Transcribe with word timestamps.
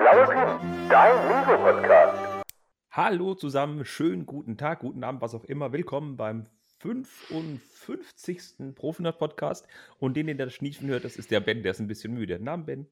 blaue 0.00 0.26
Pin, 0.28 0.88
dein 0.88 1.28
Lego-Podcast. 1.28 2.44
Hallo 2.90 3.34
zusammen, 3.34 3.84
schönen 3.84 4.24
guten 4.24 4.56
Tag, 4.56 4.78
guten 4.80 5.04
Abend, 5.04 5.20
was 5.20 5.34
auch 5.34 5.44
immer. 5.44 5.74
Willkommen 5.74 6.16
beim 6.16 6.46
55. 6.78 8.74
Profinat 8.74 9.18
Podcast. 9.18 9.68
Und 9.98 10.16
den, 10.16 10.26
den 10.26 10.38
der 10.38 10.48
Schniefen 10.48 10.88
hört, 10.88 11.04
das 11.04 11.16
ist 11.16 11.30
der 11.30 11.40
Ben, 11.40 11.62
der 11.62 11.72
ist 11.72 11.80
ein 11.80 11.86
bisschen 11.86 12.14
müde. 12.14 12.40
Namen 12.40 12.64
Ben. 12.64 12.86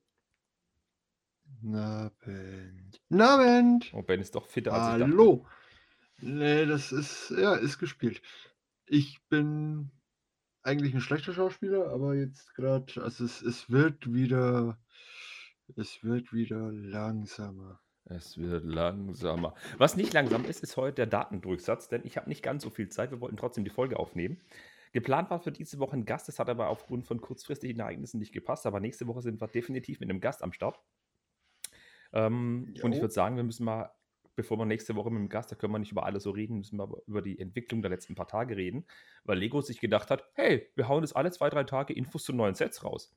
Nabend. 1.62 3.00
Nabend. 3.08 3.90
Oh, 3.94 4.02
Ben 4.02 4.20
ist 4.20 4.34
doch 4.34 4.44
fitter 4.44 4.74
als 4.74 4.92
ich 4.92 5.00
dachte. 5.00 5.10
Hallo. 5.10 5.46
Nee, 6.20 6.66
das 6.66 6.92
ist, 6.92 7.30
ja, 7.30 7.54
ist 7.54 7.78
gespielt. 7.78 8.20
Ich 8.84 9.18
bin 9.30 9.90
eigentlich 10.62 10.92
ein 10.92 11.00
schlechter 11.00 11.32
Schauspieler, 11.32 11.88
aber 11.88 12.14
jetzt 12.14 12.54
gerade, 12.54 13.02
also 13.02 13.24
es, 13.24 13.40
es 13.40 13.70
wird 13.70 14.12
wieder, 14.12 14.78
es 15.76 16.02
wird 16.02 16.32
wieder 16.32 16.72
langsamer. 16.72 17.80
Es 18.04 18.38
wird 18.38 18.64
langsamer. 18.64 19.54
Was 19.76 19.96
nicht 19.96 20.14
langsam 20.14 20.44
ist, 20.44 20.62
ist 20.62 20.76
heute 20.76 20.96
der 20.96 21.06
Datendurchsatz, 21.06 21.88
denn 21.88 22.02
ich 22.04 22.16
habe 22.16 22.28
nicht 22.28 22.42
ganz 22.42 22.62
so 22.62 22.70
viel 22.70 22.88
Zeit. 22.88 23.10
Wir 23.10 23.20
wollten 23.20 23.36
trotzdem 23.36 23.64
die 23.64 23.70
Folge 23.70 23.98
aufnehmen. 23.98 24.40
Geplant 24.92 25.28
war 25.28 25.40
für 25.40 25.52
diese 25.52 25.78
Woche 25.78 25.96
ein 25.96 26.06
Gast, 26.06 26.28
das 26.28 26.38
hat 26.38 26.48
aber 26.48 26.68
aufgrund 26.68 27.06
von 27.06 27.20
kurzfristigen 27.20 27.80
Ereignissen 27.80 28.18
nicht 28.18 28.32
gepasst. 28.32 28.64
Aber 28.64 28.80
nächste 28.80 29.06
Woche 29.06 29.20
sind 29.20 29.40
wir 29.40 29.48
definitiv 29.48 30.00
mit 30.00 30.08
einem 30.08 30.20
Gast 30.20 30.42
am 30.42 30.52
Start. 30.52 30.80
Ähm, 32.14 32.74
und 32.82 32.92
ich 32.94 33.00
würde 33.02 33.12
sagen, 33.12 33.36
wir 33.36 33.44
müssen 33.44 33.64
mal, 33.64 33.90
bevor 34.34 34.56
wir 34.56 34.64
nächste 34.64 34.96
Woche 34.96 35.10
mit 35.10 35.20
dem 35.20 35.28
Gast, 35.28 35.52
da 35.52 35.56
können 35.56 35.74
wir 35.74 35.78
nicht 35.78 35.92
über 35.92 36.06
alles 36.06 36.22
so 36.22 36.30
reden, 36.30 36.56
müssen 36.56 36.78
wir 36.78 36.84
aber 36.84 37.02
über 37.06 37.20
die 37.20 37.38
Entwicklung 37.38 37.82
der 37.82 37.90
letzten 37.90 38.14
paar 38.14 38.28
Tage 38.28 38.56
reden, 38.56 38.86
weil 39.24 39.38
Lego 39.38 39.60
sich 39.60 39.80
gedacht 39.80 40.10
hat, 40.10 40.24
hey, 40.32 40.70
wir 40.74 40.88
hauen 40.88 41.02
jetzt 41.02 41.14
alle 41.14 41.30
zwei, 41.30 41.50
drei 41.50 41.64
Tage 41.64 41.92
Infos 41.92 42.24
zu 42.24 42.32
neuen 42.32 42.54
Sets 42.54 42.82
raus. 42.82 43.14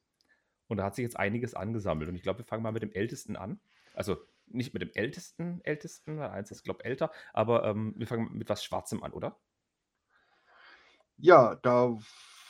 Und 0.71 0.77
da 0.77 0.85
hat 0.85 0.95
sich 0.95 1.03
jetzt 1.03 1.17
einiges 1.17 1.53
angesammelt. 1.53 2.07
Und 2.07 2.16
ich 2.16 2.23
glaube, 2.23 2.39
wir 2.39 2.45
fangen 2.45 2.63
mal 2.63 2.71
mit 2.71 2.81
dem 2.81 2.93
Ältesten 2.93 3.35
an. 3.35 3.59
Also 3.93 4.16
nicht 4.48 4.73
mit 4.73 4.81
dem 4.81 4.91
Ältesten, 4.93 5.59
Ältesten, 5.66 6.17
weil 6.17 6.29
eins 6.29 6.49
ist, 6.49 6.63
glaube 6.63 6.79
ich, 6.82 6.85
älter, 6.85 7.12
aber 7.34 7.65
ähm, 7.65 7.93
wir 7.98 8.07
fangen 8.07 8.29
mit 8.32 8.48
was 8.48 8.63
Schwarzem 8.63 9.04
an, 9.04 9.12
oder? 9.12 9.37
Ja, 11.18 11.55
da, 11.55 11.98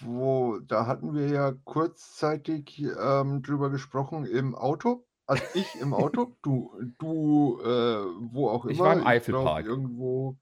wo, 0.02 0.60
da 0.60 0.86
hatten 0.86 1.16
wir 1.16 1.30
ja 1.30 1.52
kurzzeitig 1.64 2.80
ähm, 2.80 3.42
drüber 3.42 3.72
gesprochen 3.72 4.26
im 4.26 4.54
Auto. 4.54 5.08
Also 5.26 5.44
ich 5.56 5.82
im 5.82 5.95
Auto, 5.95 6.38
du, 6.44 6.80
du, 7.00 7.60
äh, 7.64 8.06
wo 8.32 8.50
auch 8.50 8.66
immer. 8.66 8.72
Ich 8.72 8.80
war 8.80 8.94
im 8.94 9.08
Eifelpark. 9.08 9.66
irgendwo 9.66 10.38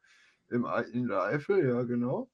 im, 0.50 0.68
in 0.92 1.08
der 1.08 1.24
Eifel, 1.24 1.66
ja, 1.66 1.84
genau. 1.84 2.30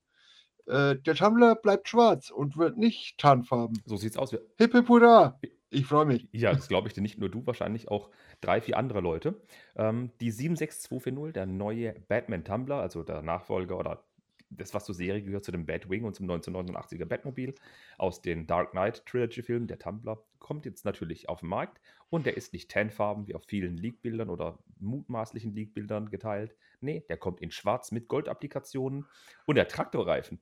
Äh, 0.67 0.95
der 0.95 1.16
Tumbler 1.16 1.55
bleibt 1.55 1.88
schwarz 1.88 2.30
und 2.31 2.58
wird 2.58 2.77
nicht 2.77 3.17
tarnfarben. 3.17 3.81
So 3.85 3.97
sieht's 3.97 4.17
aus. 4.17 4.31
Hip 4.31 4.72
hip 4.72 4.89
hurra! 4.89 5.39
Ich 5.69 5.85
freue 5.85 6.05
mich. 6.05 6.27
Ja, 6.31 6.53
das 6.53 6.67
glaube 6.67 6.88
ich 6.88 6.94
dir 6.94 7.02
nicht 7.02 7.19
nur 7.19 7.30
du, 7.30 7.45
wahrscheinlich 7.45 7.89
auch 7.89 8.09
drei, 8.39 8.61
vier 8.61 8.77
andere 8.77 9.02
Leute. 9.02 9.41
Ähm, 9.75 10.11
die 10.22 10.31
76240, 10.31 11.33
der 11.33 11.45
neue 11.45 11.94
Batman 12.07 12.45
Tumbler, 12.45 12.77
also 12.77 13.03
der 13.03 13.22
Nachfolger 13.22 13.77
oder 13.77 14.05
das, 14.49 14.73
was 14.73 14.85
zur 14.85 14.95
Serie 14.95 15.22
gehört, 15.22 15.44
zu 15.44 15.52
dem 15.52 15.66
Batwing 15.66 16.03
und 16.03 16.16
zum 16.16 16.30
1989er 16.30 17.05
Batmobil 17.05 17.55
aus 17.97 18.22
den 18.22 18.47
Dark 18.47 18.72
Knight 18.72 19.05
Trilogy 19.05 19.41
Filmen, 19.41 19.67
der 19.67 19.79
Tumbler, 19.79 20.23
kommt 20.39 20.66
jetzt 20.66 20.85
natürlich 20.85 21.29
auf 21.29 21.39
den 21.41 21.50
Markt 21.50 21.81
und 22.09 22.25
der 22.25 22.38
ist 22.38 22.53
nicht 22.53 22.69
tanfarben 22.72 23.27
wie 23.27 23.35
auf 23.35 23.44
vielen 23.45 23.77
Leak-Bildern 23.77 24.29
oder 24.29 24.59
mutmaßlichen 24.79 25.53
Leak-Bildern 25.53 26.09
geteilt. 26.09 26.55
Nee, 26.79 27.03
der 27.09 27.17
kommt 27.17 27.41
in 27.41 27.52
schwarz 27.52 27.91
mit 27.91 28.07
Goldapplikationen 28.07 29.05
und 29.45 29.55
der 29.55 29.67
Traktorreifen. 29.67 30.39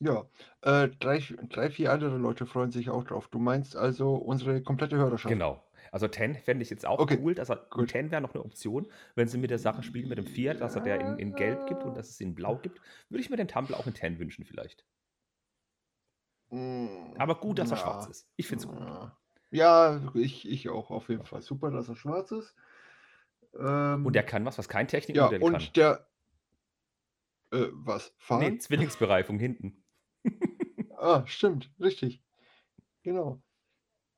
Ja, 0.00 0.26
äh, 0.62 0.88
drei, 0.88 1.22
drei, 1.48 1.70
vier 1.70 1.92
andere 1.92 2.16
Leute 2.18 2.46
freuen 2.46 2.70
sich 2.70 2.90
auch 2.90 3.04
drauf. 3.04 3.28
Du 3.28 3.38
meinst 3.38 3.76
also 3.76 4.14
unsere 4.14 4.62
komplette 4.62 4.96
Hörerschaft? 4.96 5.32
Genau. 5.32 5.62
Also 5.90 6.06
10 6.06 6.36
fände 6.36 6.62
ich 6.62 6.70
jetzt 6.70 6.86
auch 6.86 6.98
Okay, 6.98 7.18
cool. 7.22 7.34
Er, 7.36 7.56
gut. 7.70 7.90
10 7.90 8.10
wäre 8.10 8.20
noch 8.20 8.34
eine 8.34 8.44
Option, 8.44 8.86
wenn 9.14 9.28
sie 9.28 9.38
mit 9.38 9.50
der 9.50 9.58
Sache 9.58 9.82
spielen, 9.82 10.08
mit 10.08 10.18
dem 10.18 10.26
Fiat, 10.26 10.60
dass 10.60 10.76
er 10.76 10.82
der 10.82 11.00
in, 11.00 11.18
in 11.18 11.34
Gelb 11.34 11.66
gibt 11.66 11.82
und 11.82 11.96
dass 11.96 12.10
es 12.10 12.20
in 12.20 12.34
Blau 12.34 12.56
gibt. 12.56 12.80
Würde 13.08 13.22
ich 13.22 13.30
mir 13.30 13.36
den 13.36 13.48
Tumblr 13.48 13.76
auch 13.78 13.86
in 13.86 13.94
10 13.94 14.18
wünschen 14.18 14.44
vielleicht. 14.44 14.84
Mm, 16.50 17.14
Aber 17.18 17.36
gut, 17.36 17.58
dass 17.58 17.70
er 17.70 17.76
ja. 17.76 17.82
schwarz 17.82 18.06
ist. 18.06 18.28
Ich 18.36 18.46
finde 18.46 18.64
es 18.64 18.70
gut. 18.70 18.80
Ja, 18.80 19.18
Ja, 19.50 20.12
ich, 20.14 20.48
ich 20.48 20.68
auch, 20.68 20.90
auf 20.90 21.08
jeden 21.08 21.24
Fall. 21.24 21.42
Super, 21.42 21.70
dass 21.70 21.88
er 21.88 21.96
schwarz 21.96 22.32
ist. 22.32 22.54
Ähm, 23.58 24.04
Und 24.04 24.12
der 24.14 24.22
kann 24.22 24.44
was, 24.44 24.58
was 24.58 24.68
kein 24.68 24.86
ja, 24.86 24.90
Technikmodell 24.90 25.42
und 25.42 25.52
kann. 25.52 25.62
der. 25.74 26.06
Äh, 27.50 27.68
was? 27.72 28.12
Fahren? 28.18 28.40
Nee, 28.40 28.58
Zwillingsbereifung 28.58 29.38
hinten. 29.38 29.82
Ah, 31.00 31.24
stimmt, 31.26 31.70
richtig. 31.80 32.22
Genau. 33.02 33.40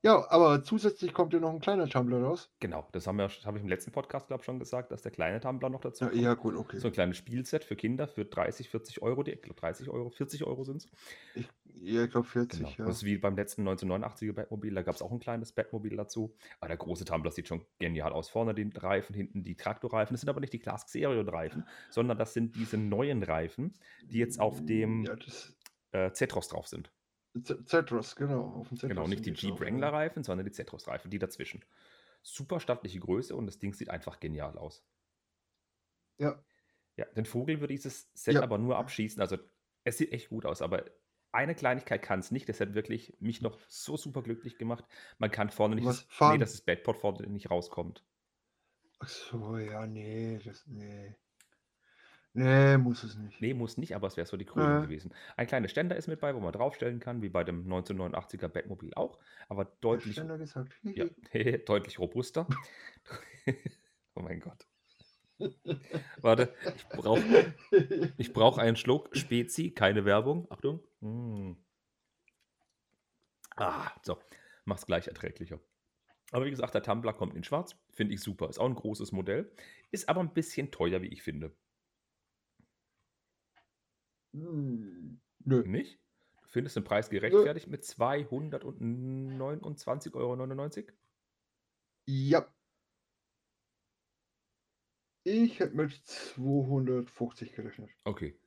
Ja, 0.03 0.31
aber 0.31 0.65
zusätzlich 0.65 1.13
kommt 1.13 1.35
ja 1.35 1.41
noch 1.41 1.51
ein 1.53 1.61
kleiner 1.61 1.87
Tumblr 1.87 2.23
raus. 2.23 2.51
Genau, 2.59 2.89
das 2.93 3.07
haben 3.07 3.19
wir, 3.19 3.29
habe 3.45 3.59
ich 3.59 3.63
im 3.63 3.69
letzten 3.69 3.93
Podcast, 3.93 4.29
glaube 4.29 4.41
ich, 4.41 4.47
schon 4.47 4.59
gesagt, 4.59 4.91
dass 4.93 5.03
der 5.03 5.13
kleine 5.13 5.41
Tumblr 5.41 5.69
noch 5.69 5.83
dazu 5.83 6.05
Ja, 6.05 6.11
kommt. 6.11 6.23
ja 6.23 6.35
gut, 6.35 6.57
okay. 6.57 6.79
So 6.79 6.87
ein 6.89 6.93
kleines 6.95 7.19
Spielset 7.19 7.65
für 7.65 7.77
Kinder 7.77 8.09
für 8.09 8.25
30, 8.25 8.71
40 8.71 9.03
Euro. 9.03 9.23
Die, 9.23 9.33
ich 9.33 9.43
glaube 9.43 9.61
30 9.61 9.91
Euro, 9.91 10.09
40 10.09 10.45
Euro 10.45 10.65
sind 10.65 10.77
es. 10.77 10.89
Ich, 11.35 11.47
ja, 11.75 12.05
ich 12.05 12.11
glaube 12.11 12.27
40, 12.27 12.61
Genau. 12.61 12.71
ja. 12.79 12.85
Das 12.87 12.97
ist 12.97 13.05
wie 13.05 13.19
beim 13.19 13.37
letzten 13.37 13.69
1989er 13.69 14.33
Batmobil, 14.33 14.75
da 14.75 14.81
gab 14.83 14.95
es 14.95 15.03
auch 15.03 15.13
ein 15.13 15.21
kleines 15.21 15.53
Batmobil 15.53 15.95
dazu. 15.95 16.35
Aber 16.61 16.69
der 16.69 16.79
große 16.79 17.05
Tumblr 17.05 17.31
sieht 17.31 17.49
schon 17.49 17.67
genial 17.79 18.15
aus. 18.15 18.31
Vorne 18.31 18.55
die 18.55 18.71
Reifen, 18.75 19.15
hinten 19.15 19.43
die 19.43 19.55
Traktorreifen. 19.55 20.15
Das 20.15 20.23
sind 20.23 20.31
aber 20.31 20.41
nicht 20.41 20.55
die 20.55 20.61
Classic 20.61 20.89
Serie 20.89 21.31
Reifen, 21.31 21.67
sondern 21.91 22.17
das 22.17 22.33
sind 22.33 22.57
diese 22.57 22.79
neuen 22.79 23.23
Reifen, 23.23 23.75
die 24.07 24.17
jetzt 24.19 24.41
auf 24.41 24.65
dem 24.65 25.05
Ja, 25.05 25.15
das. 25.15 25.55
Äh, 25.93 26.13
Zetros 26.13 26.49
drauf 26.49 26.67
sind. 26.69 26.93
Z- 27.43 27.69
Zetros, 27.69 28.17
genau. 28.17 28.45
Auf 28.61 28.69
dem 28.69 28.77
Zetros 28.79 28.89
Genau, 28.89 29.09
nicht 29.09 29.25
die 29.27 29.33
Jeep 29.33 29.61
Wrangler 29.61 29.93
Reifen, 29.93 30.23
sondern 30.25 30.45
die 30.47 30.53
Zetros 30.53 30.87
Reifen, 30.89 31.11
die 31.11 31.19
dazwischen. 31.19 31.65
Super 32.23 32.61
stattliche 32.61 33.01
Größe 33.01 33.35
und 33.37 33.47
das 33.47 33.59
Ding 33.59 33.73
sieht 33.75 33.91
einfach 33.91 34.21
genial 34.21 34.59
aus. 34.59 34.85
Ja, 36.19 36.43
Ja, 36.97 37.07
den 37.07 37.25
Vogel 37.27 37.61
würde 37.61 37.75
dieses 37.75 38.11
Set 38.15 38.35
Ja. 38.37 38.43
aber 38.43 38.59
nur 38.59 38.77
abschießen. 38.79 39.21
Also 39.23 39.39
es 39.85 39.99
sieht 39.99 40.13
echt 40.13 40.29
gut 40.31 40.47
aus, 40.47 40.63
aber 40.63 40.85
eine 41.33 41.55
Kleinigkeit 41.55 42.03
kann 42.03 42.21
es 42.21 42.31
nicht. 42.33 42.49
Das 42.49 42.61
hat 42.61 42.75
wirklich 42.75 43.17
mich 43.21 43.43
noch 43.43 43.59
so 43.69 43.97
super 43.97 44.23
glücklich 44.23 44.59
gemacht. 44.59 44.85
Man 45.19 45.31
kann 45.33 45.51
vorne 45.51 45.77
nicht, 45.77 45.87
Was? 45.87 46.07
das, 46.19 46.33
nee, 46.33 46.39
dass 46.39 46.53
das 46.53 46.63
Bedport 46.63 46.99
vorne 46.99 47.27
nicht 47.29 47.51
rauskommt. 47.51 48.05
ach 48.99 49.09
so, 49.09 49.59
ja, 49.59 49.87
nee, 49.87 50.39
das, 50.45 50.67
nee. 50.67 51.17
Nee, 52.33 52.79
muss 52.79 53.03
es 53.03 53.17
nicht. 53.17 53.41
Nee, 53.41 53.55
muss 53.55 53.77
nicht, 53.77 53.95
aber 53.97 54.07
es 54.07 54.17
wäre 54.17 54.27
so 54.27 54.37
die 54.37 54.45
Krönung 54.45 54.69
Ja. 54.71 54.81
gewesen. 54.81 55.13
Ein 55.37 55.49
kleiner 55.49 55.67
Ständer 55.69 55.97
ist 55.97 56.07
mit 56.07 56.21
bei, 56.21 56.35
wo 56.35 56.41
man 56.41 56.53
draufstellen 56.53 57.01
kann, 57.01 57.23
wie 57.23 57.29
bei 57.29 57.43
dem 57.43 57.67
1989er 57.67 58.49
Batmobil 58.49 58.95
auch, 58.95 59.19
aber 59.49 59.65
deutlich, 59.81 60.13
Ständer 60.15 60.39
gesagt. 60.39 60.73
ja, 60.83 61.07
deutlich 61.67 61.99
robuster. 61.99 62.47
oh 64.15 64.21
mein 64.21 64.39
Gott. 64.41 64.67
Warte, 66.21 66.55
ich 66.77 66.87
brauche 66.89 67.55
ich 68.19 68.33
brauch 68.33 68.59
einen 68.59 68.77
Schluck 68.77 69.09
Spezi, 69.17 69.71
keine 69.73 70.05
Werbung. 70.05 70.47
Achtung. 70.51 70.81
Mm. 71.01 71.53
Ah, 73.57 73.91
so, 74.03 74.19
mach's 74.67 74.87
gleich 74.87 75.09
erträglicher. 75.09 75.59
Aber 76.31 76.45
wie 76.45 76.51
gesagt, 76.51 76.75
der 76.75 76.83
Tumblr 76.83 77.13
kommt 77.13 77.35
in 77.35 77.43
schwarz. 77.43 77.75
Finde 77.93 78.15
ich 78.15 78.21
super. 78.21 78.49
Ist 78.49 78.59
auch 78.61 78.67
ein 78.67 78.75
großes 78.77 79.11
Modell. 79.13 79.51
Ist 79.91 80.09
aber 80.09 80.21
ein 80.21 80.33
bisschen 80.33 80.71
teuer, 80.71 81.03
wie 81.03 81.09
ich 81.09 81.23
finde. 81.23 81.53
Hm, 84.33 85.21
Nö. 85.45 85.63
Nicht? 85.67 85.99
Du 86.43 86.49
findest 86.49 86.77
den 86.77 86.85
Preis 86.85 87.11
gerechtfertigt 87.11 87.69
mit 87.69 87.83
229,99 87.85 90.15
Euro? 90.15 90.37
Ja. 92.07 92.47
Ich 95.25 95.61
hätte 95.61 95.77
mit 95.77 95.93
250 96.07 97.53
gerechnet. 97.55 97.91
Okay. 98.05 98.39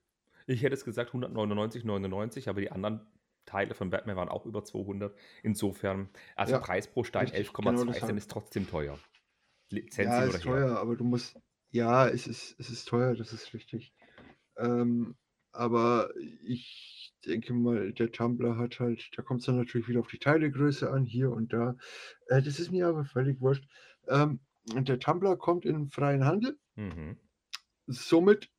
Ich 0.48 0.64
hätte 0.64 0.74
es 0.74 0.84
gesagt 0.84 1.12
199,99, 1.12 2.50
aber 2.50 2.62
die 2.62 2.72
anderen 2.72 3.06
Teile 3.46 3.74
von 3.74 3.90
Batman 3.90 4.16
waren 4.16 4.30
auch 4.30 4.46
über 4.46 4.64
200. 4.64 5.16
Insofern, 5.44 6.10
also 6.36 6.54
Ja, 6.54 6.60
Preis 6.60 6.88
pro 6.88 7.04
Stein 7.04 7.28
richtig, 7.28 7.50
11,2 7.50 7.76
genau 7.76 7.92
Cent 7.94 8.18
ist 8.18 8.32
trotzdem 8.32 8.68
teuer. 8.68 8.98
Lizenz 9.70 10.10
Ja, 10.10 10.24
ist 10.24 10.30
oder 10.30 10.40
her. 10.40 10.68
teuer, 10.68 10.80
aber 10.80 10.96
du 10.96 11.04
musst. 11.04 11.40
Ja, 11.72 12.08
es 12.08 12.28
ist, 12.28 12.60
es 12.60 12.70
ist 12.70 12.88
teuer, 12.88 13.16
das 13.16 13.34
ist 13.34 13.54
richtig. 13.54 13.94
Ähm, 14.58 15.16
aber 15.54 16.10
ich 16.44 17.14
denke 17.26 17.54
mal, 17.54 17.94
der 17.94 18.12
Tumblr 18.12 18.58
hat 18.58 18.80
halt, 18.80 19.10
da 19.16 19.22
kommt 19.22 19.40
es 19.40 19.46
dann 19.46 19.58
natürlich 19.58 19.88
wieder 19.88 20.02
auf 20.02 20.08
die 20.08 20.20
Teilegröße 20.20 20.92
an, 20.92 21.06
hier 21.06 21.32
und 21.32 21.54
da. 21.54 21.78
Äh, 22.28 22.42
das 22.42 22.60
ist 22.60 22.72
mir 22.72 22.88
aber 22.88 23.06
völlig 23.06 23.40
wurscht. 23.40 23.66
Ähm, 24.08 24.40
der 24.66 25.00
Tumblr 25.00 25.38
kommt 25.38 25.66
in 25.66 25.90
freien 25.90 26.26
Handel. 26.26 26.58
Mhm. 26.76 27.18
Somit 27.88 28.50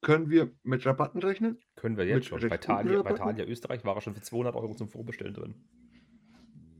können 0.00 0.30
wir 0.30 0.52
mit 0.62 0.84
Rabatten 0.84 1.22
rechnen. 1.22 1.58
Können 1.76 1.96
wir 1.96 2.04
jetzt 2.04 2.30
Mit 2.30 2.40
schon. 2.40 2.50
Bei 2.50 2.58
Thalia, 2.58 3.02
bei? 3.02 3.12
Thalia 3.12 3.44
Österreich 3.44 3.84
war 3.84 3.94
er 3.94 4.00
schon 4.00 4.14
für 4.14 4.20
200 4.20 4.54
Euro 4.56 4.74
zum 4.74 4.88
Vorbestellen 4.88 5.34
drin. 5.34 5.54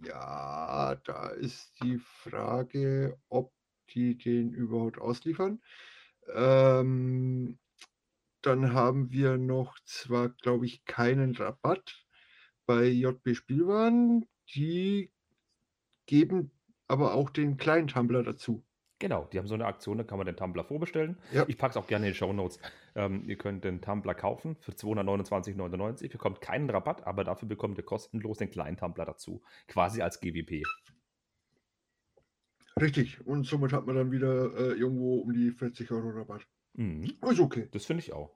Ja, 0.04 0.96
da 1.04 1.28
ist 1.28 1.72
die 1.82 1.98
Frage, 1.98 3.16
ob 3.28 3.52
die 3.94 4.18
den 4.18 4.52
überhaupt 4.52 4.98
ausliefern. 4.98 5.60
Ähm, 6.34 7.58
dann 8.42 8.72
haben 8.72 9.10
wir 9.10 9.38
noch 9.38 9.78
zwar, 9.84 10.30
glaube 10.30 10.66
ich, 10.66 10.84
keinen 10.84 11.34
Rabatt 11.34 12.04
bei 12.66 12.86
JB 12.86 13.34
Spielwaren. 13.34 14.26
Die 14.54 15.12
geben 16.06 16.50
aber 16.88 17.14
auch 17.14 17.30
den 17.30 17.56
kleinen 17.56 17.88
Tumbler 17.88 18.22
dazu. 18.22 18.64
Genau, 19.02 19.28
die 19.32 19.38
haben 19.38 19.48
so 19.48 19.54
eine 19.54 19.64
Aktion, 19.64 19.98
da 19.98 20.04
kann 20.04 20.16
man 20.16 20.26
den 20.26 20.36
Tumblr 20.36 20.62
vorbestellen. 20.62 21.18
Ja. 21.32 21.44
Ich 21.48 21.58
packe 21.58 21.72
es 21.72 21.76
auch 21.76 21.88
gerne 21.88 22.06
in 22.06 22.12
die 22.12 22.16
Show 22.16 22.32
Notes. 22.32 22.60
Ähm, 22.94 23.24
ihr 23.28 23.36
könnt 23.36 23.64
den 23.64 23.80
Tumblr 23.80 24.14
kaufen 24.14 24.54
für 24.60 24.70
229,99. 24.70 26.04
Ihr 26.04 26.08
bekommt 26.08 26.40
keinen 26.40 26.70
Rabatt, 26.70 27.04
aber 27.04 27.24
dafür 27.24 27.48
bekommt 27.48 27.78
ihr 27.78 27.84
kostenlos 27.84 28.38
den 28.38 28.50
kleinen 28.50 28.76
Tumblr 28.76 29.04
dazu. 29.04 29.42
Quasi 29.66 30.02
als 30.02 30.20
GWP. 30.20 30.62
Richtig. 32.80 33.26
Und 33.26 33.44
somit 33.44 33.72
hat 33.72 33.86
man 33.86 33.96
dann 33.96 34.12
wieder 34.12 34.54
äh, 34.54 34.78
irgendwo 34.78 35.16
um 35.16 35.32
die 35.32 35.50
40 35.50 35.90
Euro 35.90 36.10
Rabatt. 36.10 36.46
Mhm. 36.74 37.16
Ist 37.28 37.40
okay. 37.40 37.69
Das 37.70 37.86
finde 37.86 38.02
ich 38.02 38.12
auch. 38.12 38.34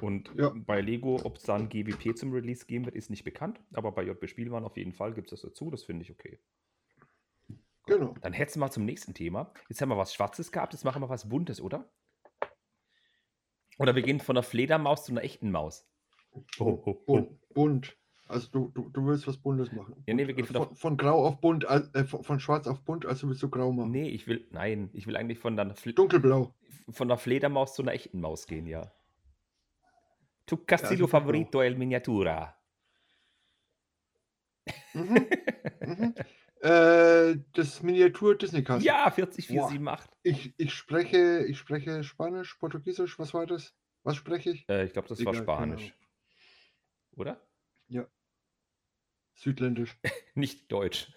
Und 0.00 0.30
Ja. 0.36 0.52
bei 0.54 0.80
Lego, 0.80 1.20
ob 1.24 1.36
es 1.38 1.44
dann 1.44 1.68
GWP 1.68 2.14
zum 2.16 2.32
Release 2.32 2.66
geben 2.66 2.84
wird, 2.84 2.94
ist 2.94 3.08
nicht 3.10 3.24
bekannt. 3.24 3.60
Aber 3.72 3.92
bei 3.92 4.02
JB 4.04 4.28
Spielwaren 4.28 4.64
auf 4.64 4.76
jeden 4.76 4.92
Fall 4.92 5.14
gibt 5.14 5.32
es 5.32 5.40
das 5.40 5.50
dazu. 5.50 5.70
Das 5.70 5.84
finde 5.84 6.02
ich 6.04 6.10
okay. 6.10 6.38
Genau. 7.86 8.14
Dann 8.20 8.32
hetzen 8.32 8.60
wir 8.60 8.70
zum 8.70 8.84
nächsten 8.84 9.14
Thema. 9.14 9.52
Jetzt 9.68 9.80
haben 9.80 9.88
wir 9.88 9.96
was 9.96 10.14
Schwarzes 10.14 10.52
gehabt, 10.52 10.72
jetzt 10.72 10.84
machen 10.84 11.02
wir 11.02 11.08
was 11.08 11.28
Buntes, 11.28 11.60
oder? 11.60 11.90
Oder 13.78 13.94
wir 13.96 14.02
gehen 14.02 14.20
von 14.20 14.36
einer 14.36 14.42
Fledermaus 14.42 15.04
zu 15.04 15.12
einer 15.12 15.24
echten 15.24 15.50
Maus. 15.50 15.88
Oh, 16.58 16.82
oh, 16.84 17.02
oh. 17.06 17.38
Bunt. 17.54 17.96
Also 18.32 18.48
du, 18.50 18.70
du, 18.74 18.88
du 18.88 19.06
willst 19.06 19.26
was 19.26 19.36
Buntes 19.36 19.70
machen. 19.72 20.02
Ja, 20.06 20.14
nee, 20.14 20.26
wir 20.26 20.34
gehen 20.34 20.44
Äh, 20.44 20.46
von 20.48 20.54
der- 20.54 20.66
von, 20.68 20.76
von 20.76 20.96
grau 20.96 21.26
auf 21.26 21.40
bunt, 21.40 21.64
äh, 21.64 22.04
von, 22.04 22.24
von 22.24 22.40
schwarz 22.40 22.66
auf 22.66 22.80
bunt, 22.82 23.06
also 23.06 23.28
willst 23.28 23.42
du 23.42 23.48
grau 23.50 23.70
machen. 23.72 23.90
Nee, 23.90 24.08
ich 24.08 24.26
will, 24.26 24.46
nein, 24.50 24.90
ich 24.94 25.06
will 25.06 25.16
eigentlich 25.16 25.38
von 25.38 25.54
der, 25.56 25.74
Fle 25.74 25.92
Dunkelblau. 25.92 26.54
von 26.90 27.08
der 27.08 27.18
Fledermaus 27.18 27.74
zu 27.74 27.82
einer 27.82 27.92
echten 27.92 28.20
Maus 28.20 28.46
gehen, 28.46 28.66
ja. 28.66 28.90
Tu 30.46 30.56
Castillo 30.56 31.06
dunkelblau. 31.06 31.20
Favorito 31.20 31.62
el 31.62 31.76
Miniatura. 31.76 32.56
Mhm. 34.94 35.26
mhm. 35.80 36.14
Äh, 36.60 37.36
das 37.54 37.82
Miniatur 37.82 38.36
Disney 38.38 38.62
Castle. 38.62 38.86
Ja, 38.86 39.10
40, 39.10 39.48
Boah. 39.48 39.68
478. 39.68 40.10
Ich, 40.22 40.54
ich 40.58 40.72
spreche, 40.74 41.44
ich 41.46 41.58
spreche 41.58 42.04
Spanisch, 42.04 42.54
Portugiesisch, 42.54 43.18
was 43.18 43.34
war 43.34 43.46
das? 43.46 43.74
Was 44.04 44.16
spreche 44.16 44.50
ich? 44.52 44.68
Äh, 44.68 44.84
ich 44.84 44.92
glaube, 44.92 45.08
das 45.08 45.24
war 45.24 45.32
Egal, 45.34 45.44
keine 45.46 45.76
Spanisch. 45.76 45.94
Oder? 47.16 47.40
Südländisch. 49.34 49.98
Nicht 50.34 50.70
Deutsch. 50.70 51.12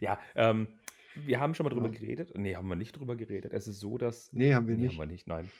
Ja, 0.00 0.18
ähm, 0.34 0.68
wir 1.14 1.40
haben 1.40 1.54
schon 1.54 1.64
mal 1.64 1.70
drüber 1.70 1.88
Ja. 1.88 1.92
geredet. 1.98 2.32
Nee, 2.36 2.56
haben 2.56 2.68
wir 2.68 2.76
nicht 2.76 2.92
drüber 2.98 3.16
geredet. 3.16 3.52
Es 3.52 3.68
ist 3.68 3.80
so, 3.80 3.98
dass. 3.98 4.32
Nee, 4.32 4.54
haben 4.54 4.66
wir 4.66 4.76
Nee, 4.76 4.84
nicht. 4.84 4.92
haben 4.92 5.02
wir 5.02 5.06
nicht, 5.12 5.26
nein. 5.26 5.50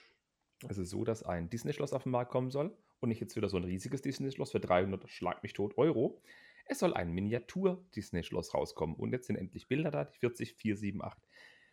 Es 0.68 0.78
ist 0.78 0.90
so, 0.90 1.04
dass 1.04 1.22
ein 1.22 1.50
Disney-Schloss 1.50 1.92
auf 1.92 2.04
den 2.04 2.12
Markt 2.12 2.30
kommen 2.30 2.50
soll 2.50 2.74
und 3.00 3.08
nicht 3.08 3.20
jetzt 3.20 3.36
wieder 3.36 3.48
so 3.48 3.56
ein 3.58 3.64
riesiges 3.64 4.00
Disney-Schloss 4.00 4.52
für 4.52 4.60
300 4.60 5.08
Schlag 5.10 5.42
mich 5.42 5.52
tot 5.52 5.76
Euro. 5.76 6.22
Es 6.66 6.78
soll 6.78 6.94
ein 6.94 7.12
Miniatur-Disney-Schloss 7.12 8.54
rauskommen 8.54 8.96
und 8.96 9.12
jetzt 9.12 9.26
sind 9.26 9.36
endlich 9.36 9.68
Bilder 9.68 9.90
da, 9.90 10.04
die 10.04 10.16
40478. 10.18 11.28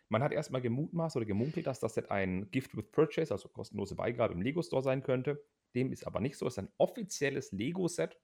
Man 0.08 0.22
hat 0.24 0.32
erstmal 0.32 0.60
gemutmaßt 0.60 1.16
oder 1.16 1.24
gemunkelt, 1.24 1.68
dass 1.68 1.78
das 1.78 1.94
jetzt 1.94 2.10
ein 2.10 2.50
Gift 2.50 2.76
with 2.76 2.90
Purchase, 2.90 3.32
also 3.32 3.48
kostenlose 3.48 3.94
Beigabe 3.94 4.34
im 4.34 4.42
Lego-Store 4.42 4.82
sein 4.82 5.02
könnte. 5.04 5.40
Dem 5.76 5.92
ist 5.92 6.04
aber 6.04 6.18
nicht 6.20 6.36
so. 6.36 6.46
Es 6.48 6.54
ist 6.54 6.58
ein 6.58 6.72
offizielles 6.78 7.52
Lego-Set, 7.52 8.18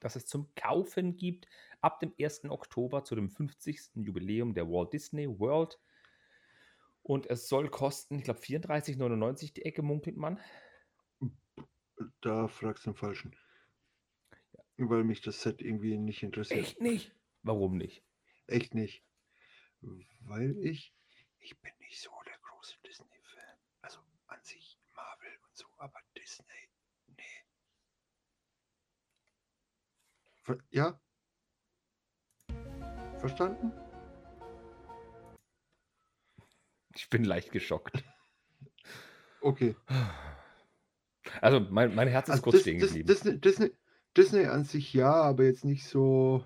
das 0.00 0.16
es 0.16 0.26
zum 0.26 0.54
Kaufen 0.54 1.16
gibt 1.16 1.46
ab 1.80 2.00
dem 2.00 2.12
1. 2.20 2.44
Oktober 2.46 3.04
zu 3.04 3.14
dem 3.14 3.30
50. 3.30 3.90
Jubiläum 3.94 4.54
der 4.54 4.68
Walt 4.68 4.92
Disney 4.92 5.28
World. 5.28 5.78
Und 7.02 7.30
es 7.30 7.48
soll 7.48 7.68
kosten, 7.68 8.18
ich 8.18 8.24
glaube, 8.24 8.40
34,99 8.40 9.54
die 9.54 9.64
Ecke, 9.64 9.82
munkelt 9.82 10.16
man. 10.16 10.40
Da 12.20 12.48
fragst 12.48 12.84
du 12.84 12.90
den 12.90 12.96
Falschen. 12.96 13.36
Weil 14.76 15.04
mich 15.04 15.20
das 15.20 15.40
Set 15.40 15.62
irgendwie 15.62 15.96
nicht 15.96 16.22
interessiert. 16.22 16.60
Echt 16.60 16.80
nicht? 16.80 17.14
Warum 17.42 17.76
nicht? 17.76 18.02
Echt 18.46 18.74
nicht. 18.74 19.04
Weil 19.80 20.58
ich, 20.58 20.92
ich 21.38 21.58
bin 21.60 21.72
nicht 21.80 22.00
so 22.00 22.10
der 22.26 22.38
große 22.42 22.76
Disney-Fan. 22.86 23.58
Also 23.82 24.00
an 24.26 24.42
sich 24.42 24.78
Marvel 24.94 25.38
und 25.48 25.56
so, 25.56 25.66
aber 25.78 26.00
Disney, 26.16 26.65
Ver 30.46 30.58
ja? 30.70 31.00
Verstanden? 33.18 33.72
Ich 36.94 37.10
bin 37.10 37.24
leicht 37.24 37.50
geschockt. 37.50 38.04
Okay. 39.40 39.74
Also, 41.40 41.58
mein, 41.58 41.96
mein 41.96 42.06
Herz 42.06 42.28
ist 42.28 42.34
Also 42.34 42.42
kurz 42.44 42.54
Dis- 42.56 42.62
stehen 42.62 42.78
geblieben. 42.78 43.08
Disney, 43.08 43.40
Disney, 43.40 43.72
Disney 44.16 44.44
an 44.46 44.62
sich 44.62 44.94
ja, 44.94 45.12
aber 45.12 45.44
jetzt 45.44 45.64
nicht 45.64 45.84
so, 45.84 46.44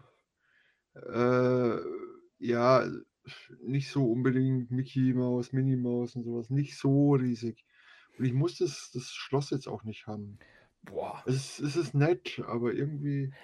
äh, 0.94 1.76
ja, 2.38 2.88
nicht 3.60 3.90
so 3.90 4.10
unbedingt 4.10 4.70
Mickey 4.70 5.12
Maus, 5.12 5.52
Minnie 5.52 5.76
Maus 5.76 6.16
und 6.16 6.24
sowas, 6.24 6.48
nicht 6.48 6.78
so 6.78 7.12
riesig. 7.12 7.66
Und 8.18 8.24
ich 8.24 8.32
muss 8.32 8.56
das, 8.56 8.90
das 8.94 9.12
Schloss 9.12 9.50
jetzt 9.50 9.68
auch 9.68 9.84
nicht 9.84 10.06
haben. 10.06 10.38
Boah. 10.82 11.22
Es 11.26 11.58
es 11.60 11.76
ist 11.76 11.94
nett, 11.94 12.42
aber 12.46 12.72
irgendwie, 12.72 13.34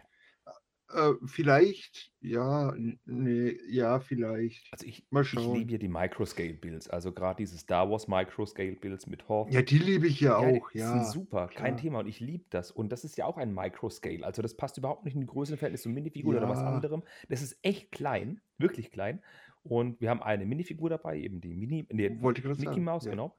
äh, 0.93 1.13
vielleicht, 1.27 2.13
ja, 2.21 2.75
nee, 3.05 3.57
ja, 3.69 4.01
vielleicht. 4.01 4.69
Also, 4.73 4.87
ich, 4.87 5.05
Mal 5.11 5.23
ich 5.23 5.29
schauen. 5.29 5.57
liebe 5.59 5.73
ja 5.73 5.79
die 5.79 5.89
Microscale-Builds. 5.89 6.89
Also, 6.91 7.13
gerade 7.13 7.39
diese 7.39 7.59
Star 7.59 7.91
Wars 7.91 8.09
Microscale-Builds 8.09 9.07
mit 9.07 9.29
Hoth. 9.29 9.53
Ja, 9.53 9.63
die 9.63 9.79
liebe 9.79 10.07
ich 10.07 10.21
ja 10.21 10.41
Ja, 10.41 10.53
die 10.53 10.61
auch, 10.61 10.71
sind 10.71 10.81
ja. 10.81 11.05
super, 11.05 11.49
kein 11.49 11.75
klar. 11.75 11.77
Thema 11.77 11.99
und 12.01 12.07
ich 12.07 12.21
liebe 12.21 12.45
das. 12.51 12.71
Und 12.71 12.91
das 12.93 13.05
ist 13.05 13.17
ja 13.17 13.27
auch 13.27 13.37
ein 13.37 13.53
Microscale. 13.55 14.25
Also 14.25 14.43
das 14.43 14.57
passt 14.57 14.79
überhaupt 14.79 15.05
nicht 15.05 15.15
in 15.15 15.21
die 15.21 15.27
Größenverhältnis 15.27 15.83
zu 15.83 15.89
Minifigur 15.89 16.37
oder 16.37 16.49
was 16.49 16.61
Ja. 16.61 16.67
anderem. 16.67 17.03
Das 17.29 17.43
ist 17.43 17.59
echt 17.63 17.93
klein, 17.93 18.41
wirklich 18.59 18.91
klein. 18.91 19.23
Und 19.63 20.01
wir 20.01 20.11
haben 20.11 20.23
eine 20.23 20.47
Minifigur 20.47 20.91
dabei, 20.91 21.19
eben 21.19 21.41
die 21.41 21.53
Mini, 21.55 21.87
gerade 21.89 22.61
Mickey. 22.61 22.81
Mouse, 22.81 23.05
ja. 23.05 23.11
genau. 23.11 23.37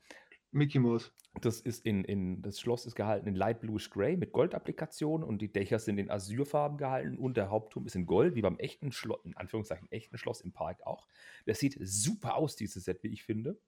Mickey 0.52 0.80
Mouse. 0.80 1.12
Das 1.42 1.62
ist 1.62 1.86
in, 1.86 2.04
in, 2.04 2.42
das 2.42 2.60
Schloss 2.60 2.86
ist 2.86 2.96
gehalten 2.96 3.28
in 3.28 3.36
Light 3.36 3.60
Bluish 3.60 3.90
Gray 3.90 4.18
mit 4.18 4.32
Goldapplikation 4.32 5.24
und 5.24 5.40
die 5.40 5.52
Dächer 5.52 5.78
sind 5.78 6.00
in 6.00 6.10
Azurfarben 6.10 6.78
gehalten 6.78 7.18
und 7.18 7.38
der 7.38 7.50
Hauptturm 7.50 7.86
ist 7.86 7.96
in 7.96 8.06
Gold, 8.08 8.36
wie 8.36 8.42
beim 8.42 8.58
echten 8.58 8.92
Schloss, 8.92 9.24
in 9.24 9.38
Anführungszeichen 9.38 9.92
echten 9.92 10.18
Schloss 10.18 10.42
im 10.42 10.52
Park 10.54 10.86
auch. 10.86 11.08
Das 11.46 11.60
sieht 11.60 11.78
super 11.80 12.36
aus, 12.36 12.56
dieses 12.56 12.86
Set, 12.86 13.04
wie 13.04 13.10
ich 13.10 13.24
finde. 13.24 13.60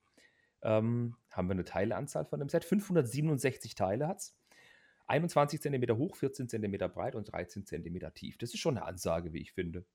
Ähm, 0.62 1.16
haben 1.31 1.48
wir 1.48 1.54
eine 1.54 1.64
Teileanzahl 1.64 2.26
von 2.26 2.40
dem 2.40 2.50
Set. 2.50 2.66
567 2.66 3.76
Teile 3.76 4.08
hat 4.08 4.18
es. 4.18 4.36
21 5.08 5.62
cm 5.62 5.98
hoch, 5.98 6.16
14 6.16 6.50
cm 6.50 6.78
breit 6.92 7.16
und 7.16 7.31
13 7.31 7.66
cm 7.66 8.14
tief. 8.14 8.38
Das 8.38 8.54
ist 8.54 8.60
schon 8.60 8.78
eine 8.78 8.86
Ansage, 8.86 9.34
wie 9.34 9.42
ich 9.42 9.52
finde. 9.54 9.86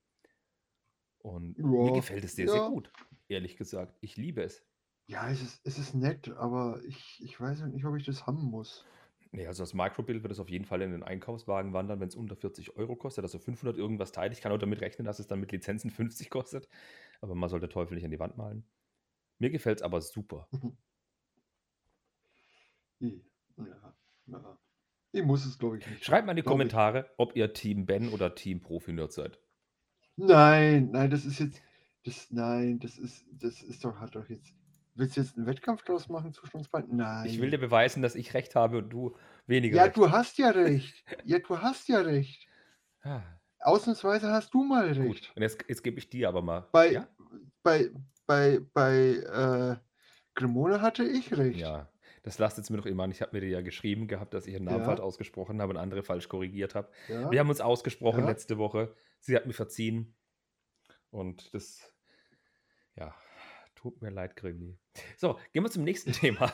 Und 1.19 1.59
mir 1.59 1.87
Ja, 1.87 1.95
gefällt 1.95 2.25
es 2.25 2.37
sehr, 2.37 2.49
sehr 2.49 2.63
ja. 2.63 2.69
gut, 2.69 2.91
ehrlich 3.29 3.57
gesagt. 3.57 3.97
Ich 4.01 4.17
liebe 4.17 4.43
es. 4.43 4.63
Ja, 5.07 5.31
es 5.31 5.41
ist, 5.41 5.61
es 5.65 5.79
ist 5.79 5.95
nett, 5.95 6.29
aber 6.37 6.83
ich, 6.85 7.19
ich 7.25 7.41
weiß 7.41 7.63
halt 7.63 7.73
nicht, 7.73 7.87
ob 7.87 7.97
ich 7.97 8.05
das 8.05 8.27
haben 8.27 8.43
muss. 8.43 8.85
Nee, 9.33 9.47
also 9.49 9.63
das 9.65 9.75
Microbild 9.75 10.23
wird 10.23 10.33
es 10.33 10.39
auf 10.39 10.49
jeden 10.49 10.65
Fall 10.65 10.81
in 10.83 10.93
den 10.93 11.03
Einkaufswagen 11.03 11.73
wandern, 11.73 11.99
wenn 12.01 12.09
es 12.09 12.15
unter 12.15 12.37
40 12.37 12.77
Euro 12.77 12.95
kostet, 12.97 13.25
also 13.25 13.39
500 13.39 13.77
irgendwas 13.77 14.13
Teil. 14.13 14.33
Ich 14.33 14.41
kann 14.41 14.53
auch 14.53 14.59
damit 14.59 14.81
rechnen, 14.81 15.05
dass 15.07 15.19
es 15.19 15.27
dann 15.27 15.41
mit 15.41 15.51
Lizenzen 15.53 15.91
50 15.91 16.31
kostet. 16.31 16.69
Aber 17.21 17.35
man 17.35 17.51
soll 17.51 17.61
den 17.61 17.71
Teufel 17.71 17.95
nicht 17.97 18.05
an 18.05 18.13
die 18.13 18.21
Wand 18.21 18.37
malen. 18.37 18.65
Mir 19.39 19.51
gefällt 19.51 19.79
es 19.79 19.83
aber 19.83 20.01
super. 20.03 20.49
I- 23.01 23.23
Ja, 23.57 23.95
ja. 24.27 24.59
Ich 25.13 25.23
muss 25.25 25.45
es, 25.47 25.59
glaube 25.59 25.79
ich, 25.79 25.87
nicht. 25.87 26.05
Schreibt 26.05 26.25
mal 26.27 26.33
in 26.33 26.37
die 26.37 26.43
Glaub 26.43 26.63
ich. 26.65 26.77
Kommentare, 26.77 27.11
ob 27.17 27.35
ihr 27.35 27.53
Team 27.53 27.85
Ben 27.85 28.09
oder 28.11 28.35
Team 28.37 28.61
Profi-Nerd 28.61 29.13
seid. 29.13 29.41
Nein, 30.17 30.91
nein, 30.91 31.11
das 31.11 31.25
ist 31.25 31.39
jetzt. 31.39 31.63
Das, 32.05 32.31
nein, 32.31 32.79
das 32.81 32.99
ist, 32.99 33.25
das 33.33 33.63
ist 33.63 33.85
doch, 33.85 33.99
hat 34.01 34.15
doch 34.17 34.29
jetzt. 34.29 34.53
Willst 34.97 35.17
du 35.17 35.21
jetzt 35.23 35.37
einen 35.37 35.47
Wettkampf 35.47 35.83
draus 35.83 36.09
machen 36.09 36.33
zwischen 36.33 36.59
uns 36.59 36.69
beiden? 36.69 36.97
Nein. 36.97 37.27
Ich 37.27 37.41
will 37.41 37.51
dir 37.51 37.59
beweisen, 37.59 38.01
dass 38.01 38.15
ich 38.15 38.33
recht 38.35 38.55
habe 38.55 38.79
und 38.79 38.91
du 38.91 39.17
weniger 39.47 39.77
ja, 39.77 39.83
recht. 39.85 39.97
du 39.97 40.11
hast 40.11 40.39
ja 40.39 40.51
recht. 40.51 41.05
Ja, 41.25 41.39
du 41.41 41.59
hast 41.61 41.89
ja 41.89 42.01
recht. 42.01 42.47
Ah, 43.07 43.23
Ausnahmsweise 43.61 44.31
hast 44.31 44.55
du 44.55 44.65
mal 44.65 44.95
gut. 44.95 44.97
recht. 45.17 45.33
Und 45.37 45.43
jetzt, 45.43 45.63
jetzt 45.69 45.83
gebe 45.85 45.99
ich 45.99 46.09
dir 46.09 46.27
aber 46.27 46.41
mal. 46.41 46.67
Bei, 46.73 46.91
ja? 46.93 47.09
bei, 47.63 47.91
bei, 48.27 48.61
bei 48.73 49.17
äh, 49.17 49.77
Cremona 50.35 50.81
hatte 50.81 51.05
ich 51.05 51.37
recht. 51.37 51.59
Ja, 51.59 51.91
das 52.23 52.39
lasst 52.39 52.57
jetzt 52.57 52.71
mir 52.71 52.79
doch 52.79 52.87
immer 52.87 53.03
an. 53.03 53.11
Ich 53.11 53.21
habe 53.21 53.37
mir 53.37 53.41
dir 53.43 53.51
ja 53.51 53.61
geschrieben 53.61 54.09
gehabt, 54.09 54.33
dass 54.33 54.47
ich 54.47 54.57
einen 54.57 54.65
Namen 54.65 54.79
Ja. 54.79 54.85
falsch 54.87 55.01
ausgesprochen 55.01 55.61
habe 55.61 55.75
und 55.75 55.77
andere 55.77 56.03
falsch 56.03 56.29
korrigiert 56.31 56.75
habe. 56.75 56.89
Ja? 57.09 57.31
Wir 57.31 57.41
haben 57.41 57.51
uns 57.51 57.61
ausgesprochen 57.61 58.25
letzte 58.25 58.57
Woche. 58.57 58.95
Sie 59.21 59.37
hat 59.37 59.45
mir 59.47 59.53
verziehen. 59.53 60.15
Und 61.11 61.53
das, 61.55 61.93
ja, 62.97 63.15
tut 63.75 64.01
mir 64.01 64.11
leid, 64.11 64.35
Grimi. 64.37 64.79
So, 65.17 65.39
gehen 65.53 65.63
wir 65.63 65.71
zum 65.71 65.85
nächsten 65.85 66.13
Thema. 66.13 66.53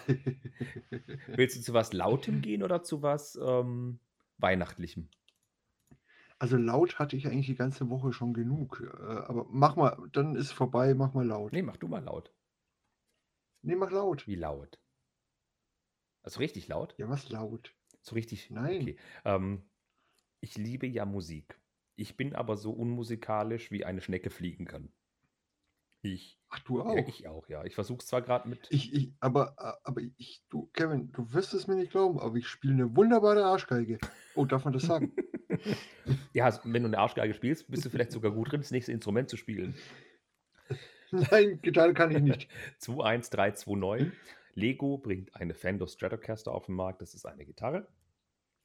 Willst 1.26 1.56
du 1.56 1.60
zu 1.60 1.74
was 1.74 1.92
Lautem 1.92 2.40
gehen 2.42 2.62
oder 2.62 2.82
zu 2.82 3.02
was 3.02 3.36
ähm, 3.36 4.00
Weihnachtlichem? 4.38 5.08
Also 6.38 6.56
laut 6.56 6.98
hatte 6.98 7.16
ich 7.16 7.26
eigentlich 7.26 7.46
die 7.46 7.54
ganze 7.54 7.90
Woche 7.90 8.12
schon 8.12 8.32
genug. 8.32 8.82
Äh, 8.98 9.02
aber 9.02 9.46
mach 9.50 9.76
mal, 9.76 9.96
dann 10.12 10.36
ist 10.36 10.52
vorbei, 10.52 10.94
mach 10.94 11.12
mal 11.12 11.26
laut. 11.26 11.52
Nee, 11.52 11.62
mach 11.62 11.76
du 11.76 11.86
mal 11.88 12.02
laut. 12.02 12.32
Nee, 13.62 13.76
mach 13.76 13.90
laut. 13.90 14.26
Wie 14.26 14.36
laut? 14.36 14.78
Also 16.22 16.38
richtig 16.40 16.68
laut? 16.68 16.94
Ja, 16.98 17.08
was 17.08 17.28
laut? 17.28 17.74
So 18.00 18.14
richtig? 18.14 18.50
Nein. 18.50 18.82
Okay. 18.82 18.98
Ähm, 19.24 19.68
ich 20.40 20.56
liebe 20.56 20.86
ja 20.86 21.04
Musik. 21.04 21.60
Ich 21.96 22.16
bin 22.16 22.34
aber 22.34 22.56
so 22.56 22.72
unmusikalisch, 22.72 23.70
wie 23.70 23.84
eine 23.84 24.00
Schnecke 24.00 24.30
fliegen 24.30 24.64
kann. 24.64 24.90
Ich. 26.02 26.38
Ach, 26.48 26.58
du 26.60 26.78
Ja, 26.78 26.84
auch? 26.84 27.08
ich 27.08 27.28
auch, 27.28 27.48
ja. 27.48 27.64
Ich 27.64 27.74
versuche 27.74 27.98
es 27.98 28.06
zwar 28.06 28.22
gerade 28.22 28.48
mit. 28.48 28.66
Ich, 28.70 28.92
ich, 28.92 29.12
aber, 29.20 29.54
aber 29.84 30.00
ich, 30.16 30.42
du, 30.48 30.68
Kevin, 30.72 31.12
du 31.12 31.32
wirst 31.32 31.52
es 31.54 31.66
mir 31.66 31.76
nicht 31.76 31.90
glauben, 31.92 32.18
aber 32.18 32.36
ich 32.36 32.48
spiele 32.48 32.74
eine 32.74 32.96
wunderbare 32.96 33.44
Arschgeige. 33.44 33.98
Oh, 34.34 34.44
darf 34.44 34.64
man 34.64 34.72
das 34.72 34.84
sagen? 34.84 35.12
Ja, 36.32 36.46
also, 36.46 36.60
wenn 36.64 36.82
du 36.84 36.88
eine 36.88 36.98
Arschgeige 36.98 37.34
spielst, 37.34 37.68
bist 37.70 37.84
du 37.84 37.90
vielleicht 37.90 38.12
sogar 38.12 38.30
gut 38.30 38.50
drin, 38.50 38.60
das 38.60 38.70
nächste 38.70 38.92
Instrument 38.92 39.28
zu 39.28 39.36
spielen. 39.36 39.74
Nein, 41.10 41.60
Gitarre 41.60 41.92
kann 41.92 42.10
ich 42.12 42.22
nicht. 42.22 42.48
21329. 42.78 44.12
Lego 44.54 44.98
bringt 44.98 45.34
eine 45.34 45.54
Fender 45.54 45.86
Stratocaster 45.86 46.52
auf 46.52 46.66
den 46.66 46.76
Markt. 46.76 47.02
Das 47.02 47.14
ist 47.14 47.26
eine 47.26 47.44
Gitarre. 47.44 47.88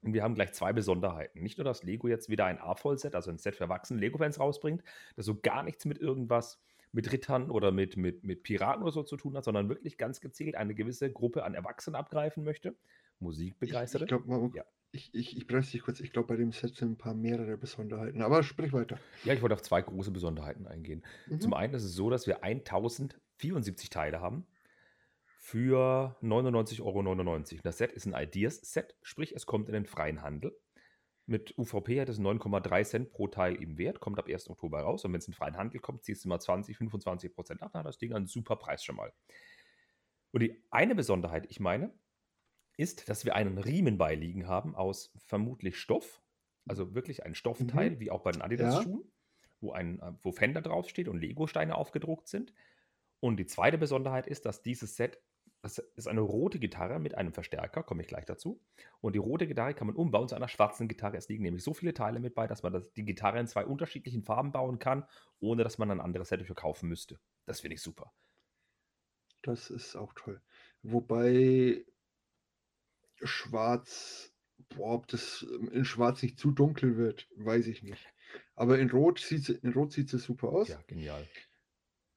Und 0.03 0.13
wir 0.13 0.23
haben 0.23 0.35
gleich 0.35 0.53
zwei 0.53 0.71
Besonderheiten. 0.73 1.41
Nicht 1.41 1.57
nur, 1.57 1.65
dass 1.65 1.83
Lego 1.83 2.07
jetzt 2.07 2.29
wieder 2.29 2.45
ein 2.45 2.59
A-Voll-Set, 2.59 3.15
also 3.15 3.31
ein 3.31 3.39
Set 3.39 3.55
für 3.55 3.63
erwachsene 3.63 3.99
Lego-Fans 3.99 4.39
rausbringt, 4.39 4.83
das 5.15 5.25
so 5.25 5.39
gar 5.39 5.63
nichts 5.63 5.85
mit 5.85 5.97
irgendwas 5.97 6.61
mit 6.95 7.11
Rittern 7.11 7.51
oder 7.51 7.71
mit, 7.71 7.97
mit, 7.97 8.23
mit 8.23 8.43
Piraten 8.43 8.81
oder 8.83 8.91
so 8.91 9.03
zu 9.03 9.17
tun 9.17 9.35
hat, 9.35 9.43
sondern 9.43 9.69
wirklich 9.69 9.97
ganz 9.97 10.21
gezielt 10.21 10.55
eine 10.55 10.73
gewisse 10.73 11.11
Gruppe 11.11 11.43
an 11.43 11.53
Erwachsenen 11.53 11.95
abgreifen 11.95 12.43
möchte. 12.43 12.69
Ich, 12.69 13.21
Musikbegeisterte. 13.21 14.05
ich 14.05 14.09
glaube, 14.09 14.51
Ja. 14.57 14.63
ich, 14.91 15.13
ich, 15.13 15.37
ich 15.37 15.45
bremse 15.47 15.71
dich 15.73 15.81
kurz. 15.81 15.99
Ich 15.99 16.11
glaube, 16.11 16.29
bei 16.29 16.35
dem 16.37 16.51
Set 16.51 16.75
sind 16.75 16.91
ein 16.93 16.97
paar 16.97 17.13
mehrere 17.13 17.57
Besonderheiten. 17.57 18.21
Aber 18.21 18.43
sprich 18.43 18.71
weiter. 18.73 18.97
Ja, 19.25 19.33
ich 19.33 19.41
wollte 19.41 19.55
auf 19.55 19.61
zwei 19.61 19.81
große 19.81 20.11
Besonderheiten 20.11 20.67
eingehen. 20.67 21.03
Zum 21.39 21.49
Mhm. 21.51 21.53
einen 21.53 21.73
ist 21.73 21.83
es 21.83 21.93
so, 21.95 22.09
dass 22.09 22.27
wir 22.27 22.43
1074 22.43 23.89
Teile 23.89 24.21
haben 24.21 24.45
für 25.25 26.15
99,99 26.21 26.81
Euro. 26.81 27.61
Das 27.63 27.77
Set 27.77 27.91
ist 27.91 28.07
ein 28.07 28.13
Ideas-Set, 28.13 28.95
sprich, 29.01 29.33
es 29.35 29.45
kommt 29.45 29.67
in 29.69 29.73
den 29.73 29.85
freien 29.85 30.21
Handel. 30.21 30.57
Mit 31.27 31.58
UVP 31.58 32.00
hat 32.00 32.10
es 32.10 32.20
9,3 32.20 32.84
Cent 32.84 33.10
pro 33.12 33.27
Teil 33.27 33.55
im 33.55 33.77
Wert, 33.79 34.00
kommt 34.00 34.20
ab 34.20 34.27
1. 34.29 34.50
Oktober 34.50 34.82
raus. 34.82 35.05
Und 35.05 35.13
wenn 35.13 35.20
es 35.20 35.27
in 35.27 35.34
freien 35.34 35.58
Handel 35.58 35.79
kommt, 35.82 36.03
ziehst 36.03 36.24
du 36.24 36.29
mal 36.29 36.39
20, 36.39 36.77
25 36.77 37.34
Prozent 37.34 37.62
ab. 37.63 37.72
Dann 37.74 37.79
hat 37.79 37.88
das 37.88 37.98
Ding 37.98 38.13
einen 38.13 38.27
super 38.27 38.55
Preis 38.58 38.84
schon 38.84 38.96
mal. 38.96 39.12
Und 40.32 40.41
die 40.41 40.63
eine 40.70 40.94
Besonderheit, 40.94 41.48
ich 41.50 41.60
meine, 41.60 41.94
ist, 42.77 43.10
dass 43.10 43.25
wir 43.25 43.36
einen 43.36 43.58
Riemen 43.58 43.98
beiliegen 43.98 44.48
haben 44.48 44.75
aus 44.75 45.12
vermutlich 45.17 45.77
Stoff, 45.79 46.22
also 46.67 46.94
wirklich 46.94 47.25
ein 47.25 47.34
Stoffteil, 47.34 47.91
Mhm. 47.91 48.00
wie 48.00 48.12
auch 48.12 48.22
bei 48.22 48.32
den 48.32 48.39
Ja. 48.39 48.46
Adidas-Schuhen, 48.46 49.12
wo, 49.62 49.72
ein, 49.72 50.00
äh, 50.01 50.12
wo 50.22 50.32
Fender 50.32 50.62
draufsteht 50.62 51.08
und 51.08 51.20
Lego-Steine 51.20 51.75
aufgedruckt 51.75 52.27
sind. 52.27 52.53
Und 53.22 53.38
die 53.38 53.46
zweite 53.48 53.77
Besonderheit 53.77 54.27
ist, 54.27 54.46
dass 54.46 54.62
dieses 54.62 54.96
Set, 54.96 55.20
das 55.65 55.79
ist 55.79 56.07
eine 56.07 56.22
rote 56.22 56.60
Gitarre 56.60 57.00
mit 57.00 57.15
einem 57.15 57.34
Verstärker, 57.34 57.81
komme 57.81 58.03
ich 58.03 58.07
gleich 58.07 58.25
dazu. 58.25 58.62
Und 59.01 59.13
die 59.13 59.19
rote 59.19 59.48
Gitarre 59.48 59.74
kann 59.74 59.88
man 59.88 59.95
umbauen 59.95 60.27
zu 60.27 60.36
einer 60.36 60.48
schwarzen 60.48 60.88
Gitarre. 60.88 61.17
Es 61.17 61.27
liegen 61.27 61.41
nämlich 61.41 61.63
so 61.63 61.74
viele 61.74 61.95
Teile 61.95 62.19
mit 62.19 62.36
bei, 62.36 62.45
dass 62.45 62.62
man 62.62 62.72
das, 62.72 62.93
die 62.93 63.03
Gitarre 63.03 63.39
in 63.39 63.48
zwei 63.48 63.65
unterschiedlichen 63.65 64.22
Farben 64.22 64.51
bauen 64.51 64.77
kann, 64.77 65.07
ohne 65.39 65.63
dass 65.63 65.79
man 65.79 65.89
ein 65.89 66.01
anderes 66.01 66.29
Set 66.29 66.39
dafür 66.39 66.53
kaufen 66.53 66.88
müsste. 66.88 67.19
Das 67.48 67.62
finde 67.62 67.74
ich 67.74 67.81
super. 67.81 68.13
Das 69.41 69.72
ist 69.72 69.95
auch 69.95 70.13
toll. 70.13 70.39
Wobei 70.84 71.84
Schwarz, 73.24 74.31
boah, 74.69 74.93
ob 74.93 75.07
das 75.07 75.48
ähm, 75.50 75.72
in 75.72 75.84
Schwarz 75.84 76.22
nicht 76.22 76.38
zu 76.38 76.51
dunkel 76.51 76.95
wird, 76.95 77.27
weiß 77.38 77.65
ich 77.65 77.81
nicht. 77.81 78.07
Aber 78.53 78.77
in 78.77 78.91
Rot 78.91 79.17
sieht 79.17 79.50
in 79.50 79.74
Rot 79.74 79.93
sieht 79.93 80.13
es 80.13 80.25
super 80.25 80.50
aus. 80.50 80.67
Ja, 80.67 80.79
genial. 80.86 81.27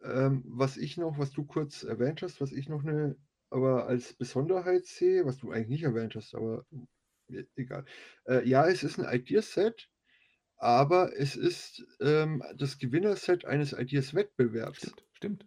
Ähm, 0.02 0.42
was 0.44 0.76
ich 0.76 0.98
noch, 0.98 1.18
was 1.18 1.30
du 1.30 1.46
kurz 1.46 1.82
erwähnt 1.82 2.20
hast, 2.20 2.42
was 2.42 2.52
ich 2.52 2.68
noch 2.68 2.84
eine, 2.84 3.16
aber 3.50 3.86
als 3.86 4.14
Besonderheit 4.14 4.86
sehe, 4.86 5.24
was 5.24 5.38
du 5.38 5.50
eigentlich 5.50 5.68
nicht 5.68 5.82
erwähnt 5.84 6.14
hast, 6.14 6.34
aber 6.34 6.64
e- 7.28 7.44
egal. 7.56 7.84
Äh, 8.26 8.46
ja, 8.48 8.66
es 8.68 8.82
ist 8.82 8.98
ein 8.98 9.12
Ideas-Set, 9.12 9.88
aber 10.56 11.16
es 11.16 11.36
ist 11.36 11.84
ähm, 12.00 12.42
das 12.56 12.78
Gewinnerset 12.78 13.44
eines 13.44 13.72
Ideas-Wettbewerbs. 13.72 14.78
Stimmt, 14.78 15.04
stimmt. 15.12 15.46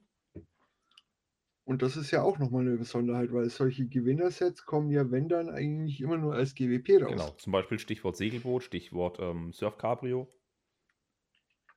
Und 1.63 1.81
das 1.83 1.95
ist 1.95 2.11
ja 2.11 2.21
auch 2.21 2.37
nochmal 2.39 2.67
eine 2.67 2.77
Besonderheit, 2.77 3.31
weil 3.31 3.49
solche 3.49 3.87
Gewinnersets 3.87 4.65
kommen 4.65 4.89
ja, 4.89 5.09
wenn 5.11 5.29
dann, 5.29 5.49
eigentlich 5.49 6.01
immer 6.01 6.17
nur 6.17 6.33
als 6.33 6.53
GWP 6.55 6.97
raus. 6.97 7.11
Genau. 7.11 7.29
Zum 7.37 7.53
Beispiel 7.53 7.79
Stichwort 7.79 8.17
Segelboot, 8.17 8.63
Stichwort 8.63 9.19
ähm, 9.19 9.53
Surf 9.53 9.77
Cabrio. 9.77 10.27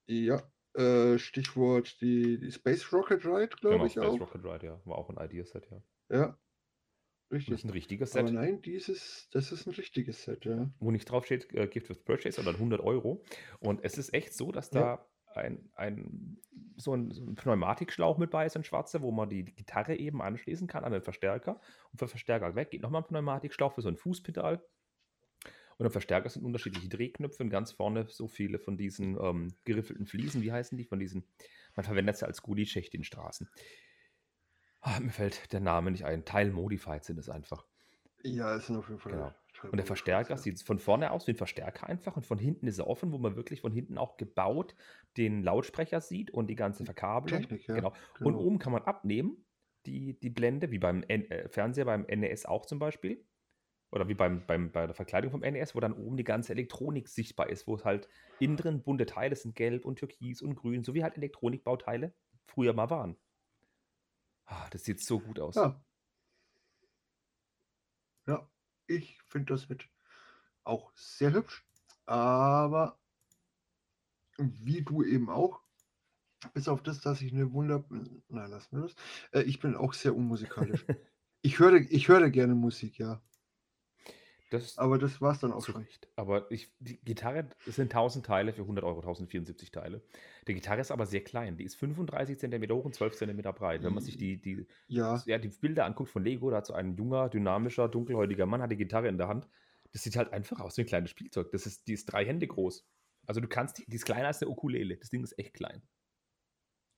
Ja, 0.07 0.43
äh, 0.75 1.19
Stichwort 1.19 2.01
die, 2.01 2.39
die 2.39 2.51
Space 2.51 2.93
Rocket 2.93 3.25
Ride, 3.25 3.49
glaube 3.49 3.75
Genau, 3.75 3.87
ich 3.87 3.93
Space 3.93 4.21
auch. 4.21 4.21
Rocket 4.21 4.45
Ride, 4.45 4.67
ja. 4.67 4.81
War 4.85 4.99
auch 4.99 5.11
ein 5.11 5.23
Ideaset, 5.25 5.71
ja. 5.71 5.81
Ja, 6.11 6.27
Und 6.27 6.37
das 7.31 7.39
richtig. 7.39 7.55
ist 7.55 7.65
ein 7.65 7.71
richtiges 7.71 8.17
Aber 8.17 8.27
Set. 8.27 8.35
nein, 8.35 8.63
dieses, 8.63 9.29
das 9.31 9.53
ist 9.53 9.67
ein 9.67 9.75
richtiges 9.75 10.23
Set, 10.25 10.45
ja. 10.45 10.71
wo 10.79 10.91
nicht 10.91 11.07
draufsteht 11.07 11.53
äh, 11.55 11.67
Gift 11.67 11.89
with 11.89 12.05
Purchase, 12.05 12.37
sondern 12.37 12.57
100 12.57 12.81
Euro. 12.81 13.25
Und 13.61 13.83
es 13.85 13.99
ist 13.99 14.13
echt 14.15 14.35
so, 14.35 14.53
dass 14.53 14.71
Ja. 14.73 14.81
da 14.81 15.11
ein, 15.35 15.69
ein, 15.75 16.39
so, 16.77 16.95
ein, 16.95 17.11
so 17.11 17.25
ein 17.25 17.35
Pneumatikschlauch 17.35 18.19
mit 18.19 18.31
bei 18.31 18.47
ist, 18.47 18.57
ein 18.57 18.63
schwarzer, 18.65 19.03
wo 19.03 19.11
man 19.11 19.29
die 19.29 19.45
Gitarre 19.45 19.97
eben 19.97 20.23
anschließen 20.23 20.69
kann 20.69 20.85
an 20.85 20.93
den 20.93 21.03
Verstärker. 21.03 21.61
Und 21.91 21.99
für 21.99 22.07
Verstärker 22.07 22.55
weg 22.55 22.71
geht 22.71 22.83
nochmal 22.83 23.03
ein 23.03 23.09
Pneumatikschlauch 23.09 23.73
für 23.75 23.83
so 23.83 23.89
ein 23.89 23.97
Fußpedal. 23.97 24.65
Und 25.77 25.87
am 25.87 25.91
Verstärker 25.91 26.29
sind 26.29 26.45
unterschiedliche 26.45 26.89
Drehknöpfe 26.89 27.43
und 27.43 27.51
ganz 27.51 27.73
vorne 27.73 28.07
so 28.09 28.29
viele 28.29 28.61
von 28.61 28.77
diesen 28.77 29.19
ähm, 29.21 29.57
geriffelten 29.65 30.07
Fliesen, 30.07 30.41
wie 30.41 30.53
heißen 30.53 30.79
die? 30.79 30.85
Von 30.85 31.01
diesen, 31.01 31.27
man 31.75 31.85
verwendet 31.85 32.17
sie 32.17 32.27
als 32.27 32.43
Gullyschicht 32.43 32.95
in 32.95 33.03
Straßen. 33.03 33.51
Ah, 34.87 35.01
mir 35.01 35.11
fällt 35.11 35.51
der 35.55 35.61
Name 35.61 35.91
nicht 35.91 36.05
ein. 36.05 36.27
Teil 36.27 36.51
Modified 36.51 37.05
sind 37.05 37.19
es 37.19 37.31
einfach. 37.31 37.67
Ja, 38.23 38.55
es 38.55 38.67
sind 38.67 38.77
auf 38.77 38.89
jeden 38.89 39.01
Fall. 39.01 39.13
Genau. 39.13 39.35
Und 39.63 39.79
der 39.79 39.87
Verstärker 39.87 40.37
sieht 40.37 40.63
von 40.63 40.79
vorne 40.79 41.11
aus 41.11 41.27
wie 41.27 41.33
ein 41.33 41.37
Verstärker 41.37 41.87
einfach 41.87 42.17
und 42.17 42.27
von 42.27 42.39
hinten 42.39 42.67
ist 42.67 42.79
er 42.79 42.87
offen, 42.87 43.11
wo 43.11 43.17
man 43.17 43.35
wirklich 43.35 43.63
von 43.63 43.73
hinten 43.73 43.97
auch 43.97 44.19
gebaut 44.19 44.75
den 45.17 45.43
Lautsprecher 45.43 46.03
sieht 46.03 46.31
und 46.31 46.49
die 46.49 46.55
ganze 46.55 46.85
Verkabelung. 46.85 47.41
Technik, 47.41 47.67
ja, 47.67 47.77
Genau. 47.77 47.95
Und 48.21 48.35
genau. 48.35 48.41
oben 48.41 48.59
kann 48.59 48.73
man 48.73 48.83
abnehmen, 48.83 49.47
die, 49.87 50.21
die 50.21 50.29
Blende, 50.29 50.71
wie 50.71 50.79
beim 50.79 51.03
N 51.09 51.31
äh, 51.31 51.49
Fernseher, 51.49 51.87
beim 51.87 52.03
NES 52.03 52.45
auch 52.45 52.67
zum 52.67 52.79
Beispiel. 52.79 53.25
Oder 53.91 54.07
wie 54.09 54.15
beim, 54.15 54.45
beim, 54.47 54.71
bei 54.71 54.87
der 54.87 54.95
Verkleidung 54.95 55.31
vom 55.31 55.41
NES, 55.41 55.75
wo 55.75 55.81
dann 55.81 55.95
oben 55.95 56.19
die 56.19 56.25
ganze 56.25 56.53
Elektronik 56.53 57.09
sichtbar 57.09 57.49
ist, 57.49 57.67
wo 57.67 57.77
es 57.77 57.87
halt 57.87 58.09
innen 58.41 58.59
drin 58.59 58.83
bunte 58.83 59.07
Teile 59.07 59.37
sind, 59.37 59.55
gelb 59.55 59.87
und 59.87 59.99
türkis 59.99 60.43
und 60.43 60.57
grün, 60.57 60.85
so 60.85 60.93
wie 60.93 61.05
halt 61.05 61.17
Elektronikbauteile 61.17 62.13
früher 62.45 62.75
mal 62.75 62.91
waren. 62.91 63.17
Ah, 64.47 64.69
das 64.71 64.85
sieht 64.85 65.03
so 65.03 65.21
gut 65.21 65.41
aus. 65.41 65.55
Ja. 65.55 65.83
Ja, 68.27 68.49
ich 68.87 69.21
finde 69.23 69.55
das 69.55 69.69
mit 69.69 69.89
auch 70.65 70.93
sehr 70.95 71.33
hübsch. 71.33 71.67
Aber 72.07 72.99
wie 74.37 74.83
du 74.83 75.03
eben 75.03 75.31
auch, 75.31 75.63
bis 76.53 76.69
auf 76.69 76.83
das, 76.83 77.01
dass 77.01 77.23
ich 77.23 77.33
eine 77.33 77.53
Wunder... 77.53 77.85
Nein, 77.89 78.51
lass 78.51 78.71
mir 78.73 78.83
das. 78.83 78.95
Äh, 79.33 79.43
ich 79.43 79.61
bin 79.61 79.77
auch 79.77 79.95
sehr 79.95 80.15
unmusikalisch. 80.15 80.85
ich, 81.43 81.59
höre, 81.59 81.75
ich 81.75 82.09
höre 82.09 82.29
gerne 82.31 82.55
Musik, 82.55 82.99
ja. 82.99 83.23
Das, 84.55 84.79
Aber 84.79 84.99
das 84.99 85.21
war 85.21 85.33
es 85.33 85.41
dann 85.41 85.53
auch 85.53 85.65
schon. 85.65 85.77
Recht. 85.77 86.09
Aber 86.15 86.51
ich, 86.51 86.73
die 86.79 87.01
Gitarre 87.05 87.49
das 87.67 87.75
sind 87.75 87.93
1000 87.93 88.25
Teile 88.25 88.53
für 88.53 88.63
100 88.63 88.85
Euro, 88.85 89.01
1074 89.01 89.73
Teile. 89.73 90.03
Die 90.47 90.55
Gitarre 90.55 90.81
ist 90.81 90.93
aber 90.93 91.07
sehr 91.07 91.25
klein. 91.25 91.57
Die 91.57 91.65
ist 91.65 91.75
35 91.75 92.39
cm 92.39 92.71
hoch 92.71 92.85
und 92.85 92.95
12 92.95 93.17
cm 93.17 93.43
breit. 93.43 93.83
Wenn 93.83 93.95
man 93.95 94.03
sich 94.05 94.17
die, 94.17 94.41
die, 94.41 94.67
Ja, 94.87 95.21
ja, 95.27 95.39
die 95.39 95.49
Bilder 95.49 95.87
anguckt 95.87 96.11
von 96.11 96.23
Lego, 96.23 96.51
da 96.51 96.59
hat 96.59 96.67
so 96.67 96.75
ein 96.75 96.97
junger, 96.97 97.29
dynamischer, 97.29 97.89
dunkelhäutiger 97.89 98.47
Mann, 98.47 98.63
hat 98.63 98.71
die 98.71 98.77
Gitarre 98.77 99.09
in 99.09 99.19
der 99.19 99.29
Hand. 99.29 99.49
Das 99.93 100.03
sieht 100.03 100.17
halt 100.17 100.33
einfach 100.33 100.61
aus 100.61 100.77
wie 100.77 100.83
ein 100.83 100.87
kleines 100.87 101.11
Spielzeug. 101.11 101.51
Das 101.51 101.67
ist, 101.67 101.89
die 101.89 101.95
ist 101.95 102.07
drei 102.07 102.25
Hände 102.25 102.47
groß. 102.47 102.87
Also 103.27 103.41
du 103.41 103.49
kannst, 103.49 103.79
die, 103.79 103.87
die 103.87 103.97
ist 103.97 104.05
kleiner 104.05 104.29
als 104.29 104.41
eine 104.41 104.51
Ukulele. 104.51 104.97
Das 104.97 105.11
Ding 105.11 105.25
ist 105.25 105.37
echt 105.39 105.55
klein. 105.55 105.83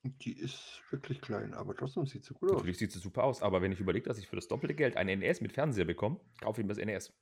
die 0.03 0.39
ist 0.39 0.83
wirklich 0.91 1.21
klein, 1.21 1.55
aber 1.55 1.75
trotzdem 1.75 2.07
sieht 2.07 2.25
sie 2.25 2.35
gut 2.35 2.51
aus. 2.51 2.57
Natürlich 2.57 2.79
sieht 2.79 2.93
sie 2.93 2.99
super 2.99 3.25
aus, 3.25 3.43
aber 3.43 3.63
wenn 3.63 3.73
ich 3.73 3.81
überlege, 3.81 4.09
dass 4.09 4.19
ich 4.19 4.29
für 4.29 4.37
das 4.37 4.49
doppelte 4.49 4.75
Geld 4.75 4.97
ein 4.97 5.07
NES 5.07 5.41
mit 5.41 5.53
Fernseher 5.53 5.85
bekomme, 5.85 6.21
kaufe 6.41 6.61
ich 6.61 6.67
mir 6.67 6.75
das 6.75 6.85
NES. 6.85 7.13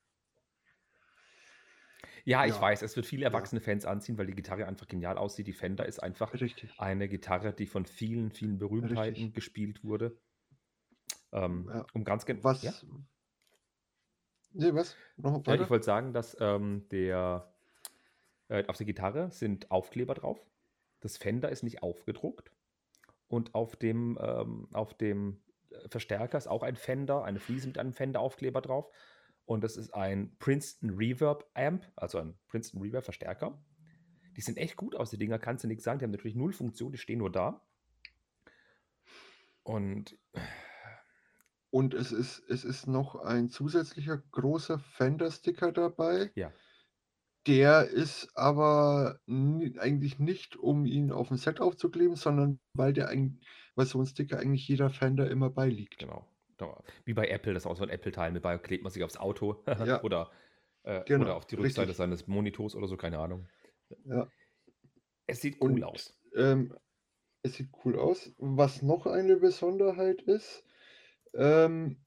Ja, 2.25 2.47
ich 2.47 2.55
Ja. 2.55 2.61
weiß, 2.61 2.83
es 2.83 2.97
wird 2.97 3.07
viele 3.07 3.25
erwachsene 3.25 3.61
Fans 3.61 3.85
anziehen, 3.85 4.17
weil 4.17 4.27
die 4.27 4.35
Gitarre 4.35 4.67
einfach 4.67 4.89
genial 4.89 5.19
aussieht. 5.19 5.47
Die 5.47 5.53
Fender 5.53 5.87
ist 5.87 6.03
einfach 6.03 6.33
Richtig. 6.33 6.75
eine 6.79 7.09
Gitarre, 7.09 7.53
die 7.53 7.67
von 7.67 7.85
vielen, 7.85 8.31
vielen 8.33 8.59
Berühmtheiten 8.59 9.15
Richtig. 9.15 9.35
gespielt 9.35 9.85
wurde. 9.85 10.17
Ähm, 11.33 11.69
Ja. 11.69 11.87
Um 11.93 12.05
ganz 12.05 12.25
genau. 12.25 12.45
Was? 12.45 12.63
Ja? 12.63 12.73
Nee, 14.53 14.73
was? 14.75 14.97
Noch 15.17 15.45
Ja, 15.47 15.47
weiter? 15.47 15.65
ich 15.65 15.71
wollte 15.71 15.85
sagen, 15.85 16.13
dass 16.13 16.37
ähm, 16.41 16.89
der 16.91 17.53
äh, 18.49 18.67
auf 18.67 18.77
der 18.77 18.87
Gitarre 18.87 19.31
sind 19.31 19.71
Aufkleber 19.71 20.15
drauf. 20.15 20.47
Das 21.01 21.17
Fender 21.19 21.51
ist 21.51 21.63
nicht 21.63 21.83
aufgedruckt. 21.83 22.53
Und 23.29 23.55
auf 23.55 23.77
dem, 23.77 24.19
ähm, 24.21 24.69
auf 24.73 24.95
dem 24.95 25.43
Verstärker 25.91 26.39
ist 26.39 26.47
auch 26.47 26.63
ein 26.63 26.77
Fender, 26.77 27.25
eine 27.25 27.41
Fliese 27.41 27.67
mit 27.67 27.79
einem 27.79 27.93
Fender-Aufkleber 27.93 28.61
drauf. 28.61 28.91
Und 29.47 29.63
das 29.65 29.77
ist 29.77 29.95
ein 29.95 30.37
Princeton 30.39 30.91
Reverb 30.91 31.51
Amp, 31.55 31.91
also 31.97 32.19
ein 32.19 32.39
Princeton 32.49 32.83
Reverb 32.83 33.05
Verstärker. 33.05 33.63
Die 34.37 34.43
sind 34.43 34.59
echt 34.59 34.77
gut 34.77 34.97
aus, 34.97 35.11
die 35.11 35.19
Dinger, 35.19 35.39
kannst 35.39 35.65
du 35.65 35.69
nichts 35.69 35.85
sagen. 35.85 35.99
Die 36.01 36.05
haben 36.05 36.13
natürlich 36.13 36.37
null 36.37 36.53
Funktion, 36.53 36.93
die 36.93 36.99
stehen 36.99 37.19
nur 37.21 37.33
da. 37.33 37.67
Und 39.65 40.17
Und 41.69 41.93
es 41.93 42.11
ist, 42.11 42.43
es 42.49 42.65
ist 42.65 42.87
noch 42.87 43.17
ein 43.17 43.51
zusätzlicher 43.51 44.17
großer 44.17 44.79
Fender-Sticker 44.79 45.73
dabei. 45.73 46.33
ja, 46.35 46.53
Der 47.47 47.89
ist 47.89 48.37
aber 48.37 49.21
eigentlich 49.27 50.19
nicht, 50.19 50.57
um 50.57 50.85
ihn 50.85 51.11
auf 51.11 51.31
'n 51.31 51.39
Set 51.39 51.59
aufzukleben, 51.61 52.17
sondern 52.17 52.61
weil 52.75 52.93
der 52.93 53.09
eigen 53.09 53.41
weil 53.75 53.87
so 53.87 53.99
'n 54.01 54.07
Sticker 54.07 54.39
eigentlich 54.39 54.69
jeder 54.69 54.91
Fender 54.91 55.31
immer 55.31 55.49
beiliegt. 55.51 55.99
Genau. 55.99 56.34
Wie 57.05 57.15
bei 57.15 57.29
Apple, 57.29 57.55
das 57.55 57.65
ist 57.65 57.67
auch 57.67 57.77
so 57.77 57.85
'n 57.85 57.91
Apple-Teil 57.91 58.33
mit 58.33 58.43
bei, 58.43 58.57
klebt 58.59 58.83
man 58.85 58.93
sich 58.93 59.03
aufs 59.03 59.17
Auto 59.17 59.63
Ja. 59.77 60.03
oder, 60.03 60.31
äh, 60.85 61.05
Genau, 61.07 61.17
oder 61.17 61.37
auf 61.37 61.47
die 61.47 61.57
Rückseite 61.57 61.93
richtig. 61.93 61.95
seines 61.95 62.27
Monitors 62.29 62.75
oder 62.77 62.87
so, 62.89 62.97
keine 62.97 63.19
Ahnung. 63.19 63.49
Ja. 64.05 64.31
Es 65.29 65.41
sieht 65.41 65.59
cool 65.69 65.83
Und, 65.83 65.85
aus. 65.85 66.15
ähm, 66.35 66.75
es 67.43 67.55
sieht 67.57 67.71
cool 67.85 67.99
aus. 67.99 68.33
Was 68.39 68.83
noch 68.83 69.07
eine 69.07 69.37
Besonderheit 69.39 70.23
ist, 70.23 70.65
ähm, 71.35 71.99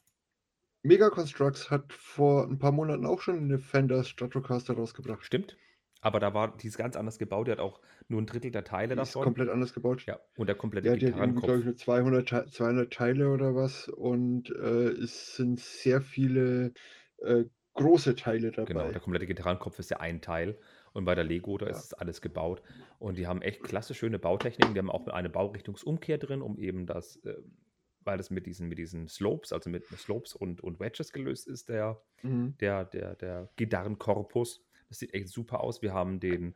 Mega 0.84 1.10
Construx 1.12 1.72
hat 1.72 1.94
vor 1.94 2.46
'n 2.48 2.60
paar 2.60 2.72
Monaten 2.74 3.06
auch 3.06 3.22
schon 3.22 3.48
'ne 3.48 3.60
Fender 3.60 4.04
Stratocaster 4.04 4.75
rausgebracht. 4.75 5.25
Stimmt, 5.25 5.58
aber 6.01 6.20
da 6.20 6.34
war 6.34 6.58
die 6.58 6.68
ist 6.68 6.77
ganz 6.77 6.96
anders 6.96 7.20
gebaut. 7.20 7.48
Die 7.48 7.51
hat 7.51 7.60
auch 7.60 7.82
nur 8.08 8.22
'n 8.22 8.25
Drittel 8.27 8.51
der 8.51 8.63
Teile 8.66 8.96
Die 8.96 9.01
ist 9.01 9.20
davon. 9.20 9.20
komplett 9.20 9.50
anders 9.50 9.74
gebaut. 9.74 10.08
Ja, 10.08 10.20
und 10.36 10.48
der 10.48 10.56
komplette 10.58 10.89
Ja, 10.89 10.98
die 10.98 11.08
hat 11.08 11.16
irgendwie, 11.18 11.42
glaube 11.42 11.60
Gitarrenkopf. 11.60 11.62
ich, 11.62 11.66
nur 11.66 11.75
200 11.77 12.30
Tei 12.30 12.46
200 12.48 12.94
Teile 12.94 13.30
oder 13.32 13.56
was 13.56 13.89
und, 13.89 14.50
äh, 14.51 14.89
es 14.92 15.36
sind 15.36 15.60
sehr 15.60 16.01
viele, 16.01 16.74
äh, 17.20 17.46
große 17.74 18.16
Teile 18.16 18.51
Genau, 18.68 18.92
dabei. 18.92 18.92
der 18.92 19.01
komplette 19.01 19.25
Gitarrenkopf 19.27 19.80
ist 19.80 19.89
ja 19.92 20.01
ein 20.01 20.22
Teil 20.22 20.60
und 20.92 21.06
bei 21.06 21.16
der 21.16 21.24
Lego, 21.24 21.58
da 21.58 21.68
Ja. 21.68 21.68
ist 21.68 21.86
es 21.86 21.94
alles 21.94 22.22
gebaut 22.22 22.62
und 23.00 23.18
die 23.18 23.25
haben 23.25 23.42
echt 23.42 23.63
klasse 23.63 23.94
schöne 23.94 24.20
Bautechniken. 24.20 24.74
Die 24.74 24.80
haben 24.80 24.92
auch 24.92 25.08
eine 25.08 25.30
Baurichtungsumkehr 25.30 26.18
drin, 26.18 26.42
um 26.42 26.58
eben 26.60 26.86
das, 26.86 27.20
ähm 27.25 27.58
weil 28.00 28.18
das 28.18 28.30
mit 28.30 28.46
diesen 28.46 28.70
mit 28.70 28.77
diesen 28.77 29.10
Slopes, 29.10 29.51
also 29.51 29.70
mit 29.70 29.89
Slopes 29.98 30.34
und 30.34 30.62
und 30.62 30.80
Wedges 30.80 31.12
gelöst 31.12 31.46
ist, 31.46 31.68
der 31.68 32.01
Mhm. 32.24 32.58
der 32.62 32.86
der 32.86 33.16
der 33.18 33.51
Gitarrenkorpus. 33.58 34.66
Das 34.89 35.00
sieht 35.00 35.13
echt 35.13 35.29
super 35.29 35.62
aus. 35.62 35.82
Wir 35.82 35.94
haben 35.94 36.20
den 36.20 36.56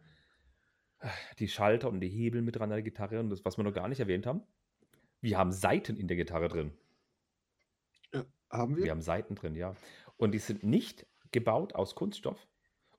die 1.39 1.47
Schalter 1.47 1.89
und 1.89 1.99
die 1.99 2.09
Hebel 2.09 2.41
mit 2.41 2.55
dran 2.55 2.71
an 2.71 2.75
der 2.77 2.83
Gitarre 2.83 3.19
und 3.19 3.29
das, 3.29 3.43
was 3.43 3.57
wir 3.57 3.63
noch 3.63 3.73
gar 3.73 3.87
nicht 3.87 3.99
erwähnt 3.99 4.25
haben, 4.25 4.43
wir 5.19 5.37
haben 5.37 5.51
Saiten 5.51 5.97
in 5.97 6.07
der 6.07 6.17
Gitarre 6.17 6.47
drin. 6.47 6.73
Ja, 8.13 8.25
haben 8.49 8.75
Wir 8.77 8.83
wir? 8.83 8.91
haben 8.91 9.01
Saiten 9.01 9.35
drin, 9.35 9.55
ja. 9.55 9.75
Und 10.17 10.31
die 10.33 10.39
sind 10.39 10.63
nicht 10.63 11.07
gebaut 11.31 11.73
aus 11.75 11.95
Kunststoff 11.95 12.47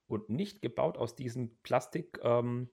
und 0.07 0.29
nicht 0.31 0.63
gebaut 0.63 0.97
aus 0.97 1.15
diesen 1.15 1.57
Plastik 1.63 2.19
ähm, 2.23 2.71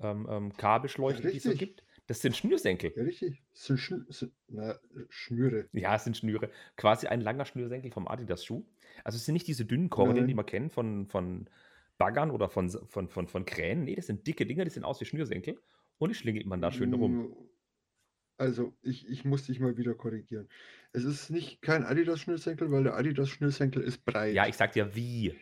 ähm, 0.00 0.26
ähm, 0.30 0.50
Ja, 0.50 0.56
Kabelschläuchen, 0.56 1.30
die 1.30 1.36
es 1.38 1.42
so 1.44 1.54
gibt. 1.54 1.84
Das 2.06 2.20
sind 2.20 2.36
Schnürsenkel. 2.36 2.92
Ja, 2.96 3.04
richtig. 3.04 3.44
Sind 3.52 3.78
Schn 3.78 4.04
sind 4.08 4.32
na, 4.48 4.72
äh, 4.72 4.78
Schnüre. 5.08 5.68
Ja, 5.72 5.94
es 5.94 6.04
sind 6.04 6.16
Schnüre. 6.16 6.50
Quasi 6.76 7.06
ein 7.06 7.20
langer 7.20 7.44
Schnürsenkel 7.44 7.92
vom 7.92 8.08
Adidas-Schuh. 8.08 8.66
Also 9.04 9.16
es 9.16 9.24
sind 9.24 9.34
nicht 9.34 9.46
diese 9.46 9.64
dünnen 9.64 9.90
Kordeln, 9.90 10.26
die 10.26 10.34
man 10.34 10.46
kennt 10.46 10.72
von 10.72 11.06
von 11.06 11.48
Baggern 12.00 12.32
oder 12.32 12.50
von 12.50 12.70
von 12.70 13.08
von 13.08 13.28
von 13.28 13.46
Kränen. 13.46 13.84
Ne, 13.84 13.96
das 13.96 14.08
sind 14.08 14.26
dicke 14.26 14.46
Dinger, 14.46 14.64
die 14.64 14.72
sehen 14.72 14.84
aus 14.84 15.00
wie 15.02 15.06
Schnürsenkel 15.06 15.62
und 15.98 16.10
die 16.10 16.16
schlingelt 16.16 16.46
man 16.48 16.62
da 16.62 16.72
schön 16.72 16.94
rum. 16.94 17.18
Hm, 17.18 17.34
also, 18.38 18.76
ich 18.82 19.08
ich 19.08 19.24
muss 19.24 19.46
dich 19.46 19.60
mal 19.60 19.76
wieder 19.76 19.94
korrigieren. 19.94 20.48
Es 20.92 21.04
ist 21.04 21.30
nicht 21.30 21.62
kein 21.62 21.84
Adidas-Schnürsenkel, 21.84 22.70
weil 22.70 22.84
der 22.84 22.96
Adidas-Schnürsenkel 22.96 23.82
ist 23.82 24.04
Ja, 24.30 24.46
ich 24.46 24.56
breit. 24.56 24.56
sage 24.56 24.72
dir 24.72 24.94
wie. 24.94 25.38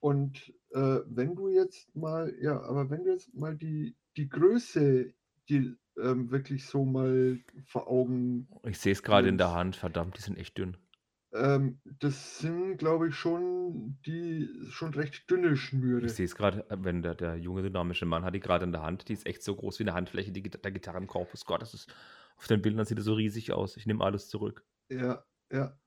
Und, 0.00 0.52
äh, 0.70 1.00
wenn 1.06 1.34
du 1.34 1.48
jetzt 1.48 1.94
mal 1.96 2.34
ja, 2.40 2.60
aber 2.62 2.90
wenn 2.90 3.04
du 3.04 3.12
jetzt 3.12 3.34
mal 3.34 3.56
die 3.56 3.96
die 4.16 4.28
Größe 4.28 5.14
dir, 5.48 5.76
ähm, 5.98 6.30
wirklich 6.30 6.66
so 6.66 6.84
mal 6.84 7.40
vor 7.66 7.88
Augen 7.88 8.48
Ich 8.64 8.78
sehe 8.78 8.90
es 8.92 9.02
grade 9.02 9.28
in 9.28 9.38
der 9.38 9.52
Hand, 9.52 9.76
verdammt, 9.76 10.18
die 10.18 10.22
sind 10.22 10.36
echt 10.38 10.58
dünn. 10.58 10.76
Ähm, 11.34 11.80
das 11.84 12.38
sind, 12.38 12.78
glaube 12.78 13.08
ich, 13.08 13.14
schon 13.16 13.98
die 14.06 14.48
schon 14.70 14.94
recht 14.94 15.30
dünne 15.30 15.56
Ich 16.02 16.12
Schnüre. 16.12 16.14
sehe 16.14 16.24
es 16.26 16.34
grade, 16.36 16.68
äh, 16.70 16.76
wenn 16.80 17.02
der 17.02 17.14
der 17.14 17.36
junge, 17.36 17.62
dynamische 17.62 18.04
Mann 18.06 18.24
hat 18.24 18.34
die 18.34 18.40
grade 18.40 18.64
in 18.64 18.72
der 18.72 18.82
Hand. 18.82 19.08
Die 19.08 19.12
ist 19.12 19.26
echt 19.26 19.42
so 19.42 19.54
groß 19.56 19.78
wie 19.78 19.84
'ne 19.84 19.94
Handfläche, 19.94 20.32
die 20.32 20.42
der 20.42 20.70
Gitarrenkorpus. 20.72 21.44
Gott, 21.44 21.62
das 21.62 21.72
ist 21.74 21.92
auf 22.36 22.46
den 22.48 22.62
Bildern 22.62 22.84
sieht 22.84 22.98
er 22.98 23.02
so 23.04 23.14
riesig 23.14 23.52
aus. 23.52 23.76
Ich 23.76 23.86
nehme 23.86 24.04
alles 24.04 24.28
zurück. 24.28 24.64
Ja, 24.90 25.24
ja, 25.52 25.78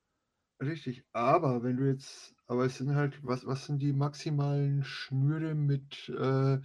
richtig. 0.62 1.05
Aber 1.13 1.63
wenn 1.63 1.77
du 1.77 1.88
jetzt 1.89 2.36
aber 2.47 2.65
es 2.65 2.77
sind 2.77 2.95
halt 2.95 3.23
was 3.25 3.45
was 3.47 3.65
sind 3.67 3.81
die 3.81 3.93
maximalen 3.93 4.83
Schnüre 4.83 5.55
mit, 5.55 6.10
äh, 6.10 6.60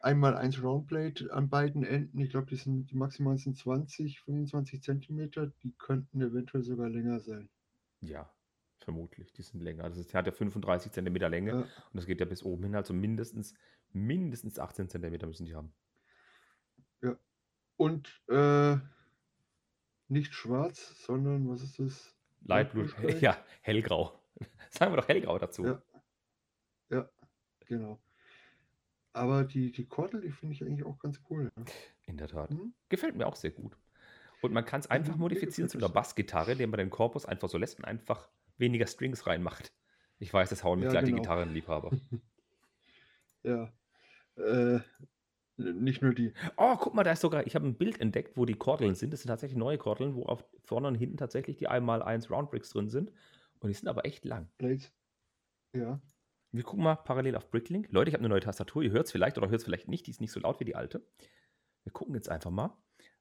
1 0.00 0.20
x 0.20 0.36
1 0.38 0.62
Roundblade 0.62 1.32
an 1.32 1.50
beiden 1.50 1.84
Enden? 1.84 2.18
Ich 2.20 2.30
glaube, 2.30 2.46
die 2.48 2.56
sind 2.56 2.90
die 2.90 2.96
maximalen 2.96 3.38
sind 3.38 3.56
20, 3.58 4.20
25 4.22 4.82
Zentimeter. 4.82 5.48
Die 5.64 5.74
könnten 5.78 6.20
eventuell 6.22 6.62
sogar 6.64 6.90
länger 6.90 7.20
sein. 7.20 7.50
Ja, 8.02 8.30
vermutlich, 8.78 9.32
die 9.32 9.42
sind 9.42 9.60
länger. 9.62 9.88
Das 9.88 9.96
ist 9.98 10.12
der 10.12 10.18
hat 10.18 10.26
ja 10.26 10.32
35 10.32 10.92
Zentimeter 10.92 11.28
Länge 11.28 11.50
Ja. 11.52 11.56
und 11.60 11.68
das 11.94 12.06
geht 12.06 12.20
ja 12.20 12.26
bis 12.26 12.42
oben 12.42 12.64
hin, 12.64 12.74
also 12.74 12.92
mindestens 12.92 13.54
mindestens 13.94 14.58
18 14.58 14.88
Zentimeter 14.88 15.26
müssen 15.26 15.44
die 15.44 15.54
haben. 15.54 15.72
Ja. 17.02 17.16
Und, 17.76 18.22
äh, 18.28 18.76
nicht 20.08 20.34
schwarz, 20.34 20.94
sondern 21.04 21.48
was 21.48 21.62
ist 21.62 21.78
das? 21.78 22.16
Light 22.42 22.72
Blue, 22.72 22.88
Sky? 22.88 23.12
ja, 23.20 23.36
hellgrau. 23.60 24.18
Sagen 24.70 24.92
wir 24.92 24.96
doch 24.96 25.08
hellgrau 25.08 25.38
dazu. 25.38 25.64
Ja. 25.66 25.82
Ja, 26.90 27.10
genau. 27.66 28.02
Aber 29.14 29.44
die 29.44 29.70
die 29.72 29.86
Kordel, 29.86 30.22
die 30.22 30.30
finde 30.32 30.54
ich 30.54 30.62
eigentlich 30.64 30.84
auch 30.86 30.98
ganz 30.98 31.20
cool, 31.30 31.52
ne? 31.54 31.64
In 32.06 32.16
der 32.16 32.28
Tat. 32.28 32.50
Mhm. 32.50 32.74
Gefällt 32.88 33.14
mir 33.16 33.26
auch 33.26 33.36
sehr 33.36 33.50
gut. 33.50 33.76
Und 34.42 34.52
man 34.52 34.64
kann's 34.64 34.88
einfach 34.90 35.16
Mhm, 35.16 35.30
mir 35.30 35.42
modifizieren 35.42 35.68
zu 35.70 35.78
'ner 35.78 35.88
das. 35.88 35.90
Bassgitarre, 35.90 36.52
indem 36.52 36.70
man 36.70 36.78
den 36.78 36.90
Korpus 36.90 37.24
einfach 37.26 37.48
so 37.48 37.58
lässt 37.58 37.78
und 37.78 37.84
einfach 37.84 38.28
weniger 38.58 38.86
Strings 38.88 39.26
reinmacht. 39.28 39.72
Ich 40.18 40.34
weiß, 40.34 40.50
das 40.50 40.64
hauen 40.64 40.80
mir 40.80 40.86
Ja, 40.86 40.88
gleich 40.88 41.04
die 41.04 41.12
genau. 41.12 41.14
Gitarrenliebhaber. 41.14 41.96
Ja, 43.44 43.72
äh, 44.36 44.80
nicht 45.58 46.02
nur 46.02 46.14
die. 46.14 46.34
Oh, 46.58 46.76
guck 46.78 46.94
mal, 46.94 47.02
da 47.04 47.12
ist 47.12 47.20
sogar 47.22 47.46
ich 47.46 47.54
habe 47.54 47.66
'n 47.66 47.76
Bild 47.78 48.00
entdeckt, 48.00 48.36
wo 48.36 48.44
die 48.44 48.54
Kordeln 48.54 48.94
sind. 48.94 49.12
Das 49.12 49.20
sind 49.22 49.28
tatsächlich 49.28 49.58
neue 49.58 49.78
Kordeln, 49.78 50.14
wo 50.14 50.24
auf 50.26 50.44
vorne 50.64 50.88
und 50.88 50.94
hinten 50.96 51.16
tatsächlich 51.16 51.56
die 51.56 51.68
1 51.68 51.86
x 51.86 52.02
1 52.02 52.30
Roundbricks 52.30 52.70
drin 52.70 52.88
sind 52.90 53.12
und 53.60 53.68
die 53.68 53.74
sind 53.74 53.88
aber 53.88 54.04
echt 54.04 54.24
lang. 54.24 54.52
Blades. 54.60 54.92
Ja. 55.74 56.00
Wir 56.54 56.64
gucken 56.64 56.84
mal 56.84 56.96
parallel 56.96 57.36
auf 57.36 57.50
Bricklink. 57.50 57.88
Leute, 57.90 58.10
ich 58.10 58.14
habe 58.14 58.22
'ne 58.22 58.28
neue 58.28 58.40
Tastatur. 58.40 58.82
Ihr 58.82 58.90
hört's 58.90 59.10
vielleicht 59.10 59.38
oder 59.38 59.48
hört's 59.48 59.64
vielleicht 59.64 59.88
nicht. 59.88 60.06
Die 60.06 60.10
ist 60.10 60.20
nicht 60.20 60.32
so 60.32 60.38
laut 60.40 60.60
wie 60.60 60.64
die 60.66 60.76
alte. 60.76 61.06
Wir 61.84 61.92
gucken 61.92 62.14
jetzt 62.14 62.28
einfach 62.30 62.50
mal. 62.50 62.76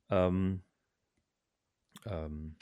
Ähm 0.09 0.63
ähm, 2.05 2.57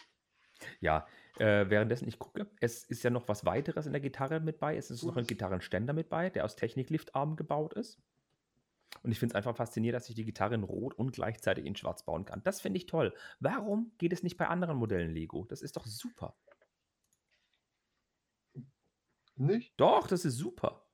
ja, 0.81 1.07
äh, 1.37 1.69
währenddessen 1.69 2.07
ich 2.07 2.19
gucke, 2.19 2.49
es 2.61 2.83
ist 2.83 3.03
ja 3.03 3.09
noch 3.09 3.27
was 3.27 3.45
Weiteres 3.45 3.85
in 3.85 3.93
der 3.93 4.01
Gitarre 4.01 4.39
mit 4.39 4.59
bei. 4.59 4.75
Es 4.77 4.91
ist 4.91 5.05
noch 5.05 5.17
'n 5.17 5.27
Was? 5.27 5.27
Gitarrenständer 5.27 5.93
mit 5.93 6.09
bei, 6.09 6.29
der 6.29 6.45
aus 6.45 6.55
Technik-Liftarmen 6.55 7.35
gebaut 7.37 7.73
ist. 7.73 8.01
Und 9.03 9.11
ich 9.11 9.19
finde 9.19 9.33
es 9.33 9.35
einfach 9.35 9.55
faszinierend, 9.55 9.95
dass 9.95 10.09
ich 10.09 10.15
die 10.15 10.25
Gitarre 10.25 10.55
in 10.55 10.63
Rot 10.63 10.93
und 10.93 11.11
gleichzeitig 11.13 11.65
in 11.65 11.75
Schwarz 11.75 12.03
bauen 12.03 12.25
kann. 12.25 12.43
Das 12.43 12.61
finde 12.61 12.77
ich 12.77 12.85
toll. 12.87 13.13
Warum 13.39 13.91
geht 13.97 14.13
es 14.13 14.23
nicht 14.23 14.37
bei 14.37 14.47
anderen 14.47 14.77
Modellen 14.77 15.13
Lego? 15.13 15.45
Das 15.45 15.61
ist 15.61 15.77
doch 15.77 15.85
super. 15.85 16.35
Nicht? 19.37 19.73
Doch, 19.77 20.05
das 20.07 20.25
ist 20.25 20.37
super. 20.37 20.85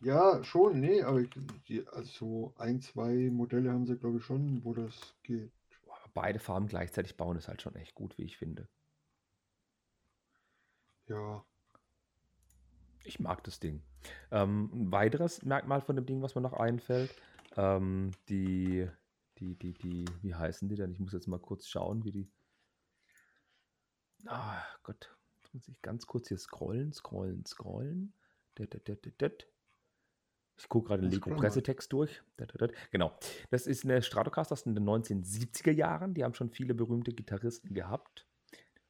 Ja, 0.00 0.42
schon, 0.44 0.80
ne, 0.80 1.02
aber 1.04 1.20
ich 1.20 1.30
die 1.68 1.86
also 1.88 2.54
1, 2.56 2.86
2 2.92 3.30
Modelle 3.30 3.72
haben 3.72 3.86
sie, 3.86 3.96
glaube 3.98 4.18
ich, 4.18 4.24
schon, 4.24 4.64
wo 4.64 4.72
das 4.74 5.14
geht. 5.22 5.52
Beide 6.16 6.38
Farben 6.38 6.66
gleichzeitig 6.66 7.18
bauen 7.18 7.36
ist 7.36 7.46
halt 7.46 7.60
schon 7.60 7.76
echt 7.76 7.94
gut, 7.94 8.16
wie 8.16 8.22
ich 8.24 8.38
finde. 8.38 8.68
Ja. 11.08 11.44
Ich 13.04 13.20
mag 13.20 13.42
das 13.44 13.60
Ding. 13.60 13.82
Ähm, 14.30 14.70
'n 14.72 14.92
weiteres 14.92 15.42
Merkmal 15.44 15.80
von 15.80 15.96
dem 15.96 16.06
Ding, 16.06 16.22
was 16.22 16.34
mir 16.34 16.40
noch 16.40 16.52
einfällt, 16.54 17.14
ähm, 17.56 18.12
die 18.28 18.88
die 19.38 19.54
die 19.56 19.74
die 19.74 20.04
wie 20.22 20.34
heißen 20.34 20.68
die 20.68 20.76
denn? 20.76 20.92
Ich 20.92 20.98
muss 20.98 21.12
jetzt 21.12 21.28
mal 21.28 21.38
kurz 21.40 21.68
schauen, 21.68 22.04
wie 22.04 22.12
die 22.12 22.30
Ah, 24.26 24.64
Gott, 24.82 25.16
jetzt 25.36 25.54
muss 25.54 25.68
ich 25.68 25.80
ganz 25.82 26.06
kurz 26.06 26.28
hier 26.28 26.38
scrollen, 26.38 26.92
scrollen, 26.92 27.44
scrollen. 27.46 28.14
Det, 28.56 28.72
det, 28.72 28.88
det, 28.88 29.04
det, 29.04 29.20
det. 29.20 29.46
Ich 30.58 30.68
gucke 30.68 30.88
grade 30.88 31.02
den. 31.02 31.10
Lego-Pressetext 31.10 31.92
durch. 31.92 32.22
Genau. 32.92 33.18
Das 33.50 33.66
ist 33.66 33.84
'ne 33.84 34.02
Stratocaster 34.02 34.52
aus 34.52 34.64
den 34.64 34.74
1970er 34.74 35.72
Jahren. 35.72 36.14
Die 36.14 36.24
haben 36.24 36.34
schon 36.34 36.50
viele 36.50 36.74
berühmte 36.74 37.12
Gitarristen 37.12 37.74
gehabt. 37.74 38.26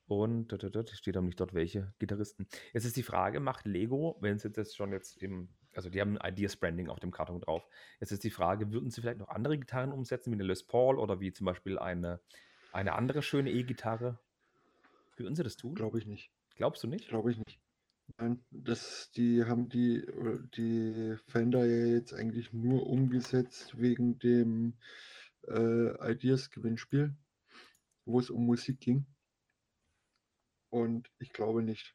Und 0.09 0.52
steht 0.94 1.16
aber 1.16 1.26
nicht 1.26 1.40
dort, 1.40 1.55
welche 1.55 1.94
Gitarristen. 1.98 2.46
Jetzt 2.72 2.85
ist 2.87 2.96
die 2.96 3.02
Frage, 3.05 3.40
macht 3.40 3.66
Lego, 3.66 4.18
wenn 4.20 4.38
sie 4.38 4.50
das 4.50 4.74
schon 4.74 4.92
jetzt 4.92 5.22
im 5.22 5.50
also 5.76 5.90
die 5.90 6.00
haben 6.00 6.16
'n 6.18 6.29
Ideas 6.33 6.57
Branding 6.57 6.88
auf 6.90 7.00
dem 7.00 7.11
Karton 7.12 7.40
drauf. 7.40 7.68
Jetzt 8.00 8.12
ist 8.12 8.24
die 8.24 8.31
Frage, 8.31 8.72
würden 8.72 8.90
sie 8.90 9.00
vielleicht 9.02 9.18
noch 9.18 9.29
andere 9.29 9.59
Gitarren 9.59 9.92
umsetzen, 9.92 10.33
wie 10.33 10.37
'ne 10.37 10.44
Les 10.44 10.66
Paul 10.66 10.98
oder 10.98 11.20
wie 11.20 11.33
zum 11.33 11.46
Beispiel 11.46 11.79
eine 11.79 12.20
eine 12.72 12.94
andere 12.94 13.22
schöne 13.22 13.50
E-Gitarre? 13.52 14.20
Würden 15.16 15.35
sie 15.37 15.42
das 15.44 15.57
tun? 15.57 15.76
Glaube 15.76 15.98
ich 15.98 16.07
nicht. 16.07 16.31
Glaubst 16.57 16.83
du 16.83 16.88
nicht? 16.88 17.09
Glaube 17.09 17.31
ich 17.31 17.38
nicht. 17.38 17.59
Nein, 18.18 18.42
das 18.50 19.11
die 19.11 19.44
haben 19.44 19.68
die 19.68 20.07
die 20.57 21.16
Fender 21.26 21.66
ja 21.66 21.87
jetzt 21.87 22.14
eigentlich 22.14 22.52
nur 22.52 22.87
umgesetzt 22.87 23.79
wegen 23.79 24.18
dem, 24.18 24.74
äh, 25.48 26.12
Ideas-Gewinnspiel, 26.12 27.14
wo 28.05 28.18
es 28.18 28.31
um 28.31 28.46
Musik 28.46 28.81
ging. 28.81 29.07
Und 30.70 31.11
ich 31.18 31.33
glaube 31.33 31.62
nicht. 31.62 31.94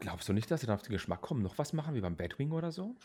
Glaubst 0.00 0.28
du 0.28 0.32
nicht, 0.32 0.50
dass 0.50 0.60
sie 0.60 0.66
dann 0.66 0.76
auf 0.76 0.82
den 0.82 0.92
Geschmack 0.92 1.20
kommen, 1.20 1.42
noch 1.42 1.58
was 1.58 1.72
machen 1.72 1.94
wie 1.94 2.00
beim 2.00 2.16
Batwing 2.16 2.52
oder 2.52 2.72
so? 2.72 2.96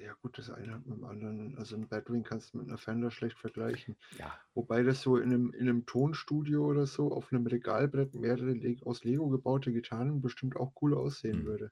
Ja, 0.00 0.14
gut, 0.14 0.38
das 0.38 0.48
eine 0.48 0.72
hat 0.72 0.86
mit 0.86 0.96
dem 0.96 1.04
anderen. 1.04 1.56
Also 1.58 1.76
ein 1.76 1.86
Batwing 1.86 2.22
kannst 2.22 2.54
du 2.54 2.58
mit 2.58 2.68
einer 2.68 2.78
Fender 2.78 3.10
schlecht 3.10 3.38
vergleichen. 3.38 3.98
Ja, 4.10 4.42
Wobei 4.54 4.82
das 4.82 5.02
so 5.02 5.16
in 5.18 5.24
einem, 5.32 5.52
in 5.52 5.68
einem 5.68 5.84
Tonstudio 5.86 6.66
oder 6.66 6.86
so 6.86 7.12
auf 7.12 7.32
einem 7.32 7.46
Regalbrett 7.46 8.14
mehrere 8.14 8.52
Le 8.52 8.76
aus 8.86 9.04
Lego 9.04 9.28
gebaute 9.30 9.72
Gitarren 9.72 10.22
bestimmt 10.22 10.56
auch 10.56 10.72
cool 10.82 10.94
aussehen 10.94 11.44
Hm. 11.44 11.46
würde. 11.46 11.70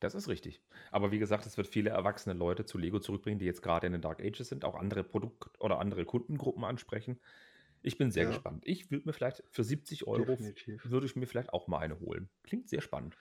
das 0.00 0.14
ist 0.14 0.28
richtig. 0.28 0.62
Aber 0.90 1.10
wie 1.12 1.18
gesagt, 1.18 1.46
es 1.46 1.56
wird 1.56 1.66
viele 1.66 1.90
erwachsene 1.90 2.34
Leute 2.34 2.64
zu 2.64 2.78
Lego 2.78 2.98
zurückbringen, 2.98 3.38
die 3.38 3.44
jetzt 3.46 3.62
gerade 3.62 3.86
in 3.86 3.92
den 3.92 4.02
Dark 4.02 4.20
Ages 4.20 4.48
sind, 4.48 4.64
auch 4.64 4.74
andere 4.74 5.04
Produkt- 5.04 5.60
oder 5.60 5.78
andere 5.78 6.04
Kundengruppen 6.04 6.64
ansprechen. 6.64 7.20
Ich 7.82 7.98
bin 7.98 8.10
sehr 8.10 8.26
Ja. 8.26 8.26
gespannt. 8.26 8.64
Ich 8.66 8.90
würde 8.90 9.06
mir 9.06 9.12
vielleicht 9.12 9.44
für 9.50 9.64
70 9.64 10.06
Euro 10.06 10.38
Definitiv. 10.38 10.82
würde 10.82 11.06
ich 11.06 11.16
mir 11.16 11.26
vielleicht 11.26 11.52
auch 11.52 11.68
mal 11.68 11.78
eine 11.78 12.00
holen. 12.00 12.30
Klingt 12.44 12.68
sehr 12.68 12.82
spannend. 12.82 13.16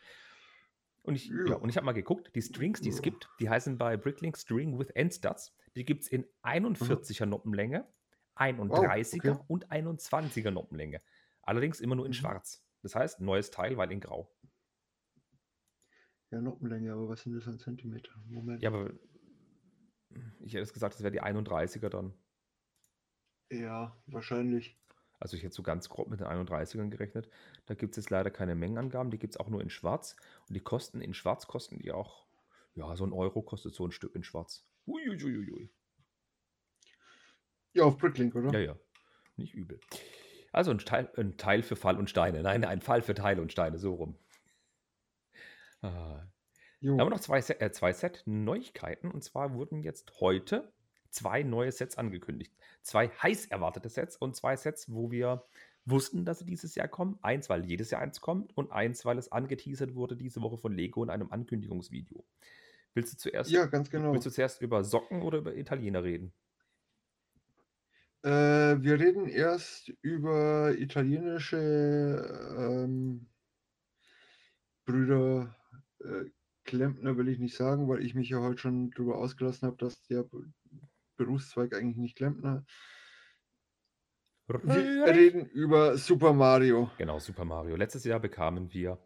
Und 1.09 1.15
ich, 1.15 1.25
ja. 1.25 1.43
Ja. 1.47 1.55
und 1.55 1.69
ich 1.69 1.75
habe 1.75 1.85
mal 1.85 1.93
geguckt, 1.93 2.29
die 2.35 2.41
Strings, 2.43 2.81
die 2.81 2.89
es 2.89 3.01
gibt, 3.01 3.27
die 3.39 3.49
heißen 3.49 3.79
bei 3.79 3.97
Bricklink 3.97 4.37
String 4.37 4.77
with 4.77 4.91
Endstuds. 4.91 5.55
Die 5.75 5.83
gibt 5.83 6.03
es 6.03 6.07
in 6.07 6.23
41er 6.43 7.25
Noppenlänge, 7.25 7.91
31er 8.35 9.31
okay. 9.31 9.43
und 9.47 9.67
21er 9.71 10.51
Noppenlänge. 10.51 11.01
Allerdings 11.41 11.79
immer 11.79 11.95
nur 11.95 12.05
in 12.05 12.11
Mhm. 12.11 12.13
schwarz. 12.13 12.63
Das 12.83 12.93
heißt, 12.93 13.21
neues 13.21 13.49
Teil, 13.49 13.75
weil 13.75 13.91
in 13.91 13.99
grau. 14.01 14.31
Ja, 16.29 16.41
Noppenlänge, 16.41 16.93
aber 16.93 17.09
was 17.09 17.23
sind 17.23 17.33
das 17.33 17.47
an 17.47 17.57
Zentimeter? 17.57 18.11
Moment. 18.27 18.61
Ja, 18.61 18.69
aber 18.69 18.91
ich 20.41 20.53
hätte 20.53 20.61
es 20.61 20.73
gesagt, 20.73 20.93
das 20.93 21.01
wäre 21.01 21.11
die 21.11 21.23
31er 21.23 21.89
dann. 21.89 22.13
Ja, 23.51 23.97
wahrscheinlich. 24.05 24.79
Also 25.19 25.35
ich 25.35 25.43
hätte 25.43 25.55
so 25.55 25.63
ganz 25.63 25.89
grob 25.89 26.09
mit 26.09 26.19
den 26.21 26.27
31ern 26.27 26.89
gerechnet. 26.89 27.29
Da 27.65 27.73
gibt 27.73 27.91
es 27.91 28.03
jetzt 28.03 28.09
leider 28.09 28.31
keine 28.31 28.55
Mengenangaben, 28.55 29.11
die 29.11 29.19
gibt 29.19 29.35
es 29.35 29.39
auch 29.39 29.49
nur 29.49 29.61
in 29.61 29.69
schwarz. 29.69 30.15
Und 30.47 30.55
die 30.55 30.61
kosten 30.61 31.01
in 31.01 31.13
schwarz 31.13 31.47
kosten 31.47 31.79
die 31.79 31.91
auch, 31.91 32.25
ja, 32.75 32.95
so 32.95 33.05
ein 33.05 33.13
Euro 33.13 33.41
kostet 33.41 33.75
so 33.75 33.85
ein 33.85 33.91
Stück 33.91 34.15
in 34.15 34.23
schwarz. 34.23 34.65
Uiuiuiui. 34.87 35.69
Ja, 37.73 37.83
auf 37.83 37.97
Bricklink, 37.97 38.33
oder? 38.35 38.51
Ja, 38.53 38.59
ja, 38.59 38.79
nicht 39.35 39.53
übel. 39.53 39.79
Also 40.51 40.71
ein 40.71 40.79
Teil, 40.79 41.09
ein 41.17 41.37
Teil 41.37 41.61
für 41.61 41.75
Fall 41.75 41.97
und 41.97 42.09
Steine. 42.09 42.41
Nein, 42.41 42.63
ein 42.63 42.81
Fall 42.81 43.01
für 43.01 43.13
Teile 43.13 43.41
und 43.41 43.51
Steine, 43.51 43.77
so 43.77 43.93
rum. 43.93 44.17
Ah. 45.81 46.23
Jo. 46.79 46.95
Da 46.95 47.01
haben 47.01 47.07
wir 47.07 47.15
noch 47.15 47.19
zwei, 47.19 47.41
Set, 47.41 47.61
äh, 47.61 47.71
zwei 47.71 47.93
Set-Neuigkeiten. 47.93 49.11
Und 49.11 49.23
zwar 49.23 49.53
wurden 49.53 49.83
jetzt 49.83 50.19
heute 50.21 50.71
zwei 51.09 51.43
neue 51.43 51.71
Sets 51.71 51.97
angekündigt. 51.97 52.53
Zwei 52.81 53.09
heiß 53.09 53.47
erwartete 53.47 53.89
Sets 53.89 54.17
und 54.17 54.35
zwei 54.35 54.55
Sets, 54.55 54.91
wo 54.91 55.11
wir 55.11 55.45
wussten, 55.85 56.25
dass 56.25 56.39
sie 56.39 56.45
dieses 56.45 56.75
Jahr 56.75 56.87
kommen. 56.87 57.17
Eins, 57.21 57.49
weil 57.49 57.65
jedes 57.65 57.91
Jahr 57.91 58.01
eins 58.01 58.21
kommt 58.21 58.55
und 58.57 58.71
eins, 58.71 59.05
weil 59.05 59.17
es 59.17 59.31
angeteasert 59.31 59.95
wurde 59.95 60.15
diese 60.15 60.41
Woche 60.41 60.57
von 60.57 60.73
Lego 60.73 61.03
in 61.03 61.09
einem 61.09 61.31
Ankündigungsvideo. 61.31 62.25
Willst 62.93 63.13
du 63.13 63.17
zuerst, 63.17 63.51
Ja, 63.51 63.65
ganz 63.65 63.89
genau. 63.89 64.13
willst 64.13 64.25
du 64.25 64.31
zuerst 64.31 64.61
über 64.61 64.83
Socken 64.83 65.21
oder 65.21 65.39
über 65.39 65.55
Italiener 65.55 66.03
reden? 66.03 66.33
Äh, 68.23 68.81
wir 68.81 68.99
reden 68.99 69.27
erst 69.27 69.93
über 70.01 70.75
italienische 70.77 71.57
ähm, 72.57 73.27
Brüder 74.85 75.55
äh, 75.99 76.25
Klempner, 76.65 77.17
will 77.17 77.29
ich 77.29 77.39
nicht 77.39 77.55
sagen, 77.55 77.87
weil 77.87 78.03
ich 78.05 78.13
mich 78.15 78.29
ja 78.29 78.39
heute 78.41 78.59
schon 78.59 78.91
darüber 78.91 79.17
ausgelassen 79.17 79.67
habe, 79.67 79.77
dass 79.77 80.03
der 80.03 80.25
Berufszweig 81.19 81.75
eigentlich 81.75 81.97
nicht 81.97 82.15
Klempner. 82.15 82.65
Wir 84.47 85.05
reden 85.05 85.45
über 85.45 85.95
Super 85.97 86.33
Mario. 86.33 86.89
Genau, 86.97 87.19
Super 87.19 87.45
Mario. 87.45 87.75
Letztes 87.75 88.03
Jahr 88.03 88.19
bekamen 88.19 88.73
wir 88.73 88.97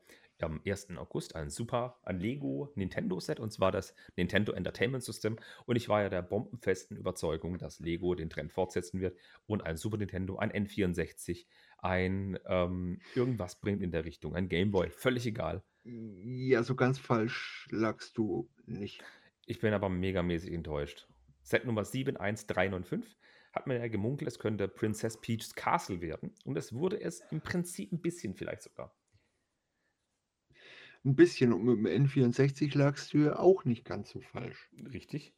am 0.42 0.62
1. 0.66 0.98
August 0.98 1.36
ein 1.36 1.50
Super, 1.50 2.00
ein 2.04 2.20
Lego 2.20 2.72
Nintendo 2.76 3.20
Set 3.20 3.40
und 3.40 3.52
zwar 3.52 3.72
das 3.72 3.96
Nintendo 4.16 4.52
Entertainment 4.52 5.04
System. 5.04 5.38
Und 5.66 5.76
ich 5.76 5.90
war 5.90 6.04
ja 6.04 6.10
der 6.10 6.22
bombenfesten 6.22 6.98
Überzeugung, 6.98 7.58
dass 7.58 7.80
Lego 7.80 8.14
den 8.16 8.30
Trend 8.30 8.52
fortsetzen 8.52 9.02
wird 9.02 9.18
und 9.46 9.66
ein 9.66 9.78
Super 9.78 9.98
Nintendo, 9.98 10.38
ein 10.38 10.52
N64, 10.52 11.46
ein 11.80 12.38
ähm, 12.46 13.02
irgendwas 13.16 13.60
bringt 13.60 13.82
in 13.82 13.92
der 13.92 14.06
Richtung, 14.06 14.36
ein 14.36 14.50
Game 14.50 14.72
Boy, 14.72 14.90
völlig 14.92 15.26
egal. 15.26 15.64
Ja, 15.84 16.64
so 16.64 16.76
ganz 16.76 17.00
falsch 17.00 17.68
lagst 17.72 18.18
du 18.18 18.50
nicht. 18.66 19.04
Ich 19.46 19.60
bin 19.60 19.74
aber 19.74 19.90
megamäßig 19.90 20.54
enttäuscht. 20.54 21.08
Set 21.44 21.66
Nummer 21.66 21.84
71395 21.86 23.18
hat 23.54 23.68
man 23.68 23.78
ja 23.78 23.88
gemunkelt, 23.88 24.28
es 24.28 24.40
könnte 24.40 24.68
Princess 24.68 25.20
Peach's 25.22 25.54
Castle 25.54 26.02
werden. 26.02 26.34
Und 26.46 26.58
es 26.58 26.74
wurde 26.74 27.00
es 27.00 27.22
im 27.32 27.42
Prinzip 27.42 27.92
ein 27.92 28.02
bisschen 28.02 28.34
vielleicht 28.34 28.64
sogar. 28.64 28.96
Ein 31.06 31.16
bisschen 31.16 31.54
und 31.54 31.64
mit 31.66 31.78
dem 31.94 32.08
N64 32.08 32.78
lagst 32.78 33.14
du 33.14 33.20
ja 33.20 33.38
auch 33.38 33.66
nicht 33.66 33.86
ganz 33.86 34.10
so 34.10 34.22
falsch. 34.22 34.70
Richtig? 34.92 35.34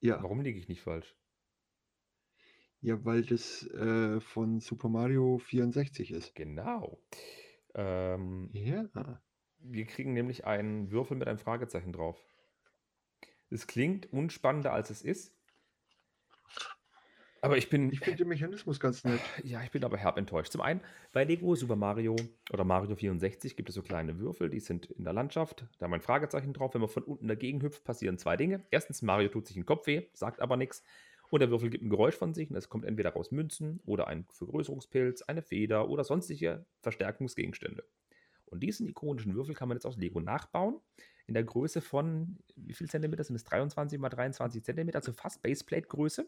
Ja, 0.00 0.22
Warum 0.22 0.40
liege 0.42 0.58
ich 0.58 0.68
nicht 0.68 0.82
falsch? 0.82 1.16
ja, 2.80 3.04
weil 3.04 3.22
das 3.24 3.66
äh, 3.68 4.20
von 4.20 4.60
Super 4.60 4.88
Mario 4.88 5.38
64 5.38 6.12
ist. 6.12 6.34
Genau. 6.34 7.00
Ähm, 7.74 8.50
Ja. 8.52 8.88
wir 9.58 9.86
kriegen 9.86 10.12
nämlich 10.12 10.44
einen 10.46 10.90
Würfel 10.90 11.16
mit 11.16 11.26
einem 11.28 11.38
Fragezeichen 11.38 11.92
drauf. 11.92 12.22
Es 13.50 13.66
klingt 13.66 14.12
unspannender, 14.12 14.72
als 14.72 14.90
es 14.90 15.02
ist. 15.02 15.34
Aber 17.40 17.56
ich 17.56 17.70
bin, 17.70 17.92
Ich 17.92 18.00
finde 18.00 18.18
den 18.18 18.28
Mechanismus 18.28 18.80
ganz 18.80 19.04
nett. 19.04 19.20
ja, 19.44 19.62
ich 19.62 19.70
bin 19.70 19.84
aber 19.84 19.96
herb 19.96 20.18
enttäuscht. 20.18 20.50
Zum 20.50 20.60
einen, 20.60 20.80
bei 21.12 21.24
Lego 21.24 21.54
Super 21.54 21.76
Mario 21.76 22.16
oder 22.52 22.64
Mario 22.64 22.96
64 22.96 23.54
gibt 23.56 23.68
es 23.68 23.76
so 23.76 23.82
kleine 23.82 24.18
Würfel, 24.18 24.50
die 24.50 24.58
sind 24.60 24.86
in 24.86 25.04
der 25.04 25.12
Landschaft. 25.12 25.64
Da 25.78 25.84
haben 25.84 25.92
wir 25.92 25.96
ein 25.96 26.02
Fragezeichen 26.02 26.52
drauf. 26.52 26.74
Wenn 26.74 26.80
man 26.80 26.90
von 26.90 27.04
unten 27.04 27.28
dagegen 27.28 27.62
hüpft, 27.62 27.84
passieren 27.84 28.18
zwei 28.18 28.36
Dinge. 28.36 28.64
Erstens, 28.70 29.02
Mario 29.02 29.28
tut 29.28 29.46
sich 29.46 29.54
den 29.54 29.66
Kopf 29.66 29.86
weh, 29.86 30.08
sagt 30.14 30.40
aber 30.40 30.56
nichts. 30.56 30.82
Und 31.30 31.40
der 31.40 31.50
Würfel 31.50 31.70
gibt 31.70 31.84
ein 31.84 31.90
Geräusch 31.90 32.16
von 32.16 32.34
sich 32.34 32.50
und 32.50 32.56
es 32.56 32.68
kommt 32.68 32.84
entweder 32.84 33.10
raus 33.10 33.30
Münzen 33.30 33.80
oder 33.84 34.08
ein 34.08 34.26
Vergrößerungspilz, 34.30 35.22
eine 35.22 35.42
Feder 35.42 35.88
oder 35.88 36.02
sonstige 36.02 36.64
Verstärkungsgegenstände. 36.80 37.84
Und 38.48 38.60
diesen 38.60 38.88
ikonischen 38.88 39.34
Würfel 39.34 39.54
kann 39.54 39.68
man 39.68 39.76
jetzt 39.76 39.86
aus 39.86 39.96
Lego 39.96 40.20
nachbauen. 40.20 40.80
In 41.26 41.34
der 41.34 41.44
Größe 41.44 41.80
von, 41.80 42.38
wie 42.56 42.72
viel 42.72 42.88
Zentimeter 42.88 43.22
sind 43.24 43.36
es? 43.36 43.44
23 43.44 43.98
mal 43.98 44.08
23 44.08 44.64
Zentimeter, 44.64 44.98
also 44.98 45.12
fast 45.12 45.42
Baseplate-Größe. 45.42 46.26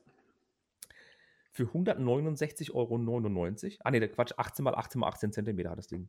Für 1.52 1.64
169,99 1.64 2.74
Euro. 2.74 3.78
Ah, 3.83 3.90
nee, 3.90 4.00
der 4.00 4.11
Quatsch, 4.11 4.33
18 4.37 4.62
mal 4.62 4.74
18 4.74 5.00
mal 5.00 5.09
18 5.09 5.33
Zentimeter 5.33 5.70
hat 5.70 5.78
das 5.78 5.88
Ding. 5.88 6.09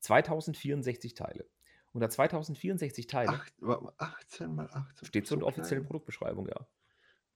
2064 0.00 1.14
Teile. 1.14 1.46
Unter 1.92 2.10
2064 2.10 3.06
Teile 3.06 3.30
Acht, 3.30 3.54
warte 3.60 3.84
mal, 3.84 3.92
18 3.96 4.54
mal 4.54 4.68
18. 4.70 5.06
steht 5.06 5.26
so 5.26 5.34
in 5.34 5.40
der 5.40 5.48
klein. 5.48 5.60
offiziellen 5.60 5.84
Produktbeschreibung, 5.86 6.48
ja. 6.48 6.66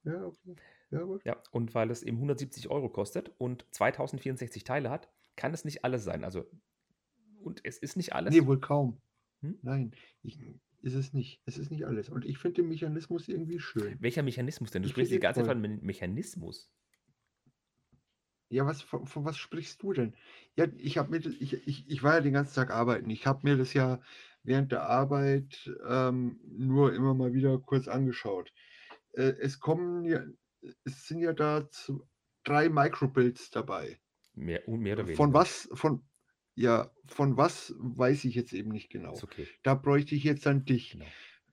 Ja, 0.05 0.25
okay. 0.25 0.57
Ja, 0.91 1.03
gut. 1.03 1.25
Ja, 1.25 1.37
und 1.51 1.75
weil 1.75 1.91
es 1.91 2.03
eben 2.03 2.17
170 2.19 2.69
Euro 2.69 2.89
kostet 2.89 3.33
und 3.39 3.65
2064 3.71 4.65
Teile 4.65 4.91
hat, 4.91 5.09
kann 5.37 5.55
es 5.55 5.65
nicht 5.65 5.85
alles 5.85 6.05
sein. 6.05 6.25
Also, 6.25 6.45
und 7.43 7.61
es 7.65 7.79
ist 7.79 7.97
nicht 7.97 8.15
alles. 8.15 8.35
Nee, 8.35 8.47
wohl 8.47 8.61
kaum. 8.61 9.01
Hm? 9.43 9.59
Nein, 9.63 9.93
ich, 10.23 10.39
ist 10.83 10.95
es 10.95 11.13
nicht. 11.13 11.41
Es 11.47 11.59
ist 11.59 11.71
nicht 11.71 11.87
alles. 11.87 12.09
Und 12.09 12.25
ich 12.25 12.39
finde 12.39 12.63
den 12.63 12.69
Mechanismus 12.69 13.29
irgendwie 13.29 13.61
schön. 13.61 13.97
Welcher 14.01 14.23
Mechanismus 14.23 14.71
denn? 14.71 14.83
Du 14.83 14.87
Ich 14.87 14.93
sprichst 14.93 15.13
die 15.13 15.21
ganze 15.21 15.41
Zeit 15.41 15.49
von 15.49 15.61
Me- 15.61 15.79
Mechanismus. 15.81 16.71
Ja, 18.49 18.67
was, 18.67 18.83
von, 18.83 19.07
von 19.07 19.25
was 19.25 19.37
sprichst 19.37 19.83
du 19.83 19.93
denn? 19.93 20.17
Ja, 20.57 20.67
ich 20.77 20.99
habe 20.99 21.11
mir, 21.11 21.19
ich, 21.19 21.53
ich, 21.67 21.89
ich 21.89 22.03
war 22.03 22.15
ja 22.15 22.21
den 22.21 22.33
ganzen 22.33 22.55
Tag 22.55 22.71
arbeiten. 22.71 23.09
Ich 23.09 23.27
habe 23.27 23.41
mir 23.45 23.57
das 23.57 23.75
ja 23.75 24.01
während 24.43 24.73
der 24.73 24.83
Arbeit 24.83 25.71
ähm, 25.87 26.41
nur 26.45 26.93
immer 26.95 27.15
mal 27.15 27.33
wieder 27.33 27.59
kurz 27.59 27.87
angeschaut. 27.87 28.53
Äh, 29.13 29.35
es 29.39 29.61
kommen 29.61 30.05
ja, 30.05 30.25
es 30.85 31.07
sind 31.07 31.21
ja 31.21 31.33
da 31.33 31.71
zu, 31.71 32.07
drei 32.43 32.69
Microbuilds 32.69 33.51
dabei. 33.51 34.01
Mehr, 34.35 34.63
mehr 34.67 34.95
oder 34.95 35.05
weniger. 35.05 35.17
Von 35.17 35.33
was, 35.33 35.69
von, 35.75 36.03
ja, 36.55 36.91
von 37.07 37.37
was 37.37 37.75
weiß 37.79 38.25
ich 38.25 38.35
jetzt 38.35 38.53
eben 38.53 38.71
nicht 38.71 38.91
genau. 38.91 39.13
Ist 39.13 39.25
okay. 39.25 39.47
Da 39.63 39.75
bräuchte 39.75 40.15
ich 40.15 40.25
jetzt 40.25 40.47
dann 40.47 40.65
dich. 40.65 40.93
Genau. 40.93 41.07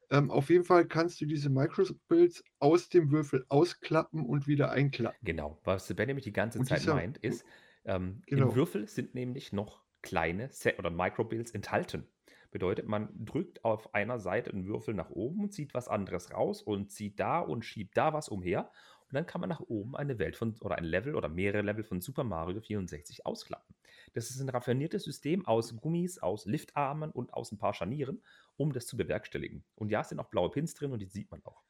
Ähm, 0.09 0.31
auf 0.31 0.49
jeden 0.49 0.63
Fall 0.63 0.85
kannst 0.87 1.19
du 1.19 1.25
diese 1.25 1.49
Microbuilds 1.49 2.43
aus 2.59 2.87
dem 2.89 3.11
Würfel 3.11 3.45
ausklappen 3.49 4.25
und 4.25 4.47
wieder 4.47 4.71
einklappen. 4.71 5.19
Genau. 5.23 5.59
Was 5.65 5.93
Ben 5.93 6.07
nämlich 6.07 6.23
die 6.23 6.31
ganze 6.33 6.59
Und 6.59 6.65
Zeit 6.65 6.79
dieser- 6.79 6.95
meint, 6.95 7.17
ist, 7.17 7.45
ähm, 7.85 8.21
Genau. 8.25 8.49
im 8.49 8.55
Würfel 8.55 8.87
sind 8.87 9.15
nämlich 9.15 9.51
noch 9.51 9.83
kleine 10.01 10.49
Set 10.51 10.79
oder 10.79 10.89
Microbills 10.91 11.51
enthalten. 11.51 12.07
Bedeutet, 12.51 12.87
man 12.87 13.09
drückt 13.25 13.65
auf 13.65 13.93
einer 13.93 14.19
Seite 14.19 14.51
einen 14.51 14.65
Würfel 14.65 14.93
nach 14.93 15.09
oben 15.09 15.51
zieht 15.51 15.73
was 15.73 15.89
anderes 15.89 16.33
raus 16.33 16.61
und 16.61 16.89
zieht 16.91 17.19
da 17.19 17.39
und 17.39 17.65
schiebt 17.65 17.97
da 17.97 18.13
was 18.13 18.29
umher. 18.29 18.71
Und 19.09 19.15
dann 19.15 19.25
kann 19.25 19.41
man 19.41 19.49
nach 19.49 19.61
oben 19.61 19.95
eine 19.95 20.19
Welt 20.19 20.35
von 20.35 20.55
oder 20.61 20.77
ein 20.77 20.83
Level 20.83 21.15
oder 21.15 21.29
mehrere 21.29 21.61
Level 21.61 21.83
von 21.83 22.01
Super 22.01 22.23
Mario 22.23 22.61
64 22.61 23.25
ausklappen. 23.25 23.75
Das 24.13 24.29
ist 24.29 24.39
ein 24.41 24.49
raffiniertes 24.49 25.03
System 25.03 25.45
aus 25.45 25.75
Gummis, 25.77 26.19
aus 26.19 26.45
Liftarmen 26.45 27.11
und 27.11 27.33
aus 27.33 27.51
ein 27.51 27.57
paar 27.57 27.73
Scharnieren, 27.73 28.23
um 28.57 28.73
das 28.73 28.85
zu 28.87 28.97
bewerkstelligen. 28.97 29.65
Und 29.75 29.89
ja, 29.91 30.01
es 30.01 30.09
sind 30.09 30.19
auch 30.19 30.29
blaue 30.29 30.51
Pins 30.51 30.73
drin 30.73 30.91
und 30.91 30.99
die 30.99 31.07
sieht 31.07 31.31
man 31.31 31.43
auch. 31.45 31.63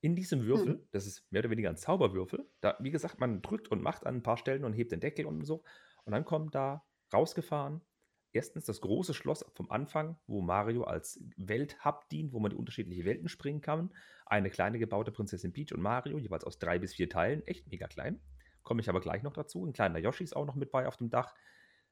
In 0.00 0.16
diesem 0.16 0.44
Würfel, 0.44 0.74
Mhm. 0.74 0.88
das 0.90 1.06
ist 1.06 1.30
mehr 1.30 1.40
oder 1.42 1.50
weniger 1.50 1.70
ein 1.70 1.76
Zauberwürfel, 1.76 2.50
da, 2.60 2.76
wie 2.80 2.90
gesagt, 2.90 3.20
man 3.20 3.40
drückt 3.40 3.68
und 3.68 3.82
macht 3.82 4.04
an 4.04 4.16
ein 4.16 4.22
paar 4.22 4.36
Stellen 4.36 4.64
und 4.64 4.72
hebt 4.72 4.90
den 4.92 5.00
Deckel 5.00 5.26
und 5.26 5.44
so. 5.44 5.62
Und 6.04 6.12
dann 6.12 6.24
kommt 6.24 6.54
da 6.54 6.84
rausgefahren, 7.12 7.82
erstens 8.32 8.64
das 8.64 8.80
große 8.80 9.14
Schloss 9.14 9.44
vom 9.54 9.70
Anfang, 9.70 10.16
wo 10.26 10.40
Mario 10.40 10.84
als 10.84 11.22
Welthub 11.36 12.08
dient, 12.10 12.32
wo 12.32 12.40
man 12.40 12.50
die 12.50 12.56
unterschiedlichen 12.56 13.04
Welten 13.04 13.28
springen 13.28 13.60
kann. 13.60 13.90
Eine 14.26 14.50
kleine 14.50 14.78
gebaute 14.78 15.12
Prinzessin 15.12 15.52
Peach 15.52 15.72
und 15.72 15.82
Mario, 15.82 16.18
jeweils 16.18 16.44
aus 16.44 16.58
drei 16.58 16.78
bis 16.78 16.94
vier 16.94 17.08
Teilen, 17.08 17.46
echt 17.46 17.68
mega 17.68 17.86
klein. 17.86 18.20
Komme 18.62 18.80
ich 18.80 18.88
aber 18.88 19.00
gleich 19.00 19.22
noch 19.22 19.32
dazu. 19.32 19.64
Ein 19.64 19.72
kleiner 19.72 19.98
Yoshi 19.98 20.24
ist 20.24 20.36
auch 20.36 20.46
noch 20.46 20.54
mit 20.54 20.70
bei 20.70 20.86
auf 20.86 20.96
dem 20.96 21.10
Dach, 21.10 21.34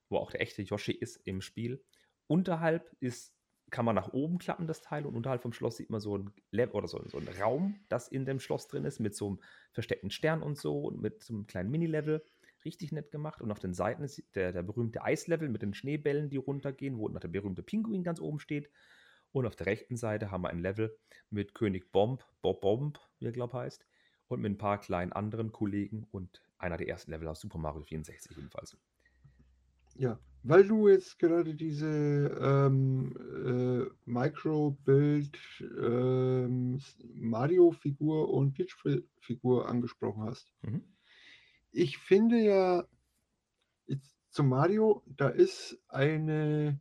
wo 0.09 0.17
auch 0.17 0.31
der 0.31 0.41
echte 0.41 0.63
Yoshi 0.63 0.93
ist 0.93 1.17
im 1.25 1.41
Spiel. 1.41 1.85
Unterhalb 2.27 2.95
ist, 3.01 3.35
kann 3.71 3.85
man 3.85 3.95
nach 3.95 4.13
oben 4.13 4.39
klappen, 4.39 4.67
das 4.67 4.81
Teil, 4.81 5.07
und 5.07 5.15
unterhalb 5.15 5.43
vom 5.43 5.53
Schloss 5.53 5.77
sieht 5.77 5.91
man 5.91 6.01
so 6.01 6.17
ein 6.17 6.33
Level 6.51 6.75
oder 6.75 6.89
so, 6.89 7.03
so 7.09 7.19
ein 7.19 7.29
Raum, 7.41 7.81
das 7.89 8.09
in 8.09 8.25
dem 8.25 8.41
Schloss 8.41 8.69
drin 8.69 8.85
ist, 8.85 9.01
mit 9.01 9.15
so 9.15 9.29
einem 9.29 9.41
versteckten 9.73 10.11
Stern 10.11 10.43
und 10.43 10.57
so 10.59 10.81
und 10.81 11.01
mit 11.01 11.23
so 11.23 11.35
einem 11.35 11.47
kleinen 11.47 11.71
Mini-Level. 11.71 12.25
Richtig 12.65 12.93
nett 12.93 13.11
gemacht. 13.11 13.41
Und 13.41 13.51
auf 13.51 13.59
den 13.59 13.75
Seiten 13.75 14.03
ist 14.03 14.23
der, 14.35 14.53
der 14.53 14.63
berühmte 14.63 15.03
Eislevel 15.03 15.49
mit 15.49 15.63
den 15.63 15.75
Schneebällen, 15.75 16.31
die 16.31 16.37
runtergehen, 16.37 16.99
wo 16.99 17.09
noch 17.09 17.21
der 17.21 17.29
berühmte 17.29 17.63
Pinguin 17.63 18.05
ganz 18.05 18.21
oben 18.21 18.41
steht. 18.41 18.71
Und 19.33 19.47
auf 19.47 19.57
der 19.57 19.67
rechten 19.67 19.97
Seite 19.97 20.31
haben 20.31 20.43
wir 20.43 20.51
ein 20.51 20.59
Level 20.59 20.97
mit 21.31 21.55
König 21.55 21.93
Bomb, 21.93 22.25
Bob 22.43 22.61
Bomb, 22.61 22.99
wie 23.19 23.27
er 23.27 23.33
glaube 23.33 23.57
heißt, 23.57 23.87
und 24.29 24.41
mit 24.41 24.53
ein 24.53 24.59
paar 24.59 24.81
kleinen 24.81 25.13
anderen 25.13 25.53
Kollegen 25.53 26.07
und 26.11 26.43
einer 26.59 26.77
der 26.77 26.89
ersten 26.89 27.13
Level 27.13 27.29
aus 27.29 27.41
Super 27.41 27.59
Mario 27.59 27.83
64 27.83 28.37
jedenfalls. 28.37 28.77
Ja, 29.97 30.19
weil 30.43 30.67
du 30.67 30.89
jetzt 30.89 31.19
gerade 31.19 31.55
diese 31.55 31.87
ähm, 32.41 33.15
äh, 33.47 34.11
Micro-Build 34.11 35.39
ähm, 35.61 36.81
Mario-Figur 37.15 38.33
und 38.33 38.55
Peach-Figur 38.55 39.69
angesprochen 39.69 40.23
hast. 40.23 40.53
Mhm. 40.63 40.83
Ich 41.73 41.99
finde 41.99 42.39
ja, 42.39 42.85
jetzt 43.87 44.17
zum 44.31 44.49
Mario, 44.49 45.03
da 45.07 45.29
ist 45.29 45.79
eine 45.89 46.79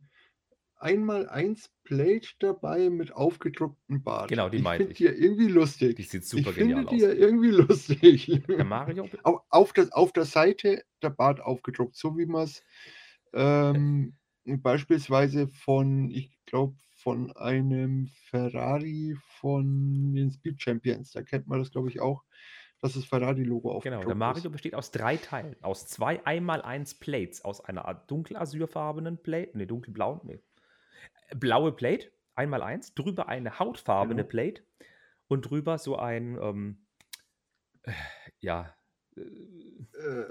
einmal 0.76 1.28
eins 1.28 1.70
Plate 1.84 2.28
dabei 2.38 2.90
mit 2.90 3.12
aufgedrucktem 3.12 4.02
Bart. 4.02 4.30
Genau, 4.30 4.48
die 4.48 4.58
ich 4.58 4.62
meinte 4.62 4.84
finde 4.84 4.92
ich. 4.92 4.98
die 4.98 5.04
ja 5.04 5.12
irgendwie 5.12 5.48
lustig. 5.48 5.96
Die 5.96 6.02
sieht 6.04 6.24
Ich 6.24 6.46
super 6.46 6.52
finde 6.52 6.76
genial 6.76 6.86
die 6.86 6.96
aus. 6.96 7.02
ja 7.02 7.12
irgendwie 7.12 7.50
lustig. 7.50 8.42
Der 8.56 8.64
Mario, 8.64 9.08
Au- 9.24 9.42
auf, 9.50 9.72
das, 9.72 9.92
auf 9.92 10.12
der 10.12 10.24
Seite 10.24 10.84
der 11.02 11.10
Bart 11.10 11.40
aufgedruckt, 11.40 11.96
so 11.96 12.16
wie 12.18 12.26
man 12.26 12.44
es 12.44 12.62
ähm, 13.34 14.16
beispielsweise 14.44 15.48
von, 15.48 16.10
ich 16.10 16.38
glaube, 16.46 16.76
von 16.96 17.32
einem 17.36 18.08
Ferrari 18.08 19.16
von 19.40 20.14
den 20.14 20.30
Speed 20.30 20.60
Champions, 20.62 21.12
da 21.12 21.22
kennt 21.22 21.46
man 21.46 21.58
das, 21.58 21.70
glaube 21.70 21.88
ich, 21.90 22.00
auch, 22.00 22.24
dass 22.80 22.94
das 22.94 23.04
Ferrari-Logo 23.04 23.68
genau, 23.80 23.98
aufgedruckt 23.98 24.06
der 24.06 24.12
ist. 24.12 24.18
Mario 24.18 24.50
besteht 24.50 24.74
aus 24.74 24.90
drei 24.90 25.16
Teilen. 25.16 25.56
Aus 25.62 25.86
zwei 25.86 26.24
einmal 26.26 26.62
eins 26.62 26.94
Plates. 26.94 27.44
Aus 27.44 27.60
einer 27.64 27.84
Art 27.86 28.10
dunkelazurfarbenen 28.10 29.18
Plate, 29.22 29.56
ne, 29.58 29.66
dunkelblauen, 29.66 30.20
ne, 30.24 30.40
blaue 31.36 31.72
Plate, 31.72 32.10
einmal 32.34 32.62
eins, 32.62 32.94
drüber 32.94 33.28
eine 33.28 33.58
hautfarbene 33.58 34.22
Genau. 34.22 34.28
Plate 34.28 34.62
und 35.28 35.42
drüber 35.42 35.78
so 35.78 35.96
ein, 35.96 36.38
ähm, 36.40 36.86
äh, 37.82 37.92
ja, 38.40 38.74
äh, 39.16 39.20
Äh, 39.20 40.24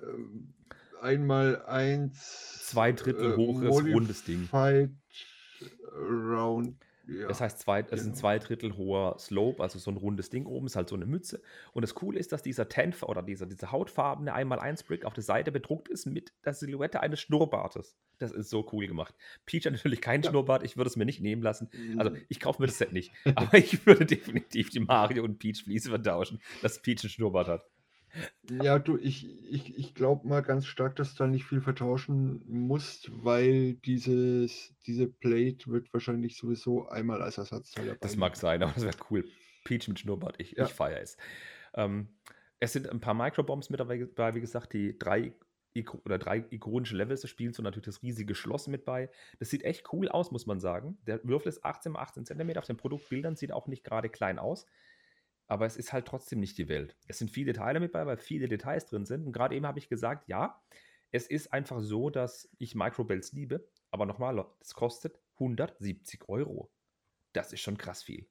einmal 1.01 1.65
eins. 1.65 2.65
Zwei 2.67 2.91
Drittel 2.91 3.33
äh, 3.33 3.35
hohes, 3.38 3.83
rundes 3.83 4.23
Ding. 4.23 4.49
Round. 5.93 6.75
Ja. 7.09 7.27
Das 7.27 7.41
heißt, 7.41 7.59
zwei, 7.59 7.81
es 7.81 7.87
ist 7.87 7.99
ein 8.01 8.03
genau. 8.05 8.15
zwei 8.15 8.39
Drittel 8.39 8.77
hoher 8.77 9.17
Slope, 9.19 9.61
also 9.63 9.79
so 9.79 9.91
ein 9.91 9.97
rundes 9.97 10.29
Ding 10.29 10.45
oben, 10.45 10.67
ist 10.67 10.75
halt 10.75 10.89
so 10.89 10.95
eine 10.95 11.05
Mütze. 11.05 11.41
Und 11.73 11.81
das 11.81 11.95
Coole 11.95 12.19
ist, 12.19 12.31
dass 12.31 12.43
dieser 12.43 12.69
Tenf 12.69 13.03
oder 13.03 13.23
dieser, 13.23 13.45
dieser 13.45 13.71
hautfarbene 13.71 14.35
1x1-Brick 14.35 15.05
auf 15.05 15.13
der 15.13 15.23
Seite 15.23 15.51
bedruckt 15.51 15.87
ist 15.89 16.05
mit 16.05 16.33
der 16.45 16.53
Silhouette 16.53 16.99
eines 17.01 17.19
Schnurrbartes. 17.19 17.97
Das 18.19 18.31
ist 18.31 18.49
so 18.49 18.67
cool 18.73 18.85
gemacht. 18.87 19.15
Peach 19.45 19.65
hat 19.65 19.73
natürlich 19.73 20.01
keinen 20.01 20.23
Ja. 20.23 20.29
Schnurrbart, 20.29 20.63
ich 20.63 20.77
würde 20.77 20.89
es 20.89 20.95
mir 20.97 21.05
nicht 21.05 21.21
nehmen 21.21 21.41
lassen. 21.41 21.69
Also, 21.97 22.11
Mm, 22.11 22.17
ich 22.27 22.39
kaufe 22.39 22.61
mir 22.61 22.67
das 22.67 22.77
Set 22.77 22.91
nicht. 22.91 23.11
Aber 23.35 23.57
ich 23.57 23.85
würde 23.85 24.05
definitiv 24.05 24.69
die 24.69 24.81
Mario 24.81 25.23
und 25.23 25.39
Peach 25.39 25.63
Fliese 25.63 25.89
vertauschen, 25.89 26.41
dass 26.61 26.81
Peach 26.81 27.03
einen 27.03 27.09
Schnurrbart 27.09 27.47
hat. 27.47 27.65
Ja, 28.49 28.79
du, 28.79 28.97
ich, 28.97 29.27
ich, 29.45 29.77
ich 29.77 29.93
glaube 29.93 30.27
mal 30.27 30.41
ganz 30.41 30.65
stark, 30.65 30.95
dass 30.95 31.13
du 31.13 31.23
da 31.23 31.27
nicht 31.27 31.45
viel 31.45 31.61
vertauschen 31.61 32.43
musst, 32.47 33.09
weil 33.23 33.75
dieses, 33.75 34.73
diese 34.85 35.07
Plate 35.07 35.67
wird 35.67 35.93
wahrscheinlich 35.93 36.37
sowieso 36.37 36.87
einmal 36.87 37.21
als 37.21 37.37
Ersatzteil 37.37 37.85
dabei 37.85 37.99
Das 38.01 38.15
mag 38.17 38.35
sein, 38.35 38.63
aber 38.63 38.73
das 38.73 38.83
wäre 38.83 38.97
cool. 39.09 39.25
Peach 39.63 39.87
mit 39.87 39.99
Schnurrbart, 39.99 40.35
ich, 40.39 40.53
Ja. 40.53 40.65
ich 40.65 40.73
feiere 40.73 41.01
es. 41.01 41.17
Ähm, 41.75 42.09
es 42.59 42.73
sind 42.73 42.89
ein 42.89 42.99
paar 42.99 43.13
Microbombs 43.13 43.69
mit 43.69 43.79
dabei, 43.79 44.35
wie 44.35 44.41
gesagt, 44.41 44.73
die 44.73 44.97
drei, 44.97 45.33
oder 46.03 46.17
drei 46.17 46.43
ikonischen 46.49 46.97
Levels 46.97 47.21
des 47.21 47.29
Spiels 47.29 47.57
und 47.59 47.63
natürlich 47.63 47.85
das 47.85 48.01
riesige 48.01 48.35
Schloss 48.35 48.67
mit 48.67 48.83
bei. 48.83 49.09
Das 49.39 49.49
sieht 49.49 49.63
echt 49.63 49.93
cool 49.93 50.09
aus, 50.09 50.31
muss 50.31 50.45
man 50.45 50.59
sagen. 50.59 50.97
Der 51.05 51.23
Würfel 51.23 51.49
ist 51.49 51.63
18 51.63 51.93
x 51.93 52.01
18 52.01 52.25
cm. 52.25 52.57
Auf 52.57 52.65
den 52.65 52.77
Produktbildern 52.77 53.35
sieht 53.35 53.51
auch 53.51 53.67
nicht 53.67 53.83
gerade 53.83 54.09
klein 54.09 54.39
aus. 54.39 54.65
Aber 55.49 55.65
es 55.65 55.77
ist 55.77 55.91
halt 55.91 56.05
trotzdem 56.07 56.39
nicht 56.39 56.59
die 56.59 56.69
Welt. 56.69 56.95
Es 57.07 57.17
sind 57.17 57.31
viele 57.31 57.53
Teile 57.53 57.79
mit 57.79 57.91
bei, 57.91 58.05
weil 58.05 58.17
viele 58.17 58.47
Details 58.47 58.85
drin 58.85 59.05
sind. 59.05 59.25
Und 59.25 59.33
gerade 59.33 59.55
eben 59.55 59.65
habe 59.65 59.79
ich 59.79 59.89
gesagt, 59.89 60.27
ja, 60.27 60.62
es 61.12 61.25
ist 61.25 61.51
einfach 61.51 61.81
so, 61.81 62.12
dass 62.12 62.47
ich 62.59 62.75
Microbells 62.75 63.33
liebe. 63.33 63.67
Aber 63.89 64.05
nochmal, 64.05 64.45
es 64.62 64.75
kostet 64.75 65.19
170 65.33 66.29
Euro. 66.29 66.71
Das 67.33 67.51
ist 67.51 67.62
schon 67.62 67.79
krass 67.79 68.03
viel. 68.03 68.27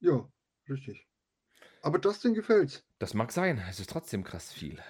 Ja, 0.00 0.26
richtig. 0.66 1.06
Aber 1.82 1.98
das 1.98 2.20
Ding 2.20 2.32
gefällt's. 2.32 2.82
Das 2.98 3.12
mag 3.12 3.32
sein, 3.32 3.62
es 3.68 3.80
ist 3.80 3.90
trotzdem 3.90 4.24
krass 4.24 4.50
viel. 4.50 4.82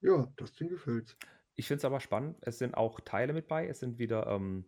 Ja, 0.00 0.32
das 0.38 0.54
Ding 0.54 0.70
gefällt's. 0.70 1.16
Ich 1.54 1.66
finde 1.66 1.78
es 1.78 1.84
aber 1.84 2.00
spannend, 2.00 2.38
es 2.40 2.56
sind 2.56 2.74
auch 2.74 3.00
Teile 3.00 3.34
mit 3.34 3.46
bei, 3.46 3.66
es 3.66 3.80
sind 3.80 3.98
wieder 3.98 4.26
ähm, 4.28 4.64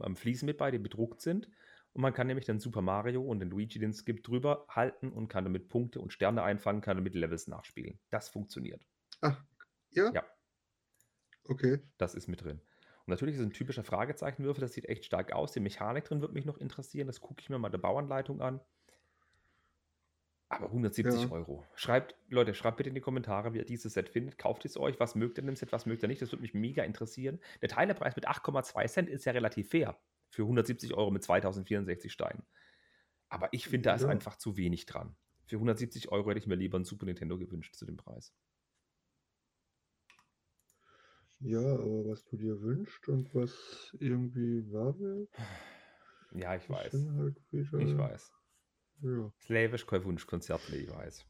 ähm, 0.00 0.14
Fliesen 0.14 0.46
mit 0.46 0.58
bei, 0.58 0.70
die 0.70 0.78
bedruckt 0.78 1.20
sind. 1.20 1.48
Und 1.92 2.02
man 2.02 2.12
kann 2.12 2.26
nämlich 2.28 2.46
den 2.46 2.60
Super 2.60 2.82
Mario 2.82 3.22
und 3.22 3.40
den 3.40 3.50
Luigi, 3.50 3.78
den 3.78 3.90
es 3.90 4.04
gibt, 4.04 4.28
drüber 4.28 4.66
halten 4.68 5.12
und 5.12 5.28
kann 5.28 5.44
damit 5.44 5.68
Punkte 5.68 6.00
und 6.00 6.12
Sterne 6.12 6.42
einfangen, 6.42 6.80
kann 6.80 6.96
damit 6.96 7.14
Levels 7.14 7.48
nachspielen. 7.48 7.98
Das 8.10 8.28
funktioniert. 8.28 8.86
Ach, 9.20 9.42
ja? 9.90 10.12
Ja. 10.12 10.24
Okay. 11.44 11.80
Das 11.98 12.14
ist 12.14 12.28
mit 12.28 12.44
drin. 12.44 12.60
Und 12.60 13.08
natürlich 13.08 13.34
ist 13.34 13.40
es 13.40 13.46
ein 13.46 13.52
typischer 13.52 13.82
Fragezeichenwürfel, 13.82 14.60
das 14.60 14.72
sieht 14.74 14.88
echt 14.88 15.04
stark 15.04 15.32
aus. 15.32 15.52
Die 15.52 15.60
Mechanik 15.60 16.04
drin 16.04 16.20
wird 16.20 16.32
mich 16.32 16.44
noch 16.44 16.58
interessieren, 16.58 17.08
das 17.08 17.20
gucke 17.20 17.40
ich 17.40 17.50
mir 17.50 17.58
mal 17.58 17.70
der 17.70 17.78
Bauanleitung 17.78 18.40
an. 18.40 18.60
Aber 20.48 20.66
170 20.66 21.22
Ja. 21.22 21.30
Euro. 21.30 21.64
Schreibt, 21.76 22.16
Leute, 22.28 22.54
schreibt 22.54 22.76
bitte 22.76 22.88
in 22.88 22.94
die 22.96 23.00
Kommentare, 23.00 23.54
wie 23.54 23.58
ihr 23.58 23.64
dieses 23.64 23.94
Set 23.94 24.08
findet. 24.08 24.36
Kauft 24.36 24.64
es 24.64 24.76
euch, 24.76 24.98
was 24.98 25.14
mögt 25.14 25.38
ihr 25.38 25.42
in 25.42 25.46
dem 25.46 25.56
Set, 25.56 25.70
was 25.72 25.86
mögt 25.86 26.02
ihr 26.02 26.08
nicht. 26.08 26.20
Das 26.22 26.32
würde 26.32 26.42
mich 26.42 26.54
mega 26.54 26.82
interessieren. 26.82 27.40
Der 27.62 27.68
Teilepreis 27.68 28.16
mit 28.16 28.28
8,2 28.28 28.86
Cent 28.88 29.08
ist 29.08 29.24
ja 29.24 29.32
relativ 29.32 29.70
fair. 29.70 30.00
Für 30.30 30.42
170 30.42 30.94
Euro 30.94 31.10
mit 31.10 31.22
2064 31.22 32.12
Steinen. 32.12 32.44
Aber 33.28 33.48
ich 33.52 33.66
finde, 33.68 33.88
da 33.90 33.94
ist 33.94 34.02
Ja. 34.02 34.08
einfach 34.08 34.36
zu 34.36 34.56
wenig 34.56 34.86
dran. 34.86 35.16
Für 35.46 35.56
170 35.56 36.10
Euro 36.10 36.30
hätte 36.30 36.38
ich 36.40 36.46
mir 36.46 36.54
lieber 36.54 36.78
ein 36.78 36.84
Super 36.84 37.06
Nintendo 37.06 37.36
gewünscht 37.38 37.74
zu 37.74 37.84
dem 37.84 37.96
Preis. 37.96 38.32
Ja, 41.40 41.60
aber 41.60 42.06
was 42.06 42.24
du 42.26 42.36
dir 42.36 42.60
wünschst 42.60 43.08
und 43.08 43.34
was 43.34 43.96
irgendwie 43.98 44.70
wahr 44.72 44.98
wird, 44.98 45.30
Ja, 46.32 46.54
ich 46.54 46.68
weiß. 46.68 46.92
halt 47.16 47.40
wieder. 47.50 47.78
Ich 47.78 47.96
weiß. 47.96 48.30
Ja. 49.02 49.32
Slavisch 49.40 49.86
kein 49.86 50.04
Wunschkonzert, 50.04 50.60
nee, 50.70 50.76
ich 50.76 50.90
weiß. 50.90 51.24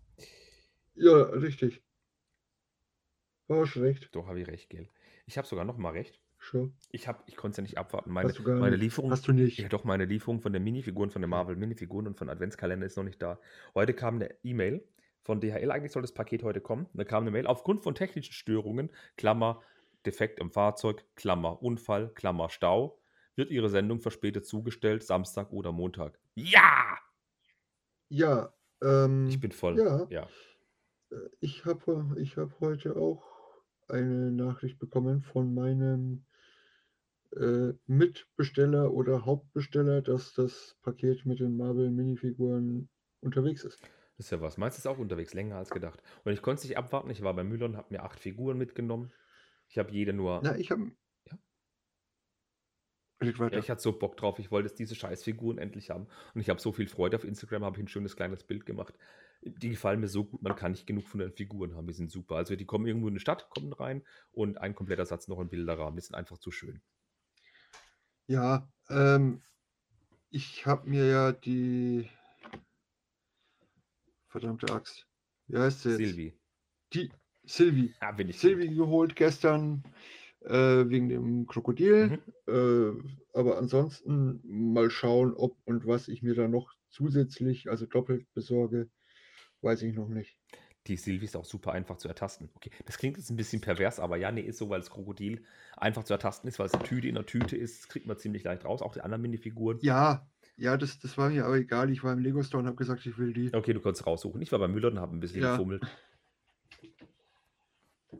ja, 0.95 1.23
richtig. 1.23 1.83
War 3.47 3.67
schlecht. 3.67 4.15
Doch, 4.15 4.27
habe 4.27 4.41
ich 4.41 4.49
recht, 4.49 4.69
gell. 4.71 4.89
Ich 5.27 5.39
habe 5.39 5.47
sogar 5.47 5.65
noch 5.65 5.77
mal 5.79 5.91
recht. 5.91 6.21
Schon. 6.51 6.75
Ich, 6.91 7.07
hab- 7.07 7.23
ich 7.29 7.37
konnte 7.37 7.53
es 7.53 7.57
ja 7.59 7.63
nicht 7.63 7.79
abwarten. 7.79 8.11
Meine, 8.11 8.29
Hast 8.31 8.41
meine 8.45 8.71
nicht. 8.73 8.81
Lieferung, 8.81 9.13
Hast 9.13 9.29
du 9.29 9.33
nicht. 9.33 9.59
ja 9.59 9.69
doch, 9.69 9.85
meine 9.85 10.05
Lieferung 10.05 10.41
von 10.41 10.53
den 10.53 10.65
Minifiguren, 10.65 11.11
von 11.11 11.23
den 11.23 11.31
Marvel 11.31 11.55
Minifiguren 11.55 12.09
und 12.09 12.19
von 12.19 12.29
Adventskalender 12.29 12.87
ist 12.87 12.97
noch 12.97 13.05
nicht 13.05 13.23
da. 13.23 13.39
Heute 13.75 13.95
kam 13.95 14.17
eine 14.17 14.35
E-Mail 14.43 14.85
von 15.23 15.41
DHL, 15.41 15.71
eigentlich 15.71 15.93
soll 15.93 16.03
das 16.03 16.13
Paket 16.13 16.43
heute 16.43 16.61
kommen. 16.61 16.89
Da 16.95 17.05
kam 17.05 17.23
eine 17.23 17.31
Mail, 17.31 17.47
aufgrund 17.47 17.85
von 17.85 17.95
technischen 17.95 18.33
Störungen, 18.33 18.91
Klammer, 19.17 19.63
Defekt 20.05 20.41
im 20.41 20.51
Fahrzeug, 20.51 21.05
Klammer, 21.15 21.63
Unfall, 21.63 22.09
Klammer, 22.15 22.49
Stau, 22.51 22.99
wird 23.37 23.53
Ihre 23.53 23.69
Sendung 23.71 24.01
verspätet 24.01 24.45
zugestellt, 24.45 25.05
Samstag 25.05 25.53
oder 25.53 25.71
Montag. 25.71 26.19
Ja! 26.35 26.99
Ja, 28.09 28.53
ähm, 28.83 29.29
Ich 29.29 29.39
bin 29.39 29.53
voll. 29.53 29.79
ja. 29.79 30.07
ja. 30.11 30.29
äh, 31.13 31.17
ich 31.41 31.65
habe 31.65 32.17
ich 32.19 32.37
hab 32.37 32.59
heute 32.59 32.97
auch 32.97 33.23
eine 33.89 34.33
Nachricht 34.33 34.79
bekommen 34.81 35.23
von 35.23 35.55
meinem 35.55 36.25
äh, 37.37 37.73
Mitbesteller 37.87 38.93
oder 38.93 39.25
Hauptbesteller, 39.25 40.03
dass 40.03 40.35
das 40.35 40.77
Paket 40.83 41.27
mit 41.27 41.41
den 41.41 41.57
Marvel 41.57 41.91
Minifiguren 41.91 42.89
unterwegs 43.21 43.65
ist. 43.65 43.81
Das 44.17 44.27
ist 44.27 44.33
ja 44.33 44.41
was. 44.41 44.59
Meins 44.59 44.77
ist 44.77 44.87
auch 44.87 44.99
unterwegs, 44.99 45.33
länger 45.33 45.57
als 45.57 45.71
gedacht. 45.71 46.03
Und 46.25 46.33
ich 46.33 46.43
konnte 46.43 46.59
es 46.59 46.69
nicht 46.69 46.77
abwarten. 46.77 47.09
Ich 47.11 47.23
war 47.23 47.35
bei 47.35 47.45
Müller 47.45 47.67
und 47.67 47.77
habe 47.77 47.95
mir 47.95 48.03
acht 48.03 48.21
Figuren 48.21 48.59
mitgenommen. 48.59 49.13
Ich 49.69 49.79
habe 49.79 49.93
jede 49.93 50.13
nur. 50.13 50.41
Na, 50.43 50.59
ich 50.59 50.71
habe 50.71 50.93
Ja? 51.31 51.39
Ja, 53.23 53.59
ich 53.59 53.71
hatte 53.71 53.81
so 53.81 53.99
Bock 53.99 54.17
drauf. 54.17 54.39
Ich 54.39 54.51
wollte 54.51 54.69
jetzt 54.69 54.79
diese 54.79 54.95
Scheißfiguren 54.95 55.59
endlich 55.59 55.91
haben. 55.91 56.07
Und 56.35 56.41
ich 56.41 56.51
habe 56.51 56.61
so 56.61 56.73
viel 56.73 56.89
Freude. 56.89 57.17
Auf 57.17 57.25
Instagram 57.25 57.65
habe 57.65 57.77
ich 57.77 57.85
ein 57.85 57.89
schönes 57.89 58.17
kleines 58.17 58.45
Bild 58.45 58.67
gemacht. 58.67 58.95
Die 59.43 59.71
gefallen 59.71 60.01
mir 60.01 60.09
so 60.09 60.25
gut, 60.25 60.43
man 60.43 60.55
kann 60.55 60.73
nicht 60.73 60.87
genug 60.87 61.07
von 61.07 61.21
den 61.21 61.33
Figuren 61.33 61.75
haben. 61.75 61.87
Die 61.87 61.95
sind 61.95 62.11
super. 62.11 62.37
Also 62.37 62.57
die 62.57 62.67
kommen 62.67 62.87
irgendwo 62.87 63.09
in 63.09 63.15
die 63.15 63.21
Stadt, 63.21 63.49
kommen 63.51 63.73
rein 63.73 64.03
und 64.33 64.59
ein 64.59 64.75
kompletter 64.75 65.07
Satz 65.07 65.29
noch 65.29 65.41
in 65.41 65.49
Bilderrahmen. 65.49 65.97
Die 65.97 66.03
sind 66.03 66.15
einfach 66.15 66.39
zu 66.39 66.51
schön. 66.51 66.83
Ja, 68.27 68.69
ähm, 68.89 69.43
ich 70.31 70.67
habe 70.67 70.89
mir 70.89 71.07
ja 71.07 71.33
die 71.33 72.09
verdammte 74.29 74.73
Axt. 74.73 75.07
Wie 75.49 75.59
heißt 75.59 75.83
sie 75.83 75.91
jetzt? 75.91 75.99
Silvi. 75.99 76.39
Die 76.93 77.11
Silvi. 77.45 77.95
Ja, 78.01 78.13
bin 78.13 78.29
ich 78.29 78.39
Silvi 78.39 78.69
geholt 78.69 79.17
gestern 79.17 79.83
äh, 80.43 80.89
wegen 80.89 81.09
dem 81.09 81.47
Krokodil. 81.47 82.21
Mhm. 82.47 83.03
Äh, 83.35 83.39
aber 83.39 83.59
ansonsten 83.59 84.41
mal 84.45 84.91
schauen, 84.91 85.35
ob 85.35 85.57
und 85.65 85.87
was 85.87 86.09
ich 86.09 86.23
mir 86.23 86.35
da 86.35 86.49
noch 86.49 86.73
zusätzlich, 86.89 87.71
also 87.71 87.87
doppelt 87.87 88.33
besorge, 88.35 88.89
weiß 89.63 89.83
ich 89.83 89.95
noch 89.95 90.09
nicht. 90.09 90.39
Die 90.87 90.97
Silvi 90.97 91.27
ist 91.27 91.37
auch 91.37 91.45
super 91.45 91.73
einfach 91.73 91.99
zu 91.99 92.09
ertasten. 92.09 92.49
Okay, 92.55 92.71
das 92.87 92.97
klingt 92.97 93.17
jetzt 93.19 93.31
ein 93.31 93.37
bisschen 93.37 93.61
pervers, 93.61 94.01
aber 94.01 94.17
ja, 94.17 94.33
nee, 94.33 94.41
ist 94.41 94.59
so, 94.59 94.71
weil 94.71 94.81
das 94.81 94.91
Krokodil 94.91 95.45
einfach 95.77 96.05
zu 96.05 96.15
ertasten 96.15 96.49
ist, 96.49 96.59
weil 96.59 96.67
es 96.67 96.75
eine 96.75 96.85
Tüte 96.85 97.07
in 97.07 97.15
der 97.15 97.27
Tüte 97.27 97.57
ist. 97.57 97.81
Das 97.83 97.89
kriegt 97.89 98.07
man 98.07 98.17
ziemlich 98.17 98.45
leicht 98.45 98.65
raus. 98.65 98.81
Auch 98.81 98.95
die 98.95 99.03
anderen 99.03 99.21
Minifiguren. 99.23 99.79
Ja, 99.83 100.27
ja, 100.57 100.77
das, 100.77 100.99
das 100.99 101.19
war 101.19 101.31
mir 101.31 101.45
aber 101.45 101.57
egal. 101.57 101.91
Ich 101.91 102.03
war 102.03 102.13
im 102.13 102.19
Lego 102.19 102.43
Store 102.43 102.63
und 102.63 102.67
habe 102.67 102.77
gesagt, 102.77 103.05
ich 103.05 103.19
will 103.19 103.33
die. 103.33 103.53
Okay, 103.55 103.75
du 103.75 103.81
kannst 103.81 104.07
raussuchen. 104.07 104.41
Ich 104.41 104.53
war 104.53 104.59
bei 104.59 104.69
Müller 104.69 104.89
und 104.89 104.99
habe 105.01 105.15
ein 105.15 105.21
bisschen 105.21 105.43
Ja. 105.43 105.53
gefummelt. 105.53 105.83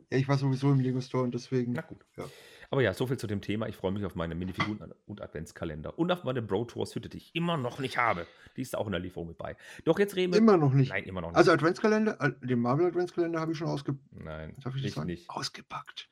Ja, 0.09 0.17
ich 0.17 0.27
war 0.27 0.37
sowieso 0.37 0.71
im 0.71 0.79
Lego 0.79 1.01
Store 1.01 1.23
und 1.23 1.33
deswegen. 1.33 1.73
Na 1.73 1.81
gut. 1.81 2.05
Ja. 2.17 2.25
Aber 2.71 2.81
ja, 2.81 2.93
soviel 2.93 3.17
zu 3.17 3.27
dem 3.27 3.41
Thema. 3.41 3.67
Ich 3.67 3.75
freue 3.75 3.91
mich 3.91 4.05
auf 4.05 4.15
meine 4.15 4.33
Minifiguren 4.33 4.93
und 5.05 5.21
Adventskalender. 5.21 5.99
Und 5.99 6.09
auf 6.09 6.23
meine 6.23 6.41
Bro 6.41 6.65
Tours 6.65 6.95
Hütte, 6.95 7.09
die 7.09 7.17
ich 7.17 7.35
immer 7.35 7.57
noch 7.57 7.79
nicht 7.79 7.97
habe. 7.97 8.25
Die 8.55 8.61
ist 8.61 8.77
auch 8.77 8.85
in 8.85 8.93
der 8.93 9.01
Lieferung 9.01 9.27
mit 9.27 9.37
bei. 9.37 9.57
Doch 9.83 9.99
jetzt 9.99 10.15
reden 10.15 10.31
wir. 10.31 10.39
Immer 10.39 10.55
noch 10.55 10.71
nicht. 10.71 10.89
Nein, 10.89 11.03
immer 11.03 11.19
noch 11.19 11.29
nicht. 11.29 11.37
Also 11.37 11.51
Adventskalender, 11.51 12.17
den 12.41 12.59
Marvel 12.59 12.85
Adventskalender 12.87 13.41
habe 13.41 13.51
ich 13.51 13.57
schon 13.57 13.67
ausge 13.67 13.97
Nein, 14.11 14.55
Darf 14.63 14.75
ich 14.77 14.85
ich 14.85 14.93
sagen? 14.93 15.07
nicht. 15.07 15.29
ausgepackt. 15.29 16.09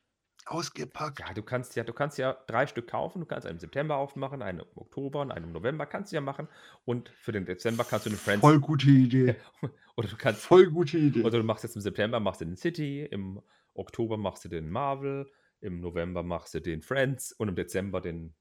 Ausgepackt. 0.48 1.20
Ja, 1.20 1.34
du 1.34 1.44
kannst 1.44 1.76
ja, 1.78 1.84
du 1.86 1.94
kannst 1.94 2.18
ja 2.18 2.36
drei 2.48 2.68
Stück 2.68 2.88
kaufen. 2.88 3.20
Du 3.22 3.26
kannst 3.26 3.48
einen 3.48 3.56
im 3.56 3.60
September 3.60 3.96
aufmachen, 3.96 4.42
einen 4.42 4.60
im 4.60 4.66
Oktober 4.76 5.22
und 5.22 5.32
einen 5.32 5.46
im 5.46 5.52
November 5.54 5.86
kannst 5.86 6.12
du 6.12 6.16
ja 6.16 6.22
machen. 6.22 6.50
Und 6.84 7.08
für 7.10 7.32
den 7.32 7.46
Dezember 7.46 7.86
kannst 7.86 8.06
du 8.06 8.10
den 8.10 8.20
Friends. 8.20 8.42
Voll 8.42 8.60
gute 8.60 8.90
Idee. 8.90 9.36
Oder 9.96 10.08
du 10.10 10.18
kannst. 10.18 10.42
Voll 10.42 10.68
gute 10.72 10.98
Idee. 10.98 11.24
Oder 11.24 11.38
du 11.38 11.44
machst 11.44 11.64
jetzt 11.64 11.76
im 11.76 11.82
September 11.82 12.20
machst 12.20 12.42
du 12.42 12.46
den 12.46 12.58
City, 12.58 13.06
im 13.06 13.42
Oktober 13.76 14.18
machst 14.18 14.44
du 14.44 14.50
den 14.50 14.70
Marvel, 14.70 15.30
im 15.62 15.80
November 15.82 16.24
machst 16.24 16.54
du 16.54 16.62
den 16.62 16.82
Friends 16.82 17.32
und 17.34 17.50
im 17.50 17.56
Dezember 17.56 18.02
den 18.02 18.34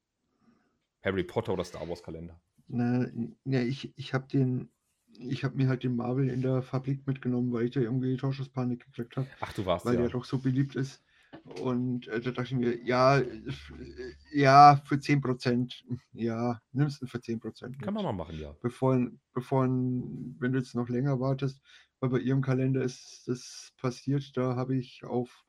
Harry 1.02 1.24
Potter 1.24 1.52
oder 1.52 1.64
Star 1.64 1.88
Wars 1.88 2.02
Kalender. 2.02 2.40
Na, 2.66 3.08
ja, 3.44 3.60
ich, 3.60 3.96
ich 3.96 4.14
habe 4.14 4.28
den, 4.28 4.70
ich 5.18 5.44
habe 5.44 5.56
mir 5.56 5.68
halt 5.68 5.82
den 5.84 5.96
Marvel 5.96 6.28
in 6.28 6.42
der 6.42 6.62
Fabrik 6.62 7.06
mitgenommen, 7.06 7.52
weil 7.52 7.64
ich 7.64 7.70
da 7.72 7.80
irgendwie 7.80 8.16
Torschusspanik 8.16 8.84
gekriegt 8.84 9.16
habe, 9.16 9.28
Ach, 9.40 9.52
du 9.52 9.64
warst 9.64 9.86
weil 9.86 9.94
ja. 9.94 10.02
der 10.02 10.10
doch 10.10 10.24
so 10.24 10.38
beliebt 10.38 10.76
ist. 10.76 11.02
Und 11.60 12.08
äh, 12.08 12.20
da 12.20 12.30
dachte 12.30 12.54
ich 12.54 12.60
mir, 12.60 12.82
ja, 12.84 13.18
äh, 13.18 13.40
ja, 14.32 14.80
für 14.84 14.96
10%, 14.96 15.82
ja, 16.12 16.60
nimmst 16.72 17.02
du 17.02 17.06
für 17.06 17.18
10%. 17.18 17.82
Kann 17.82 17.94
man 17.94 18.04
mal 18.04 18.12
machen, 18.12 18.38
ja. 18.38 18.54
Bevor, 18.62 19.10
bevor, 19.32 19.64
wenn 19.64 20.52
du 20.52 20.58
jetzt 20.58 20.74
noch 20.74 20.88
länger 20.88 21.20
wartest, 21.20 21.60
weil 22.00 22.10
bei 22.10 22.18
ihrem 22.18 22.42
Kalender 22.42 22.82
ist 22.82 23.24
das 23.26 23.72
passiert, 23.80 24.36
da 24.36 24.56
habe 24.56 24.76
ich 24.76 25.04
auf 25.04 25.44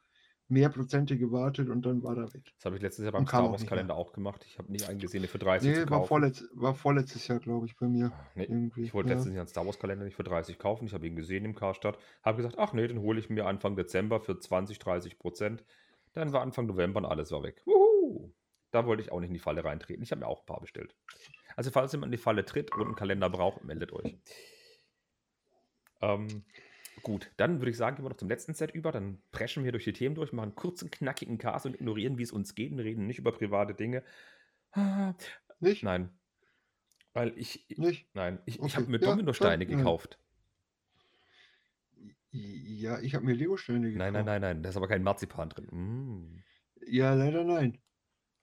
mehr 0.49 0.69
Prozente 0.69 1.17
gewartet 1.17 1.69
und 1.69 1.85
dann 1.85 2.03
war 2.03 2.17
er 2.17 2.33
weg. 2.33 2.51
Das 2.55 2.65
habe 2.65 2.75
ich 2.75 2.81
letztes 2.81 3.03
Jahr 3.03 3.12
beim 3.12 3.27
Star 3.27 3.51
Wars 3.51 3.65
Kalender 3.65 3.95
auch 3.95 4.13
gemacht. 4.13 4.43
Ich 4.47 4.57
habe 4.57 4.71
nicht 4.71 4.89
eingesehen, 4.89 5.25
für 5.27 5.39
30 5.39 5.73
zu 5.73 5.79
Nee, 5.79 5.89
war, 5.89 5.99
kaufen. 5.99 6.07
vorletz, 6.07 6.43
war 6.53 6.73
vorletztes 6.73 7.27
Jahr, 7.27 7.39
glaube 7.39 7.67
ich, 7.67 7.77
bei 7.77 7.88
mir. 7.88 8.12
Nee, 8.35 8.43
irgendwie, 8.43 8.83
ich 8.83 8.93
wollte 8.93 9.09
ja. 9.09 9.15
letztens 9.15 9.35
Jahr 9.35 9.43
einen 9.43 9.49
Star 9.49 9.65
Wars 9.65 9.79
Kalender 9.79 10.05
nicht 10.05 10.15
für 10.15 10.23
30 10.23 10.57
kaufen. 10.57 10.85
Ich 10.85 10.93
habe 10.93 11.05
ihn 11.07 11.15
gesehen 11.15 11.45
im 11.45 11.55
Karstadt. 11.55 11.99
Habe 12.23 12.38
gesagt, 12.38 12.57
ach 12.57 12.73
nee, 12.73 12.88
den 12.88 12.99
hole 12.99 13.19
ich 13.19 13.29
mir 13.29 13.45
Anfang 13.45 13.75
Dezember 13.75 14.19
für 14.19 14.39
20, 14.39 14.79
30 14.79 15.19
Prozent. 15.19 15.63
Dann 16.13 16.33
war 16.33 16.41
Anfang 16.41 16.65
November 16.65 16.99
und 16.99 17.05
alles 17.05 17.31
war 17.31 17.43
weg. 17.43 17.62
Wuhu! 17.65 18.31
Da 18.71 18.85
wollte 18.85 19.03
ich 19.03 19.12
auch 19.12 19.19
nicht 19.19 19.29
in 19.29 19.35
die 19.35 19.39
Falle 19.39 19.63
reintreten. 19.63 20.01
Ich 20.03 20.12
habe 20.12 20.21
mir 20.21 20.27
auch 20.27 20.41
ein 20.41 20.45
paar 20.45 20.62
bestellt. 20.62 20.95
Also 21.55 21.69
falls 21.71 21.91
jemand 21.91 22.07
in 22.07 22.17
die 22.17 22.23
Falle 22.23 22.45
tritt 22.45 22.73
und 22.73 22.85
einen 22.85 22.95
Kalender 22.95 23.29
braucht, 23.29 23.63
meldet 23.63 23.93
euch. 23.93 24.17
Ähm, 26.01 26.45
gut, 27.03 27.31
dann 27.38 27.59
würde 27.59 27.71
ich 27.71 27.77
sagen, 27.77 27.95
gehen 27.95 28.05
wir 28.05 28.09
noch 28.09 28.17
zum 28.17 28.29
letzten 28.29 28.53
Set 28.53 28.71
über. 28.71 28.91
Dann 28.91 29.21
preschen 29.31 29.63
wir 29.63 29.71
durch 29.71 29.83
die 29.85 29.93
Themen 29.93 30.15
durch, 30.15 30.33
machen 30.33 30.49
einen 30.49 30.55
kurzen, 30.55 30.91
knackigen 30.91 31.38
Cast 31.38 31.65
und 31.65 31.75
ignorieren, 31.75 32.17
wie 32.17 32.23
es 32.23 32.31
uns 32.31 32.55
geht 32.55 32.71
und 32.71 32.79
reden 32.79 33.07
nicht 33.07 33.19
über 33.19 33.31
private 33.31 33.73
Dinge. 33.75 34.03
Ah, 34.71 35.13
Nicht? 35.59 35.83
Nein. 35.83 36.09
Weil 37.13 37.33
ich, 37.38 37.65
Nicht? 37.77 38.07
Nein, 38.13 38.39
ich, 38.45 38.55
ich 38.55 38.62
Okay, 38.62 38.73
habe 38.75 38.91
mir 38.91 38.99
ja, 38.99 39.09
Dominosteine 39.09 39.65
nein. 39.65 39.77
gekauft. 39.77 40.19
Ja, 42.31 42.99
ich 42.99 43.15
habe 43.15 43.25
mir 43.25 43.33
Lego-Steine 43.33 43.91
gekauft. 43.91 43.97
Nein, 43.97 44.13
nein, 44.13 44.25
nein, 44.25 44.41
nein, 44.41 44.63
da 44.63 44.69
ist 44.69 44.77
aber 44.77 44.88
kein 44.88 45.03
Marzipan 45.03 45.49
drin. 45.49 45.65
Mm. 45.71 46.43
Ja, 46.88 47.13
leider 47.13 47.43
nein. 47.43 47.79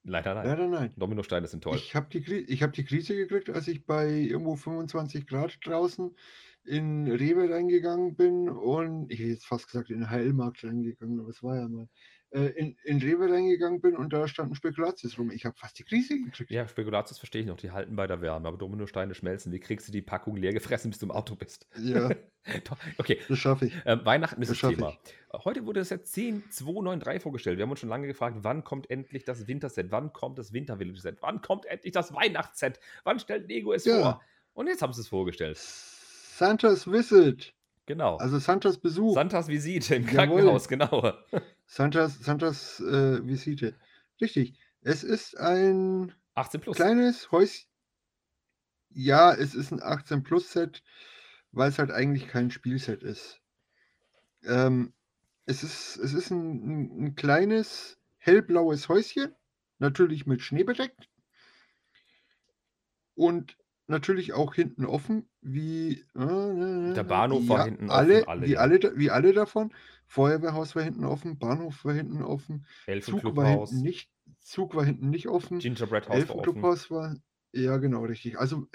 Leider 0.02 0.34
nein. 0.34 0.46
Leider 0.46 0.68
nein. 0.68 0.94
Dominosteine 0.96 1.46
sind 1.46 1.64
toll. 1.64 1.76
Ich 1.76 1.94
habe 1.94 2.08
die, 2.08 2.34
ich 2.34 2.62
hab 2.62 2.72
die 2.72 2.84
Krise 2.84 3.16
gekriegt, 3.16 3.50
als 3.50 3.66
ich 3.68 3.86
bei 3.86 4.08
irgendwo 4.08 4.56
25 4.56 5.26
Grad 5.26 5.58
draußen 5.64 6.16
in 6.66 7.10
Rewe 7.10 7.50
reingegangen 7.50 8.14
bin 8.16 8.48
und 8.48 9.10
ich 9.10 9.18
hätte 9.20 9.30
jetzt 9.30 9.46
fast 9.46 9.66
gesagt 9.66 9.90
in 9.90 10.00
den 10.00 10.10
Heilmarkt 10.10 10.64
reingegangen, 10.64 11.20
aber 11.20 11.28
es 11.30 11.42
war 11.42 11.56
ja 11.56 11.68
mal. 11.68 11.88
Äh, 12.30 12.46
in, 12.56 12.76
in 12.82 12.98
Rewe 12.98 13.30
reingegangen 13.32 13.80
bin 13.80 13.94
und 13.96 14.12
da 14.12 14.26
standen 14.26 14.56
Spekulatius 14.56 15.16
rum. 15.16 15.30
Ich 15.30 15.44
habe 15.44 15.56
fast 15.56 15.78
die 15.78 15.84
Krise 15.84 16.18
gekriegt. 16.20 16.50
Ja, 16.50 16.66
Spekulatius 16.66 17.18
verstehe 17.18 17.42
ich 17.42 17.46
noch, 17.46 17.56
die 17.56 17.70
halten 17.70 17.94
bei 17.94 18.08
der 18.08 18.20
Wärme, 18.20 18.48
aber 18.48 18.58
Dominosteine 18.58 19.14
schmelzen. 19.14 19.52
Wie 19.52 19.60
kriegst 19.60 19.86
du 19.86 19.92
die 19.92 20.02
Packung 20.02 20.36
leer 20.36 20.52
gefressen, 20.52 20.90
bis 20.90 20.98
du 20.98 21.06
im 21.06 21.12
Auto 21.12 21.36
bist? 21.36 21.68
Ja, 21.80 22.10
okay, 22.98 23.18
das 23.28 23.38
schaffe 23.38 23.66
ich. 23.66 23.74
ähm, 23.86 24.00
Weihnachten 24.04 24.42
ist 24.42 24.50
Das 24.50 24.58
das 24.58 24.70
Thema. 24.70 24.96
Heute 25.44 25.64
wurde 25.66 25.80
das 25.80 25.88
Set 25.90 26.08
10293 26.08 27.22
vorgestellt. 27.22 27.58
Wir 27.58 27.62
haben 27.62 27.70
uns 27.70 27.78
schon 27.80 27.88
lange 27.88 28.08
gefragt, 28.08 28.38
wann 28.40 28.64
kommt 28.64 28.90
endlich 28.90 29.24
das 29.24 29.46
Winterset? 29.46 29.92
Wann 29.92 30.12
kommt 30.12 30.36
das 30.38 30.52
Wintervillage-Set? 30.52 31.18
Wann 31.20 31.40
kommt 31.42 31.64
endlich 31.66 31.92
das 31.92 32.12
Weihnachtsset? 32.12 32.80
Wann 33.04 33.20
stellt 33.20 33.46
Lego 33.48 33.72
es 33.72 33.84
Ja. 33.84 34.00
vor? 34.00 34.20
Und 34.54 34.66
jetzt 34.66 34.82
haben 34.82 34.92
sie 34.92 35.00
es 35.02 35.08
vorgestellt. 35.08 35.58
Santas 36.36 36.86
Visit, 36.90 37.54
Genau. 37.86 38.16
also 38.16 38.38
Santas 38.38 38.78
Besuch. 38.78 39.14
Santas 39.14 39.48
Visite 39.48 39.94
im 39.94 40.02
Jawohl. 40.02 40.14
Krankenhaus, 40.14 40.68
genau. 40.68 41.12
Santas, 41.66 42.18
Santas 42.18 42.80
äh, 42.80 43.26
Visite. 43.26 43.74
Richtig. 44.20 44.58
Es 44.82 45.02
ist 45.02 45.38
ein 45.38 46.12
18 46.34 46.60
plus. 46.60 46.76
kleines 46.76 47.30
Häuschen. 47.32 47.68
Ja, 48.90 49.32
es 49.34 49.54
ist 49.54 49.72
ein 49.72 49.82
18 49.82 50.22
Plus 50.22 50.52
Set, 50.52 50.82
weil 51.52 51.70
es 51.70 51.78
halt 51.78 51.90
eigentlich 51.90 52.28
kein 52.28 52.50
Spielset 52.50 53.02
ist. 53.02 53.40
Ähm, 54.44 54.92
es 55.46 55.62
ist, 55.62 55.96
es 55.96 56.12
ist 56.12 56.30
ein, 56.30 56.40
ein, 56.40 57.04
ein 57.04 57.14
kleines 57.14 57.98
hellblaues 58.18 58.88
Häuschen, 58.88 59.34
natürlich 59.78 60.26
mit 60.26 60.42
Schnee 60.42 60.64
bedeckt. 60.64 61.08
Und 63.14 63.56
natürlich 63.86 64.32
auch 64.32 64.54
hinten 64.54 64.84
offen, 64.84 65.28
wie 65.40 66.04
äh, 66.14 66.94
Der 66.94 67.04
Bahnhof 67.04 67.48
war 67.48 67.58
ja, 67.58 67.64
hinten 67.66 67.90
alle, 67.90 68.22
offen, 68.22 68.28
alle, 68.28 68.46
wie, 68.46 68.52
ja. 68.52 68.60
alle, 68.60 68.92
wie 68.96 69.10
alle 69.10 69.32
davon. 69.32 69.72
Feuerwehrhaus 70.06 70.76
war 70.76 70.82
hinten 70.82 71.04
offen, 71.04 71.38
Bahnhof 71.38 71.84
war 71.84 71.94
hinten 71.94 72.22
offen, 72.22 72.66
Zug 73.00 73.36
war 73.36 73.46
hinten 73.46 73.80
nicht, 73.80 74.10
Zug 74.40 74.74
war 74.74 74.84
hinten 74.84 75.10
nicht 75.10 75.28
offen. 75.28 75.58
Gingerbread 75.58 76.08
House 76.08 76.28
war 76.28 76.36
offen. 76.36 76.38
Elfenclubhaus 76.38 76.90
war, 76.90 77.16
ja 77.52 77.76
genau, 77.78 78.04
richtig. 78.04 78.38
Also 78.38 78.68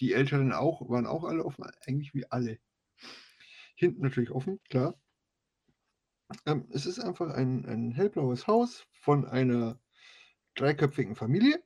die 0.00 0.12
Älteren 0.12 0.52
auch, 0.52 0.88
waren 0.88 1.06
auch 1.06 1.24
alle 1.24 1.44
offen, 1.44 1.64
eigentlich 1.86 2.14
wie 2.14 2.30
alle. 2.30 2.58
Hinten 3.74 4.02
natürlich 4.02 4.30
offen, 4.30 4.60
klar. 4.68 4.94
Ähm, 6.44 6.66
es 6.70 6.86
ist 6.86 6.98
einfach 6.98 7.30
ein, 7.30 7.64
ein 7.66 7.92
hellblaues 7.92 8.46
Haus 8.46 8.86
von 8.92 9.24
einer 9.24 9.80
dreiköpfigen 10.54 11.14
Familie. 11.14 11.62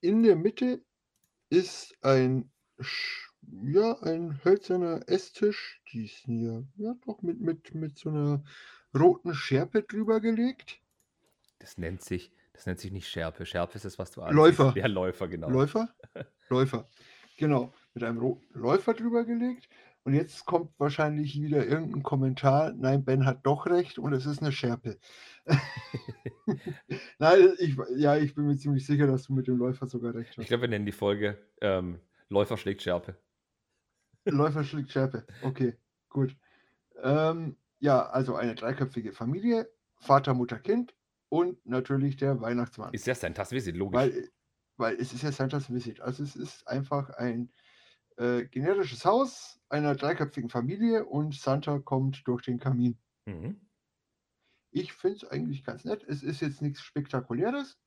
In 0.00 0.22
der 0.22 0.36
Mitte 0.36 0.82
ist 1.50 1.96
ein, 2.02 2.50
ja, 3.62 3.98
ein 4.02 4.40
hölzerner 4.44 5.08
Esstisch, 5.08 5.80
die 5.92 6.04
ist 6.04 6.24
hier, 6.24 6.66
ja 6.76 6.94
doch, 7.06 7.22
mit, 7.22 7.40
mit, 7.40 7.74
mit 7.74 7.98
so 7.98 8.10
einer 8.10 8.44
roten 8.96 9.34
Schärpe 9.34 9.82
drüber 9.82 10.20
gelegt. 10.20 10.80
Das 11.58 11.78
nennt 11.78 12.02
sich, 12.02 12.32
das 12.52 12.66
nennt 12.66 12.80
sich 12.80 12.92
nicht 12.92 13.08
Schärpe. 13.08 13.46
Schärpe 13.46 13.76
ist 13.76 13.84
das, 13.84 13.98
was 13.98 14.10
du 14.10 14.20
Läufer. 14.30 14.72
Ja, 14.76 14.86
Läufer, 14.86 15.28
genau. 15.28 15.50
Läufer? 15.50 15.94
Läufer. 16.48 16.88
Genau. 17.36 17.72
Mit 17.94 18.04
einem 18.04 18.18
roten 18.18 18.46
Läufer 18.58 18.94
drüber 18.94 19.24
gelegt. 19.24 19.68
Und 20.08 20.14
jetzt 20.14 20.46
kommt 20.46 20.70
wahrscheinlich 20.80 21.38
wieder 21.38 21.66
irgendein 21.66 22.02
Kommentar. 22.02 22.72
Nein, 22.72 23.04
Ben 23.04 23.26
hat 23.26 23.44
doch 23.44 23.66
recht 23.66 23.98
und 23.98 24.14
es 24.14 24.24
ist 24.24 24.40
eine 24.40 24.52
Schärpe. 24.52 24.96
Nein, 27.18 27.52
ich, 27.58 27.76
ja, 27.94 28.16
ich 28.16 28.34
bin 28.34 28.46
mir 28.46 28.56
ziemlich 28.56 28.86
sicher, 28.86 29.06
dass 29.06 29.24
du 29.24 29.34
mit 29.34 29.48
dem 29.48 29.58
Läufer 29.58 29.86
sogar 29.86 30.14
recht 30.14 30.30
Ich 30.30 30.38
hast. 30.38 30.48
glaube, 30.48 30.62
wir 30.62 30.68
nennen 30.68 30.86
die 30.86 30.92
Folge 30.92 31.36
ähm, 31.60 32.00
Läufer 32.30 32.56
schlägt 32.56 32.80
Schärpe. 32.80 33.18
Läufer 34.24 34.64
schlägt 34.64 34.92
Schärpe. 34.92 35.26
Okay, 35.42 35.76
gut. 36.08 36.34
Ähm, 37.02 37.58
ja, 37.78 38.06
also 38.08 38.34
eine 38.34 38.54
dreiköpfige 38.54 39.12
Familie. 39.12 39.68
Vater, 39.98 40.32
Mutter, 40.32 40.58
Kind. 40.58 40.94
und 41.28 41.58
natürlich 41.66 42.16
der 42.16 42.40
Weihnachtsmann. 42.40 42.94
Ist 42.94 43.06
ja 43.06 43.14
Santa's 43.14 43.52
Visit, 43.52 43.76
logisch. 43.76 44.00
Weil, 44.00 44.30
weil 44.78 44.96
es 44.96 45.12
ist 45.12 45.22
ja 45.22 45.32
Santa's 45.32 45.70
Visit. 45.70 46.00
Also 46.00 46.22
es 46.22 46.34
ist 46.34 46.66
einfach 46.66 47.10
ein 47.10 47.50
äh, 48.18 48.44
generisches 48.46 49.04
Haus 49.04 49.60
einer 49.68 49.94
dreiköpfigen 49.94 50.50
Familie 50.50 51.04
und 51.04 51.34
Santa 51.34 51.78
kommt 51.78 52.26
durch 52.26 52.42
den 52.42 52.58
Kamin. 52.58 52.98
Mhm. 53.26 53.60
Ich 54.70 54.92
finde 54.92 55.16
es 55.16 55.24
eigentlich 55.24 55.64
ganz 55.64 55.84
nett. 55.84 56.04
Es 56.04 56.22
ist 56.22 56.40
jetzt 56.40 56.60
nichts 56.60 56.80
Spektakuläres, 56.80 57.78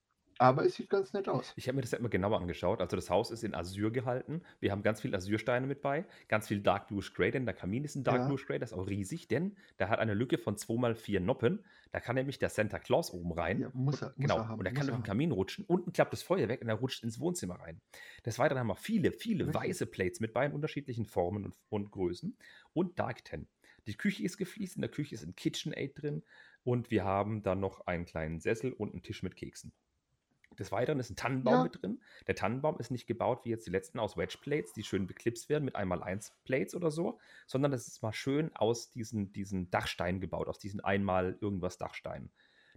aber 0.42 0.66
es 0.66 0.76
sieht 0.76 0.90
ganz 0.90 1.14
nett 1.14 1.30
aus. 1.30 1.54
Ich 1.56 1.68
habe 1.68 1.76
mir 1.76 1.82
das 1.82 1.92
halt 1.92 2.02
mal 2.02 2.10
genauer 2.10 2.40
angeschaut. 2.40 2.82
Also 2.82 2.96
das 2.96 3.10
Haus 3.12 3.30
ist 3.30 3.44
in 3.44 3.54
Azur 3.54 3.92
gehalten. 3.92 4.42
Wir 4.60 4.72
haben 4.72 4.82
ganz 4.82 5.00
viel 5.00 5.14
Azursteine 5.14 5.68
mit 5.68 5.82
bei, 5.82 6.04
ganz 6.28 6.48
viel 6.48 6.62
Dark 6.62 6.88
Bluish 6.88 7.14
Grey, 7.14 7.30
denn 7.30 7.46
der 7.46 7.54
Kamin 7.54 7.84
ist 7.84 7.96
ein 7.96 8.04
Dark 8.04 8.22
Ja. 8.22 8.26
Bluish 8.26 8.48
Grey, 8.48 8.58
das 8.58 8.72
ist 8.72 8.78
auch 8.78 8.88
riesig, 8.88 9.28
denn 9.28 9.56
der 9.78 9.90
hat 9.90 10.00
eine 10.00 10.16
Lücke 10.16 10.40
von 10.40 10.56
2x4 10.56 11.20
Noppen. 11.20 11.64
Da 11.92 12.00
kann 12.00 12.16
nämlich 12.16 12.40
der 12.40 12.50
Santa 12.50 12.80
Claus 12.80 13.14
oben 13.14 13.34
rein. 13.34 13.60
Ja, 13.60 13.70
muss 13.74 14.02
er, 14.02 14.08
und, 14.08 14.18
muss 14.18 14.28
genau, 14.30 14.38
er 14.38 14.48
haben. 14.48 14.60
und 14.60 14.66
er 14.66 14.74
kann 14.74 14.88
durch 14.88 14.98
den. 14.98 15.04
Kamin 15.04 15.32
rutschen. 15.32 15.64
Unten 15.66 15.94
klappt 15.94 16.14
das 16.14 16.24
Feuer 16.24 16.48
weg 16.48 16.62
und 16.62 16.70
er 16.70 16.76
rutscht 16.76 17.04
ins 17.04 17.20
Wohnzimmer 17.20 17.60
rein. 17.60 17.80
Des 18.26 18.40
Weiteren 18.40 18.60
haben 18.60 18.68
wir 18.68 18.76
viele, 18.76 19.12
viele 19.12 19.46
Richtig. 19.46 19.62
weiße 19.62 19.86
Plates 19.86 20.22
mit 20.22 20.34
bei 20.34 20.46
in 20.46 20.54
unterschiedlichen 20.54 21.06
Formen 21.06 21.46
und, 21.46 21.56
und 21.70 21.92
Größen. 21.92 22.36
Und 22.74 22.98
Dark 22.98 23.26
Ten. 23.26 23.48
Die 23.88 23.96
Küche 23.96 24.24
ist 24.24 24.38
gefliest, 24.38 24.76
in 24.76 24.82
der 24.82 24.92
Küche 24.92 25.16
ist 25.16 25.24
ein 25.24 25.36
KitchenAid 25.36 26.02
drin 26.02 26.24
und 26.64 26.92
wir 26.92 27.04
haben 27.04 27.42
dann 27.44 27.60
noch 27.60 27.88
einen 27.88 28.06
kleinen 28.06 28.40
Sessel 28.40 28.74
und 28.74 28.94
einen 28.94 29.04
Tisch 29.04 29.24
mit 29.24 29.36
Keksen. 29.36 29.72
Des 30.60 30.72
Weiteren 30.72 31.00
ist 31.00 31.10
ein 31.10 31.16
Tannenbaum 31.16 31.54
Ja. 31.54 31.64
mit 31.64 31.82
drin. 31.82 32.02
Der 32.28 32.36
Tannenbaum 32.36 32.78
ist 32.80 32.92
nicht 32.92 33.08
gebaut 33.08 33.46
wie 33.46 33.50
jetzt 33.50 33.66
die 33.66 33.72
letzten 33.72 34.00
aus 34.00 34.18
Wedge 34.18 34.38
Plates, 34.42 34.74
die 34.74 34.84
schön 34.84 35.08
beklipst 35.08 35.48
werden 35.50 35.64
mit 35.66 35.76
einmal 35.76 36.04
1 36.04 36.34
Plates 36.44 36.76
oder 36.76 36.92
so, 36.92 37.20
sondern 37.48 37.72
das 37.72 37.88
ist 37.88 38.02
mal 38.04 38.12
schön 38.14 38.54
aus 38.56 38.92
diesen, 38.92 39.32
diesen 39.32 39.72
Dachsteinen 39.72 40.20
gebaut, 40.20 40.48
aus 40.50 40.60
diesen 40.60 40.82
einmal 40.82 41.38
irgendwas 41.40 41.78
Dachsteinen. 41.78 42.32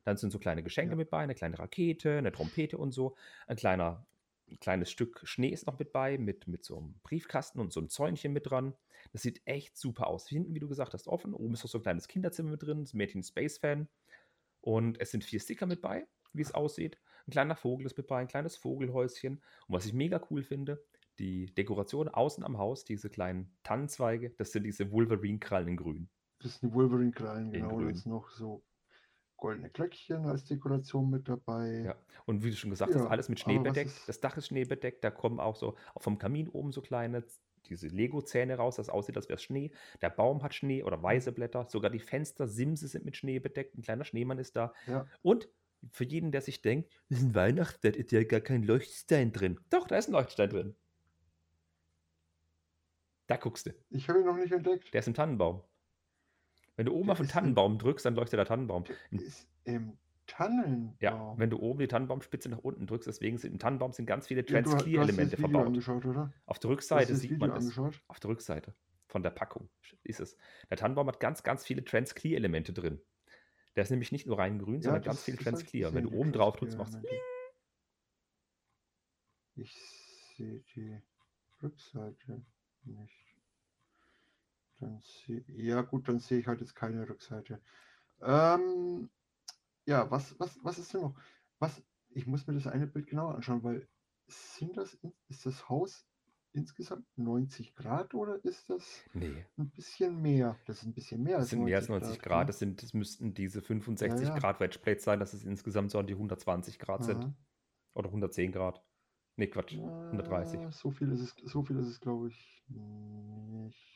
Dann 0.04 0.16
sind 0.16 0.30
so 0.30 0.38
kleine 0.38 0.62
Geschenke 0.62 0.92
Ja. 0.92 0.96
mit 0.96 1.10
bei, 1.10 1.18
eine 1.22 1.34
kleine 1.34 1.58
Rakete, 1.58 2.18
eine 2.18 2.30
Trompete 2.32 2.78
und 2.78 2.92
so. 2.92 3.16
Ein 3.48 3.56
kleiner, 3.56 4.06
ein 4.48 4.60
kleines 4.60 4.90
Stück 4.90 5.22
Schnee 5.24 5.48
ist 5.48 5.66
noch 5.66 5.78
mit 5.78 5.92
bei, 5.92 6.16
mit, 6.18 6.46
mit 6.46 6.64
so 6.64 6.78
einem 6.78 7.00
Briefkasten 7.02 7.58
und 7.58 7.72
so 7.72 7.80
einem 7.80 7.88
Zäunchen 7.88 8.32
mit 8.32 8.48
dran. 8.50 8.74
Das 9.12 9.22
sieht 9.22 9.42
echt 9.46 9.76
super 9.76 10.06
aus. 10.06 10.28
Hinten, 10.28 10.54
wie 10.54 10.60
du 10.60 10.68
gesagt 10.68 10.92
hast, 10.94 11.08
offen. 11.08 11.34
Oben 11.34 11.54
ist 11.54 11.64
noch 11.64 11.70
so 11.70 11.78
ein 11.78 11.82
kleines 11.82 12.06
Kinderzimmer 12.06 12.50
mit 12.50 12.62
drin. 12.62 12.82
Das 12.82 12.94
Mädchen 12.94 13.20
ist 13.20 13.28
Space-Fan. 13.30 13.88
Und 14.60 15.00
es 15.00 15.10
sind 15.10 15.24
vier 15.24 15.40
Sticker 15.40 15.66
mit 15.66 15.80
bei, 15.82 16.06
wie 16.32 16.42
es 16.42 16.52
aussieht. 16.52 16.98
Ein 17.26 17.30
kleiner 17.30 17.56
Vogel 17.56 17.86
ist 17.86 17.96
mit 17.96 18.06
bei, 18.06 18.18
ein 18.18 18.28
kleines 18.28 18.56
Vogelhäuschen. 18.56 19.42
Und 19.66 19.74
was 19.74 19.86
ich 19.86 19.92
mega 19.92 20.20
cool 20.30 20.42
finde, 20.42 20.84
die 21.18 21.46
Dekoration 21.54 22.08
außen 22.08 22.44
am 22.44 22.58
Haus, 22.58 22.84
diese 22.84 23.08
kleinen 23.08 23.56
Tannenzweige, 23.62 24.30
das 24.30 24.52
sind 24.52 24.64
diese 24.64 24.90
Wolverine-Krallen 24.90 25.68
in 25.68 25.76
grün. 25.76 26.08
Das 26.40 26.58
sind 26.60 26.74
Wolverine-Krallen, 26.74 27.54
In 27.54 27.68
genau. 27.68 27.80
Da 27.80 27.88
ist 27.88 28.06
noch 28.06 28.30
so 28.30 28.62
goldene 29.36 29.70
Glöckchen 29.70 30.26
als 30.26 30.44
Dekoration 30.44 31.10
mit 31.10 31.28
dabei. 31.28 31.82
Ja. 31.86 31.96
Und 32.26 32.44
wie 32.44 32.50
du 32.50 32.56
schon 32.56 32.70
gesagt 32.70 32.94
Ja, 32.94 33.00
hast, 33.00 33.10
alles 33.10 33.28
mit 33.28 33.40
Schnee 33.40 33.58
bedeckt. 33.58 33.92
Das 34.06 34.20
Dach 34.20 34.36
ist 34.36 34.46
Schnee 34.46 34.64
bedeckt. 34.64 35.04
Da 35.04 35.10
kommen 35.10 35.40
auch 35.40 35.56
so 35.56 35.76
auch 35.94 36.02
vom 36.02 36.18
Kamin 36.18 36.48
oben 36.48 36.72
so 36.72 36.80
kleine, 36.80 37.24
diese 37.68 37.88
Lego-Zähne 37.88 38.56
raus, 38.56 38.76
das 38.76 38.88
aussieht, 38.88 39.16
als 39.16 39.28
wäre 39.28 39.36
es 39.36 39.42
Schnee. 39.42 39.70
Der 40.02 40.10
Baum 40.10 40.42
hat 40.42 40.54
Schnee 40.54 40.82
oder 40.82 41.02
weiße 41.02 41.32
Blätter. 41.32 41.66
Sogar 41.68 41.90
die 41.90 41.98
Fenster, 42.00 42.46
Simse 42.46 42.88
sind 42.88 43.04
mit 43.04 43.16
Schnee 43.16 43.38
bedeckt. 43.38 43.76
Ein 43.76 43.82
kleiner 43.82 44.04
Schneemann 44.04 44.38
ist 44.38 44.56
da. 44.56 44.72
Ja. 44.86 45.06
Und 45.22 45.48
für 45.90 46.04
jeden, 46.04 46.32
der 46.32 46.40
sich 46.40 46.62
denkt, 46.62 46.90
das 47.08 47.18
ist 47.18 47.24
ein 47.24 47.34
Weihnachtsbett, 47.34 47.96
ist 47.96 48.12
ja 48.12 48.22
gar 48.24 48.40
kein 48.40 48.62
Leuchtstein 48.62 49.32
drin. 49.32 49.60
Doch, 49.70 49.86
da 49.86 49.96
ist 49.96 50.08
ein 50.08 50.12
Leuchtstein 50.12 50.50
drin. 50.50 50.76
Da 53.26 53.36
guckst 53.36 53.66
du. 53.66 53.70
Ich 53.90 54.08
habe 54.08 54.20
ihn 54.20 54.26
noch 54.26 54.36
nicht 54.36 54.52
entdeckt. 54.52 54.92
Der 54.92 55.00
ist 55.00 55.08
im 55.08 55.14
Tannenbaum. 55.14 55.62
Wenn 56.76 56.86
du 56.86 56.92
oben 56.92 57.06
Der 57.06 57.12
auf 57.12 57.18
den 57.18 57.28
Tannenbaum 57.28 57.78
drückst, 57.78 58.04
dann 58.04 58.14
leuchtet 58.14 58.38
der 58.38 58.46
Tannenbaum. 58.46 58.84
Der 58.84 58.96
ist 59.10 59.48
im 59.64 59.96
Tannenbaum. 60.26 60.96
Ja, 61.00 61.34
wenn 61.38 61.50
du 61.50 61.58
oben 61.58 61.78
die 61.78 61.88
Tannenbaumspitze 61.88 62.48
nach 62.48 62.58
unten 62.58 62.86
drückst, 62.86 63.06
deswegen 63.06 63.38
sind 63.38 63.52
im 63.52 63.58
Tannenbaum 63.58 63.92
sind 63.92 64.06
ganz 64.06 64.26
viele 64.26 64.44
Ja, 64.46 64.60
das 64.60 64.70
Trans-Clear-Elemente 64.72 65.38
Video 65.38 65.62
verbaut. 65.64 66.32
Auf 66.46 66.58
der 66.58 66.70
Rückseite 66.70 67.12
das 67.12 67.20
sieht 67.20 67.30
Video 67.30 67.46
man 67.46 67.56
es. 67.56 67.64
angeschaut? 67.64 68.02
Auf 68.08 68.20
der 68.20 68.30
Rückseite 68.30 68.74
von 69.06 69.22
der 69.22 69.30
Packung 69.30 69.68
ist 70.02 70.20
es. 70.20 70.36
Der 70.70 70.76
Tannenbaum 70.76 71.06
hat 71.08 71.20
ganz, 71.20 71.42
ganz 71.42 71.64
viele 71.64 71.84
Trans-Clear-Elemente 71.84 72.72
drin. 72.72 73.00
Der 73.76 73.82
ist 73.82 73.90
nämlich 73.90 74.12
nicht 74.12 74.26
nur 74.26 74.38
rein 74.38 74.58
grün, 74.58 74.82
sondern 74.82 75.02
ganz 75.02 75.22
viel 75.22 75.34
ich 75.34 75.40
Trans-Clear. 75.40 75.92
Wenn 75.94 76.04
du 76.04 76.12
oben 76.12 76.32
drauf 76.32 76.56
drückst, 76.56 76.78
machst 76.78 76.94
du 76.94 76.98
Trans-Clear-Elemente. 76.98 77.20
Ich 79.56 79.72
sehe 80.36 80.60
die 80.74 81.00
Rückseite 81.62 82.44
nicht. 82.82 83.36
Dann 84.80 85.00
sehe 85.00 85.44
ja 85.48 85.82
gut, 85.82 86.08
dann 86.08 86.20
sehe 86.20 86.40
ich 86.40 86.46
halt 86.46 86.60
jetzt 86.60 86.74
keine 86.74 87.08
Rückseite. 87.08 87.60
Ähm, 88.20 89.10
ja, 89.86 90.10
was, 90.10 90.38
was, 90.38 90.58
was 90.62 90.78
ist 90.78 90.94
denn 90.94 91.02
noch? 91.02 91.14
Was, 91.58 91.82
ich 92.10 92.26
muss 92.26 92.46
mir 92.46 92.54
das 92.54 92.66
eine 92.66 92.86
Bild 92.86 93.06
genauer 93.06 93.34
anschauen, 93.34 93.62
weil 93.62 93.88
sind 94.26 94.76
das, 94.76 94.98
ist 95.28 95.46
das 95.46 95.68
Haus 95.68 96.06
insgesamt 96.54 97.06
90 97.16 97.74
Grad 97.74 98.14
oder 98.14 98.42
ist 98.44 98.70
das 98.70 99.04
Nee, 99.12 99.44
ein 99.58 99.70
bisschen 99.70 100.22
mehr? 100.22 100.56
Das 100.66 100.78
ist 100.78 100.84
ein 100.86 100.94
bisschen 100.94 101.22
mehr 101.22 101.34
das 101.34 101.42
als 101.42 101.50
sind 101.50 101.64
mehr 101.64 101.76
als 101.78 101.88
90 101.88 102.20
Grad. 102.20 102.40
ne? 102.40 102.46
Das, 102.46 102.58
sind, 102.58 102.82
das 102.82 102.94
müssten 102.94 103.34
diese 103.34 103.60
65 103.60 104.20
Ja, 104.28 104.34
ja. 104.34 104.38
Grad 104.38 104.60
Wedgeplates 104.60 105.04
sein, 105.04 105.18
dass 105.20 105.34
es 105.34 105.44
insgesamt 105.44 105.90
so 105.90 105.98
an 105.98 106.06
die 106.06 106.14
120 106.14 106.78
Grad 106.78 107.04
sind. 107.04 107.24
Aha. 107.24 107.34
Oder 107.94 108.08
110 108.08 108.52
Grad. 108.52 108.82
Nee, 109.36 109.48
Quatsch. 109.48 109.74
130. 109.76 110.60
Äh, 110.60 110.70
So 110.70 110.90
viel 110.90 111.10
ist 111.12 111.20
es, 111.20 111.34
so 111.44 111.62
viel 111.64 111.76
ist 111.76 111.88
es, 111.88 112.00
glaube 112.00 112.28
ich, 112.28 112.64
nicht. 112.68 113.90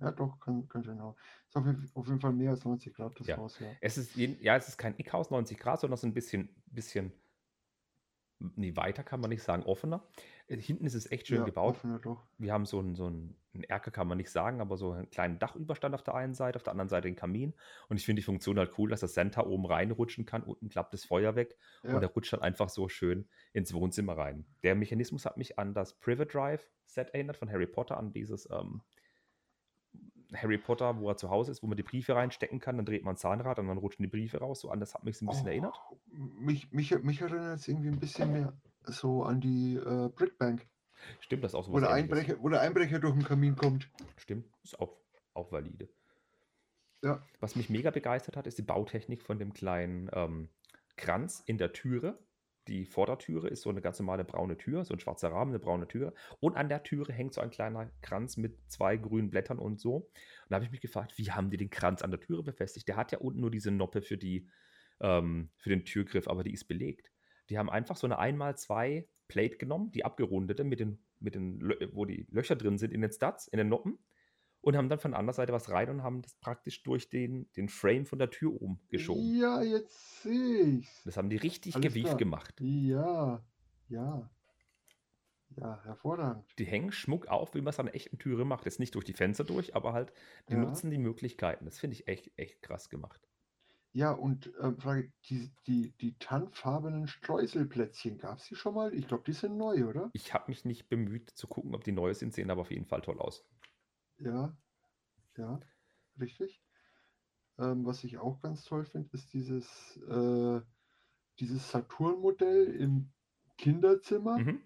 Ja, 0.00 0.12
doch, 0.12 0.38
kann, 0.38 0.68
kann 0.68 1.00
auch. 1.00 1.16
Ist 1.48 1.56
auf 1.56 1.66
jeden, 1.66 1.90
auf 1.94 2.06
jeden 2.06 2.20
Fall 2.20 2.32
mehr 2.32 2.50
als 2.50 2.64
90 2.64 2.94
Grad 2.94 3.18
das 3.18 3.26
Ja. 3.26 3.36
Haus, 3.36 3.58
ja. 3.58 3.68
Es 3.80 3.98
ist, 3.98 4.14
ja, 4.16 4.56
es 4.56 4.68
ist 4.68 4.78
kein 4.78 4.96
Eckhaus 4.98 5.30
90 5.30 5.58
Grad, 5.58 5.80
sondern 5.80 5.94
es 5.94 6.00
ist 6.00 6.08
ein 6.08 6.14
bisschen, 6.14 6.48
bisschen, 6.66 7.12
nee, 8.38 8.76
weiter 8.76 9.02
kann 9.02 9.20
man 9.20 9.30
nicht 9.30 9.42
sagen, 9.42 9.62
offener. 9.64 10.06
Äh, 10.46 10.56
Hinten 10.58 10.86
ist 10.86 10.94
es 10.94 11.10
echt 11.10 11.26
schön 11.26 11.38
ja, 11.38 11.44
gebaut. 11.44 11.76
offener 11.76 11.98
doch. 11.98 12.24
Wir 12.38 12.52
haben 12.52 12.66
so 12.66 12.78
einen, 12.78 12.94
so 12.94 13.06
einen, 13.06 13.36
einen 13.54 13.64
Erker, 13.64 13.90
kann 13.90 14.08
man 14.08 14.18
nicht 14.18 14.30
sagen, 14.30 14.60
aber 14.60 14.76
so 14.76 14.92
einen 14.92 15.10
kleinen 15.10 15.38
Dachüberstand 15.38 15.94
auf 15.94 16.02
der 16.02 16.14
einen 16.14 16.34
Seite, 16.34 16.56
auf 16.56 16.62
der 16.62 16.72
anderen 16.72 16.88
Seite 16.88 17.08
den 17.08 17.16
Kamin. 17.16 17.54
Und 17.88 17.96
ich 17.96 18.04
finde 18.04 18.20
die 18.20 18.24
Funktion 18.24 18.58
halt 18.58 18.72
cool, 18.78 18.90
dass 18.90 19.00
das 19.00 19.14
Santa 19.14 19.44
oben 19.44 19.66
reinrutschen 19.66 20.26
kann, 20.26 20.42
unten 20.42 20.68
klappt 20.68 20.94
das 20.94 21.04
Feuer 21.04 21.36
weg 21.36 21.56
Ja, 21.82 21.96
und 21.96 22.02
er 22.02 22.08
rutscht 22.08 22.32
dann 22.32 22.42
einfach 22.42 22.68
so 22.68 22.88
schön 22.88 23.28
ins 23.52 23.72
Wohnzimmer 23.74 24.16
rein. 24.16 24.46
Der 24.62 24.74
Mechanismus 24.74 25.24
hat 25.24 25.36
mich 25.36 25.58
an 25.58 25.74
das 25.74 25.98
Privet 25.98 26.34
Drive 26.34 26.70
Set 26.84 27.10
erinnert 27.10 27.36
von 27.36 27.50
Harry 27.50 27.66
Potter, 27.66 27.98
an 27.98 28.12
dieses 28.12 28.48
ähm, 28.50 28.82
Harry 30.34 30.58
Potter, 30.58 30.98
wo 30.98 31.08
er 31.08 31.16
zu 31.16 31.30
Hause 31.30 31.52
ist, 31.52 31.62
wo 31.62 31.66
man 31.66 31.76
die 31.76 31.82
Briefe 31.82 32.14
reinstecken 32.14 32.60
kann, 32.60 32.76
dann 32.76 32.86
dreht 32.86 33.04
man 33.04 33.14
ein 33.14 33.18
Zahnrad 33.18 33.58
und 33.58 33.68
dann 33.68 33.78
rutschen 33.78 34.02
die 34.02 34.10
Briefe 34.10 34.38
raus. 34.38 34.60
So 34.60 34.70
an 34.70 34.80
das 34.80 34.94
hat 34.94 35.04
mich 35.04 35.20
ein 35.22 35.26
bisschen 35.26 35.46
Oh, 35.46 35.48
erinnert. 35.48 35.80
Mich, 36.10 36.70
mich, 36.72 36.96
mich 37.02 37.20
erinnert 37.20 37.58
es 37.58 37.68
irgendwie 37.68 37.88
ein 37.88 37.98
bisschen 37.98 38.32
mehr 38.32 38.52
so 38.84 39.22
an 39.22 39.40
die 39.40 39.76
äh, 39.76 40.08
Brickbank, 40.08 40.66
Stimmt, 41.20 41.44
das 41.44 41.52
ist 41.52 41.54
auch 41.54 41.64
so 41.64 41.72
wo 41.72 41.80
der, 41.80 41.90
Einbrecher, 41.90 42.42
wo 42.42 42.48
der 42.48 42.60
Einbrecher 42.60 42.98
durch 42.98 43.14
den 43.14 43.24
Kamin 43.24 43.56
kommt. 43.56 43.90
Stimmt, 44.16 44.46
ist 44.62 44.78
auch, 44.80 44.96
auch 45.34 45.52
valide. 45.52 45.88
Ja. 47.02 47.24
Was 47.40 47.54
mich 47.54 47.70
mega 47.70 47.90
begeistert 47.90 48.36
hat, 48.36 48.46
ist 48.46 48.58
die 48.58 48.62
Bautechnik 48.62 49.22
von 49.22 49.38
dem 49.38 49.52
kleinen 49.52 50.10
ähm, 50.12 50.48
Kranz 50.96 51.42
in 51.46 51.58
der 51.58 51.72
Türe. 51.72 52.18
Die 52.68 52.84
Vordertüre 52.84 53.48
ist 53.48 53.62
so 53.62 53.70
eine 53.70 53.80
ganz 53.80 53.98
normale 53.98 54.24
braune 54.24 54.58
Tür, 54.58 54.84
so 54.84 54.92
ein 54.94 55.00
schwarzer 55.00 55.32
Rahmen, 55.32 55.52
eine 55.52 55.58
braune 55.58 55.88
Tür. 55.88 56.12
Und 56.38 56.56
an 56.56 56.68
der 56.68 56.82
Türe 56.82 57.12
hängt 57.12 57.32
so 57.32 57.40
ein 57.40 57.50
kleiner 57.50 57.90
Kranz 58.02 58.36
mit 58.36 58.58
zwei 58.68 58.96
grünen 58.96 59.30
Blättern 59.30 59.58
und 59.58 59.80
so. 59.80 59.96
Und 59.96 60.10
da 60.50 60.56
habe 60.56 60.66
ich 60.66 60.70
mich 60.70 60.82
gefragt, 60.82 61.16
wie 61.16 61.30
haben 61.30 61.50
die 61.50 61.56
den 61.56 61.70
Kranz 61.70 62.02
an 62.02 62.10
der 62.10 62.20
Türe 62.20 62.42
befestigt? 62.42 62.86
Der 62.86 62.96
hat 62.96 63.10
ja 63.10 63.18
unten 63.18 63.40
nur 63.40 63.50
diese 63.50 63.70
Noppe 63.70 64.02
für, 64.02 64.18
die, 64.18 64.48
ähm, 65.00 65.50
für 65.56 65.70
den 65.70 65.84
Türgriff, 65.84 66.28
aber 66.28 66.44
die 66.44 66.52
ist 66.52 66.66
belegt. 66.66 67.10
Die 67.48 67.58
haben 67.58 67.70
einfach 67.70 67.96
so 67.96 68.06
eine 68.06 68.20
1x2 68.20 69.06
Plate 69.28 69.56
genommen, 69.56 69.90
die 69.92 70.04
abgerundete, 70.04 70.62
mit 70.62 70.80
den, 70.80 70.98
mit 71.20 71.34
den, 71.34 71.72
wo 71.92 72.04
die 72.04 72.26
Löcher 72.30 72.56
drin 72.56 72.76
sind 72.76 72.92
in 72.92 73.00
den 73.00 73.12
Studs, 73.12 73.48
in 73.48 73.56
den 73.56 73.68
Noppen 73.68 73.98
und 74.60 74.76
haben 74.76 74.88
dann 74.88 74.98
von 74.98 75.12
der 75.12 75.20
anderen 75.20 75.36
Seite 75.36 75.52
was 75.52 75.70
rein 75.70 75.90
und 75.90 76.02
haben 76.02 76.22
das 76.22 76.34
praktisch 76.36 76.82
durch 76.82 77.08
den, 77.08 77.50
den 77.52 77.68
Frame 77.68 78.06
von 78.06 78.18
der 78.18 78.30
Tür 78.30 78.52
oben 78.60 78.80
geschoben. 78.90 79.34
Ja, 79.40 79.62
jetzt 79.62 80.22
sehe 80.22 80.78
ich's. 80.78 81.02
Das 81.04 81.16
haben 81.16 81.28
die 81.28 81.36
richtig 81.36 81.74
Alles 81.74 81.92
gewieft 81.92 82.02
klar. 82.02 82.18
gemacht. 82.18 82.60
Ja, 82.60 83.44
ja. 83.88 84.30
Ja, 85.56 85.82
hervorragend. 85.84 86.46
Die 86.58 86.66
hängen 86.66 86.92
Schmuck 86.92 87.26
auf, 87.28 87.54
wie 87.54 87.62
man 87.62 87.70
es 87.70 87.78
an 87.80 87.86
einer 87.86 87.94
echten 87.94 88.18
Türe 88.18 88.44
macht. 88.44 88.66
Jetzt 88.66 88.80
nicht 88.80 88.94
durch 88.94 89.04
die 89.06 89.14
Fenster 89.14 89.44
durch, 89.44 89.74
aber 89.74 89.94
halt, 89.94 90.12
die 90.50 90.54
Ja. 90.54 90.60
nutzen 90.60 90.90
die 90.90 90.98
Möglichkeiten. 90.98 91.64
Das 91.64 91.78
finde 91.78 91.94
ich 91.96 92.06
echt, 92.06 92.32
echt 92.36 92.60
krass 92.60 92.90
gemacht. 92.90 93.26
Ja, 93.92 94.12
und 94.12 94.50
ähm, 94.62 94.78
Frage, 94.78 95.12
die, 95.28 95.50
die, 95.66 95.92
die 96.00 96.16
tannfarbenen 96.18 97.06
Streuselplätzchen, 97.06 98.16
gab 98.16 98.38
es 98.38 98.46
die 98.46 98.54
schon 98.54 98.74
mal? 98.74 98.94
Ich 98.94 99.06
glaube, 99.08 99.24
die 99.26 99.32
sind 99.34 99.56
neu, 99.58 99.84
oder? 99.86 100.10
Ich 100.12 100.34
habe 100.34 100.50
mich 100.50 100.66
nicht 100.66 100.90
bemüht 100.90 101.30
zu 101.30 101.46
gucken, 101.46 101.74
ob 101.74 101.82
die 101.82 101.92
neu 101.92 102.12
sind, 102.12 102.34
sehen 102.34 102.50
aber 102.50 102.60
auf 102.60 102.70
jeden 102.70 102.84
Fall 102.84 103.00
toll 103.00 103.18
aus. 103.20 103.48
Ja, 104.18 104.56
ja, 105.36 105.60
richtig. 106.20 106.62
Ähm, 107.58 107.84
was 107.86 108.04
ich 108.04 108.18
auch 108.18 108.40
ganz 108.40 108.64
toll 108.64 108.84
finde, 108.84 109.08
ist 109.12 109.32
dieses, 109.32 109.96
äh, 110.08 110.60
dieses 111.40 111.70
Saturn-Modell 111.70 112.74
im 112.74 113.10
Kinderzimmer. 113.56 114.38
Mhm. 114.38 114.62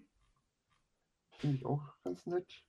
Finde 1.37 1.57
ich 1.57 1.65
auch 1.65 1.81
ganz 2.03 2.25
nett. 2.25 2.63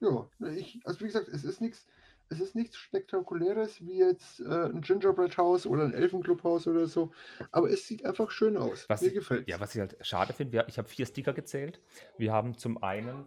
Ja, 0.00 0.28
ne, 0.38 0.56
ich, 0.56 0.80
also 0.84 1.00
wie 1.00 1.06
gesagt, 1.06 1.28
es 1.28 1.44
ist 1.44 1.60
nichts 1.60 1.86
es 2.28 2.40
ist 2.40 2.54
nichts 2.54 2.76
Spektakuläres 2.76 3.84
wie 3.86 3.98
jetzt 3.98 4.40
äh, 4.40 4.66
ein 4.66 4.80
Gingerbread 4.80 5.36
House 5.36 5.66
oder 5.66 5.84
ein 5.84 5.94
Elfenclub-Haus 5.94 6.66
oder 6.66 6.86
so. 6.86 7.12
Aber 7.52 7.70
es 7.70 7.86
sieht 7.86 8.04
einfach 8.04 8.30
schön 8.30 8.56
aus. 8.56 8.88
Was 8.88 9.02
Mir 9.02 9.12
gefällt 9.12 9.48
ja, 9.48 9.60
was 9.60 9.74
ich 9.74 9.80
halt 9.80 9.96
schade 10.00 10.32
finde, 10.32 10.64
ich 10.68 10.78
habe 10.78 10.88
vier 10.88 11.06
Sticker 11.06 11.32
gezählt. 11.32 11.80
Wir 12.18 12.32
haben 12.32 12.58
zum 12.58 12.82
einen 12.82 13.26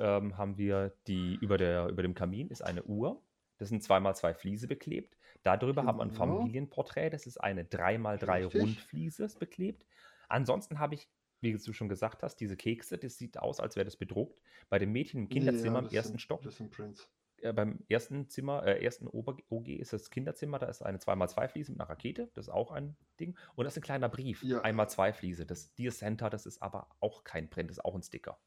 ähm, 0.00 0.36
haben 0.36 0.56
wir 0.58 0.94
die 1.06 1.36
über, 1.40 1.56
der, 1.58 1.88
über 1.88 2.02
dem 2.02 2.14
Kamin 2.14 2.48
ist 2.48 2.62
eine 2.62 2.82
Uhr. 2.84 3.22
Das 3.58 3.68
sind 3.68 3.82
zweimal 3.82 4.16
zwei 4.16 4.32
Fliese 4.34 4.66
beklebt. 4.66 5.16
Darüber 5.42 5.84
haben 5.84 5.98
wir 5.98 6.02
ein 6.02 6.08
Genau. 6.08 6.18
Familienporträt. 6.38 7.10
Das 7.10 7.26
ist 7.26 7.38
eine 7.38 7.64
3x3 7.64 8.44
Richtig. 8.44 8.60
Rundfliese 8.62 9.28
beklebt. 9.38 9.86
Ansonsten 10.28 10.78
habe 10.78 10.94
ich, 10.94 11.08
wie 11.40 11.52
du 11.52 11.72
schon 11.72 11.88
gesagt 11.88 12.22
hast, 12.22 12.36
diese 12.36 12.56
Kekse. 12.56 12.98
Das 12.98 13.16
sieht 13.18 13.38
aus, 13.38 13.60
als 13.60 13.76
wäre 13.76 13.84
das 13.84 13.96
bedruckt. 13.96 14.40
Bei 14.68 14.78
dem 14.78 14.92
Mädchen 14.92 15.20
im 15.22 15.28
Kinderzimmer 15.28 15.78
im 15.80 15.84
das 15.86 15.94
ersten 15.94 16.12
sind, 16.12 16.20
Stock 16.22 16.42
Das 16.42 16.56
sind 16.56 16.70
Prints. 16.70 17.08
äh, 17.42 17.52
beim 17.52 17.80
ersten 17.88 18.28
Zimmer, 18.28 18.64
äh, 18.66 18.82
ersten 18.84 19.06
Ober 19.06 19.36
OG 19.48 19.68
ist 19.68 19.92
das 19.92 20.10
Kinderzimmer, 20.10 20.58
da 20.58 20.66
ist 20.66 20.82
eine 20.82 20.98
2x2-Fliese 20.98 21.72
mit 21.72 21.80
einer 21.80 21.88
Rakete, 21.90 22.30
das 22.34 22.46
ist 22.48 22.52
auch 22.52 22.70
ein 22.70 22.96
Ding. 23.18 23.36
Und 23.56 23.64
das 23.64 23.74
ist 23.74 23.78
ein 23.78 23.82
kleiner 23.82 24.08
Brief, 24.08 24.42
Ja. 24.42 24.62
1x2-Fliese. 24.62 25.46
Das 25.46 25.74
Dear 25.74 25.92
Center, 25.92 26.28
das 26.30 26.44
ist 26.46 26.62
aber 26.62 26.88
auch 27.00 27.24
kein 27.24 27.48
Print, 27.50 27.70
das 27.70 27.78
ist 27.78 27.84
auch 27.84 27.94
ein 27.94 28.02
Sticker. 28.02 28.38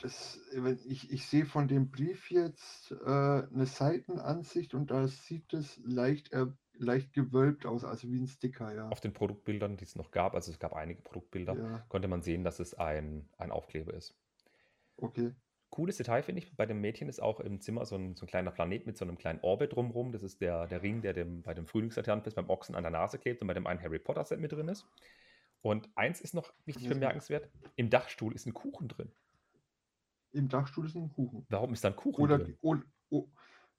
Das, 0.00 0.40
äh, 0.52 0.76
ich, 0.86 1.10
ich 1.10 1.26
sehe 1.26 1.46
von 1.46 1.68
dem 1.68 1.90
Brief 1.90 2.30
jetzt 2.30 2.92
äh, 2.92 3.04
eine 3.04 3.66
Seitenansicht 3.66 4.74
und 4.74 4.90
da 4.90 5.08
sieht 5.08 5.52
es 5.54 5.80
leicht, 5.84 6.32
äh, 6.32 6.46
leicht 6.78 7.12
gewölbt 7.14 7.64
aus, 7.64 7.84
also 7.84 8.08
wie 8.10 8.20
ein 8.20 8.26
Sticker, 8.26 8.74
ja. 8.74 8.88
Auf 8.90 9.00
den 9.00 9.14
Produktbildern, 9.14 9.76
die 9.76 9.84
es 9.84 9.96
noch 9.96 10.10
gab, 10.10 10.34
also 10.34 10.52
es 10.52 10.58
gab 10.58 10.74
einige 10.74 11.00
Produktbilder, 11.02 11.54
Ja, 11.56 11.78
konnte 11.88 12.08
man 12.08 12.20
sehen, 12.22 12.44
dass 12.44 12.60
es 12.60 12.74
ein, 12.74 13.28
ein 13.38 13.50
Aufkleber 13.50 13.94
ist. 13.94 14.14
okay. 14.98 15.34
Cooles 15.70 15.96
Detail 15.96 16.22
finde 16.22 16.42
ich, 16.42 16.56
bei 16.56 16.64
dem 16.64 16.80
Mädchen 16.80 17.08
ist 17.08 17.20
auch 17.20 17.40
im 17.40 17.60
Zimmer 17.60 17.84
so 17.84 17.96
ein, 17.96 18.14
so 18.14 18.24
ein 18.24 18.28
kleiner 18.28 18.52
Planet 18.52 18.86
mit 18.86 18.96
so 18.96 19.04
einem 19.04 19.18
kleinen 19.18 19.40
Orbit 19.40 19.74
drumherum. 19.74 20.12
Das 20.12 20.22
ist 20.22 20.40
der, 20.40 20.68
der 20.68 20.80
Ring, 20.80 21.02
der 21.02 21.12
dem, 21.12 21.42
bei 21.42 21.54
dem 21.54 21.66
Frühlingslaternenfest 21.66 22.36
beim 22.36 22.48
Ochsen 22.48 22.74
an 22.76 22.84
der 22.84 22.92
Nase 22.92 23.18
klebt 23.18 23.42
und 23.42 23.48
bei 23.48 23.54
dem 23.54 23.66
einen 23.66 23.82
Harry 23.82 23.98
Potter 23.98 24.24
Set 24.24 24.38
mit 24.38 24.52
drin 24.52 24.68
ist. 24.68 24.86
Und 25.62 25.90
eins 25.96 26.20
ist 26.20 26.34
noch 26.34 26.54
wichtig 26.64 26.88
bemerkenswert: 26.88 27.50
Im 27.74 27.90
Dachstuhl 27.90 28.32
ist 28.32 28.46
ein 28.46 28.54
Kuchen 28.54 28.88
drin. 28.88 29.10
Im 30.36 30.48
Dachstuhl 30.48 30.86
ist 30.86 30.94
ein 30.96 31.10
Kuchen. 31.12 31.46
Warum 31.48 31.72
ist 31.72 31.84
da 31.84 31.88
ein 31.88 31.96
Kuchen 31.96 32.22
Oder, 32.22 32.40
oder, 32.60 32.82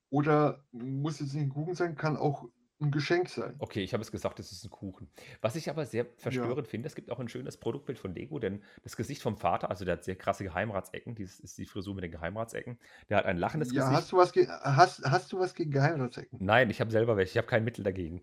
oder 0.10 0.64
muss 0.72 1.20
jetzt 1.20 1.34
nicht 1.34 1.44
ein 1.44 1.50
Kuchen 1.50 1.76
sein, 1.76 1.96
kann 1.96 2.18
auch 2.18 2.46
ein 2.80 2.92
Geschenk 2.92 3.30
sein. 3.30 3.56
Okay, 3.60 3.82
ich 3.84 3.94
habe 3.94 4.02
es 4.04 4.12
gesagt, 4.12 4.40
es 4.40 4.52
ist 4.52 4.64
ein 4.66 4.70
Kuchen. 4.70 5.10
Was 5.42 5.56
ich 5.56 5.70
aber 5.70 5.86
sehr 5.86 6.06
verstörend 6.18 6.68
finde, 6.68 6.88
es 6.88 6.94
gibt 6.96 7.10
auch 7.10 7.20
ein 7.20 7.28
schönes 7.28 7.58
Produktbild 7.58 7.98
von 7.98 8.14
Lego, 8.14 8.38
denn 8.38 8.64
das 8.84 8.96
Gesicht 8.96 9.22
vom 9.24 9.38
Vater, 9.38 9.70
also 9.72 9.84
der 9.84 9.94
hat 9.94 10.04
sehr 10.04 10.16
krasse 10.16 10.44
Geheimratsecken, 10.44 11.16
dieses 11.16 11.40
ist 11.40 11.58
die 11.58 11.66
Frisur 11.66 11.96
mit 11.96 12.04
den 12.04 12.12
Geheimratsecken, 12.12 12.78
der 13.10 13.18
hat 13.18 13.26
ein 13.26 13.38
lachendes 13.38 13.74
Ja, 13.74 13.86
Gesicht. 13.86 14.02
hast 14.02 14.12
du 14.12 14.18
was, 14.18 14.32
hast, 14.36 15.04
hast 15.06 15.32
du 15.34 15.40
was 15.40 15.56
gegen 15.56 15.72
Geheimratsecken? 15.72 16.40
Nein, 16.40 16.70
ich 16.70 16.80
habe 16.82 16.92
selber 16.92 17.18
welche, 17.18 17.32
ich 17.32 17.38
habe 17.38 17.48
kein 17.48 17.64
Mittel 17.64 17.84
dagegen. 17.84 18.22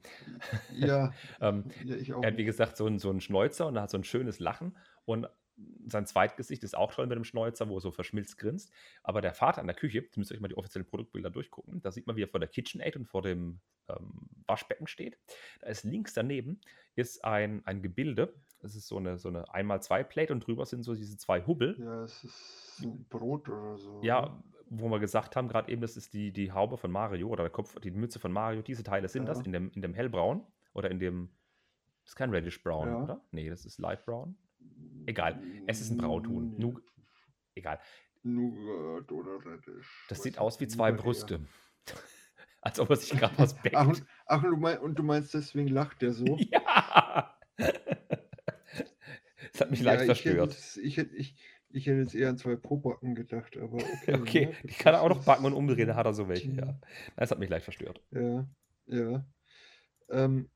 Ja, 0.69 1.13
Ähm, 1.41 1.65
ja, 1.83 1.97
ich 1.97 2.13
auch. 2.15 2.23
er 2.23 2.31
hat, 2.33 2.39
wie 2.39 2.45
gesagt, 2.45 2.77
so 2.77 2.87
ein, 2.87 2.99
so 2.99 3.11
ein 3.11 3.21
Schnäuzer 3.21 3.67
und 3.67 3.77
er 3.77 3.83
hat 3.83 3.91
so 3.91 3.99
ein 3.99 4.05
schönes 4.05 4.39
Lachen 4.39 4.77
und 5.05 5.27
sein 5.87 6.07
Zweitgesicht 6.07 6.65
ist 6.65 6.77
auch 6.77 6.93
toll 6.93 7.07
mit 7.07 7.17
dem 7.17 7.25
Schnäuzer, 7.25 7.69
wo 7.69 7.77
er 7.77 7.81
so 7.81 7.91
verschmilzt 7.93 8.39
grinst. 8.39 8.73
Aber 9.03 9.21
der 9.21 9.35
Vater 9.35 9.61
an 9.61 9.67
der 9.67 9.77
Küche, 9.77 9.99
jetzt 10.01 10.17
müsst 10.17 10.31
ihr 10.31 10.35
euch 10.35 10.41
mal 10.41 10.49
die 10.49 10.57
offiziellen 10.57 10.87
Produktbilder 10.87 11.31
durchgucken, 11.31 11.81
da 11.83 11.91
sieht 11.93 12.07
man, 12.07 12.17
wie 12.17 12.23
er 12.23 12.29
vor 12.29 12.41
der 12.41 12.49
KitchenAid 12.49 12.97
und 12.97 13.07
vor 13.07 13.23
dem 13.23 13.61
ähm, 13.89 14.29
Waschbecken 14.47 14.87
steht. 14.87 15.19
Da 15.61 15.69
ist 15.69 15.85
links 15.85 16.15
daneben 16.15 16.61
ist 16.97 17.25
ein, 17.25 17.65
ein 17.67 17.83
Gebilde, 17.83 18.35
das 18.61 18.75
ist 18.77 18.87
so 18.89 18.97
eine, 18.97 19.19
so 19.19 19.29
eine 19.29 19.45
1x2-Plate 19.47 20.33
und 20.33 20.47
drüber 20.47 20.65
sind 20.65 20.83
so 20.85 20.95
diese 20.95 21.17
zwei 21.19 21.45
Hubbel. 21.47 21.77
Ja, 21.79 22.05
es 22.05 22.25
ist 22.25 22.81
ein 22.83 23.05
Brot 23.09 23.49
oder 23.49 23.77
so. 23.77 24.01
ne? 24.01 24.07
Ja, 24.07 24.43
wo 24.71 24.89
wir 24.89 24.99
gesagt 25.01 25.37
haben, 25.37 25.49
gerade 25.49 25.71
eben, 25.71 25.83
das 25.83 25.97
ist 25.97 26.15
die, 26.15 26.33
die 26.33 26.51
Haube 26.53 26.79
von 26.79 26.91
Mario 26.91 27.29
oder 27.29 27.45
der 27.45 27.51
Kopf, 27.51 27.79
die 27.81 27.91
Mütze 27.91 28.19
von 28.19 28.33
Mario. 28.33 28.63
Diese 28.63 28.83
Teile 28.83 29.09
sind 29.09 29.27
das 29.27 29.39
Ja. 29.41 29.45
in 29.45 29.53
dem, 29.53 29.71
in 29.73 29.83
dem 29.83 29.93
hellbraun 29.93 30.47
oder 30.73 30.91
in 30.91 30.99
dem. 30.99 31.31
Das 32.05 32.13
ist 32.13 32.17
kein 32.17 32.31
Reddish 32.31 32.63
Brown, 32.63 32.89
Ja. 32.89 33.03
oder? 33.03 33.21
Nee, 33.31 33.49
das 33.51 33.65
ist 33.67 33.79
Light 33.79 34.05
Brown. 34.07 34.37
Egal, 35.07 35.43
es 35.67 35.81
ist 35.81 35.91
ein 35.91 35.99
Braunton. 35.99 36.51
Nee. 36.53 36.59
Nu 36.59 36.81
egal. 37.55 37.79
Nougat 38.23 39.13
oder 39.13 39.45
Reddish. 39.45 40.07
Das 40.09 40.23
sieht 40.23 40.39
aus 40.39 40.61
wie 40.61 40.67
zwei 40.67 40.91
Nougat 40.91 40.99
eher? 40.99 41.05
Brüste. 41.05 41.47
Als 42.63 42.81
ob 42.81 42.89
er 42.91 42.97
sich 42.97 43.11
gerade 43.19 43.37
was 43.39 43.55
bäckt. 43.61 43.77
Ach, 43.77 43.87
und, 43.87 44.05
ach 44.27 44.43
und, 44.43 44.51
du 44.51 44.57
mein, 44.57 44.79
und 44.79 44.99
du 44.99 45.03
meinst, 45.03 45.35
deswegen 45.35 45.69
lacht 45.69 46.01
der 46.01 46.13
so? 46.13 46.39
Ja! 46.51 47.39
Das 49.53 49.61
hat 49.61 49.71
mich 49.71 49.83
leicht 49.83 50.03
ich 50.03 50.09
hätte, 50.25 50.47
verstört. 50.47 50.79
ich, 50.83 50.97
hätte, 50.97 51.15
ich, 51.15 51.37
ich 51.69 51.87
hätte 51.87 51.99
jetzt 51.99 52.15
eher 52.15 52.29
an 52.31 52.39
zwei 52.39 52.57
Pobacken 52.57 53.15
gedacht, 53.15 53.57
aber 53.57 53.77
okay. 53.77 54.15
Okay, 54.21 54.47
ne, 54.47 54.55
die 54.65 54.75
kann 54.75 54.95
er 54.95 55.03
auch 55.03 55.09
noch 55.09 55.25
backen 55.25 55.45
und 55.45 55.53
umdrehen, 55.53 55.89
da 55.89 55.95
hat 55.95 56.07
er 56.07 56.15
so 56.15 56.27
welche, 56.29 56.51
Ja. 56.53 56.67
ja. 56.67 56.81
Das 57.17 57.31
hat 57.31 57.39
mich 57.39 57.51
leicht 57.51 57.65
verstört. 57.65 58.03
Ja, 58.11 58.49
ja. 58.87 59.25
Ähm, 60.09 60.49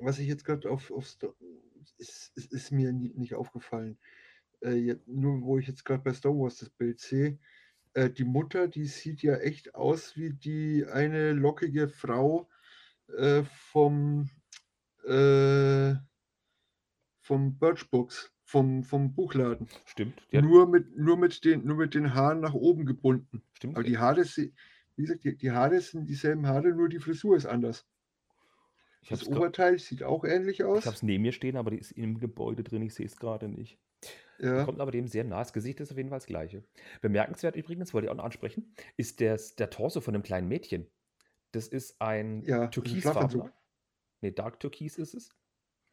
was 0.00 0.18
ich 0.18 0.28
jetzt 0.28 0.44
gerade 0.44 0.70
auf, 0.70 0.90
auf 0.90 1.06
Sto- 1.98 2.32
ist, 2.34 2.52
ist, 2.52 2.72
mir 2.72 2.92
nie, 2.92 3.12
nicht 3.14 3.34
aufgefallen. 3.34 3.98
Äh, 4.60 4.74
jetzt, 4.74 5.06
nur 5.08 5.42
wo 5.42 5.58
ich 5.58 5.66
jetzt 5.66 5.84
gerade 5.84 6.02
bei 6.02 6.12
Star 6.12 6.32
Wars 6.32 6.56
das 6.56 6.70
Bild 6.70 7.00
sehe, 7.00 7.38
äh, 7.94 8.10
die 8.10 8.24
Mutter, 8.24 8.68
die 8.68 8.86
sieht 8.86 9.22
ja 9.22 9.36
echt 9.36 9.74
aus 9.74 10.16
wie 10.16 10.32
die 10.32 10.86
eine 10.86 11.32
lockige 11.32 11.88
Frau 11.88 12.48
äh, 13.16 13.42
vom, 13.44 14.30
äh, 15.04 15.94
vom 17.20 17.58
Birchbooks, 17.58 18.32
vom, 18.44 18.84
vom 18.84 19.14
Buchladen. 19.14 19.68
Stimmt. 19.84 20.22
Nur 20.32 20.66
mit, 20.68 20.96
nur, 20.96 21.16
mit 21.16 21.44
den, 21.44 21.64
nur 21.64 21.76
mit 21.76 21.94
den 21.94 22.14
Haaren 22.14 22.40
nach 22.40 22.54
oben 22.54 22.86
gebunden. 22.86 23.42
stimmt. 23.52 23.76
Aber 23.76 23.84
die 23.84 23.98
Haare, 23.98 24.24
wie 24.24 24.52
gesagt, 25.02 25.24
die, 25.24 25.36
die 25.36 25.50
Haare 25.50 25.80
sind 25.80 26.08
dieselben 26.08 26.46
Haare, 26.46 26.70
nur 26.72 26.88
die 26.88 26.98
Frisur 26.98 27.36
ist 27.36 27.46
anders. 27.46 27.86
Ich 29.10 29.20
Das 29.20 29.26
Oberteil 29.26 29.78
sieht 29.78 30.02
auch 30.02 30.24
ähnlich 30.24 30.60
ich 30.60 30.64
aus. 30.64 30.86
habe 30.86 30.94
es 30.96 31.02
neben 31.02 31.22
mir 31.22 31.32
stehen, 31.32 31.56
aber 31.56 31.70
die 31.70 31.78
ist 31.78 31.92
im 31.92 32.18
Gebäude 32.18 32.62
drin. 32.62 32.82
Ich 32.82 32.94
sehe 32.94 33.06
es 33.06 33.16
gerade 33.16 33.48
nicht. 33.48 33.78
Ja, 34.38 34.64
Kommt 34.64 34.80
aber 34.80 34.92
dem 34.92 35.08
sehr 35.08 35.24
nah. 35.24 35.38
Das 35.40 35.52
Gesicht 35.52 35.80
ist 35.80 35.90
auf 35.90 35.96
jeden 35.96 36.10
Fall 36.10 36.18
das 36.18 36.26
gleiche. 36.26 36.64
Bemerkenswert 37.00 37.56
übrigens, 37.56 37.92
wollte 37.94 38.06
ich 38.06 38.10
auch 38.10 38.16
noch 38.16 38.24
ansprechen, 38.24 38.72
ist 38.96 39.20
der, 39.20 39.38
der 39.58 39.70
Torso 39.70 40.00
von 40.00 40.14
einem 40.14 40.22
kleinen 40.22 40.48
Mädchen. 40.48 40.86
Das 41.52 41.68
ist 41.68 42.00
ein 42.00 42.42
Ja, 42.44 42.68
türkisfarbener. 42.68 43.52
Nee, 44.20 44.32
Dark 44.32 44.60
Türkis 44.60 44.98
ist 44.98 45.14
es. 45.14 45.30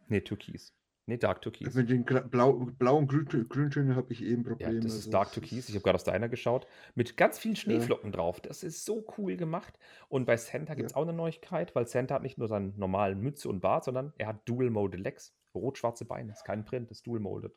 Nee, 0.07 0.21
Türkis. 0.21 0.73
Nee, 1.07 1.17
Dark 1.17 1.43
Türkis. 1.43 1.75
mit 1.75 1.89
den 1.91 2.03
Blau, 2.03 2.53
Blau- 2.79 2.97
und 2.97 3.07
Grün, 3.07 3.25
Grüntönen 3.47 3.95
habe 3.95 4.11
ich 4.11 4.23
eben 4.23 4.41
Ja, 4.43 4.49
Probleme. 4.49 4.79
das 4.79 4.93
ist 4.93 4.97
also 5.01 5.11
Dark 5.11 5.31
Türkis. 5.33 5.59
ist- 5.59 5.69
Ich 5.69 5.75
habe 5.75 5.83
gerade 5.83 5.95
aus 5.97 6.03
deiner 6.03 6.29
geschaut. 6.29 6.65
Mit 6.95 7.15
ganz 7.15 7.37
vielen 7.37 7.55
Schneeflocken 7.55 8.11
drauf. 8.11 8.41
Das 8.41 8.63
ist 8.63 8.85
so 8.85 9.05
cool 9.17 9.37
gemacht. 9.37 9.77
Und 10.09 10.25
bei 10.25 10.35
Santa 10.35 10.73
gibt 10.73 10.87
es 10.87 10.93
Ja. 10.93 10.97
auch 10.97 11.03
eine 11.03 11.13
Neuigkeit, 11.13 11.75
weil 11.75 11.87
Santa 11.87 12.15
hat 12.15 12.23
nicht 12.23 12.39
nur 12.39 12.47
seinen 12.47 12.73
normalen 12.79 13.19
Mütze 13.21 13.49
und 13.49 13.59
Bart, 13.61 13.83
sondern 13.83 14.13
er 14.17 14.27
hat 14.27 14.49
Dual 14.49 14.71
Molded 14.71 14.99
Legs. 14.99 15.35
Rot-schwarze 15.53 16.05
Beine. 16.05 16.31
Ist 16.31 16.43
kein 16.43 16.65
Print, 16.65 16.89
ist 16.89 17.05
Dual 17.05 17.19
Molded. 17.19 17.53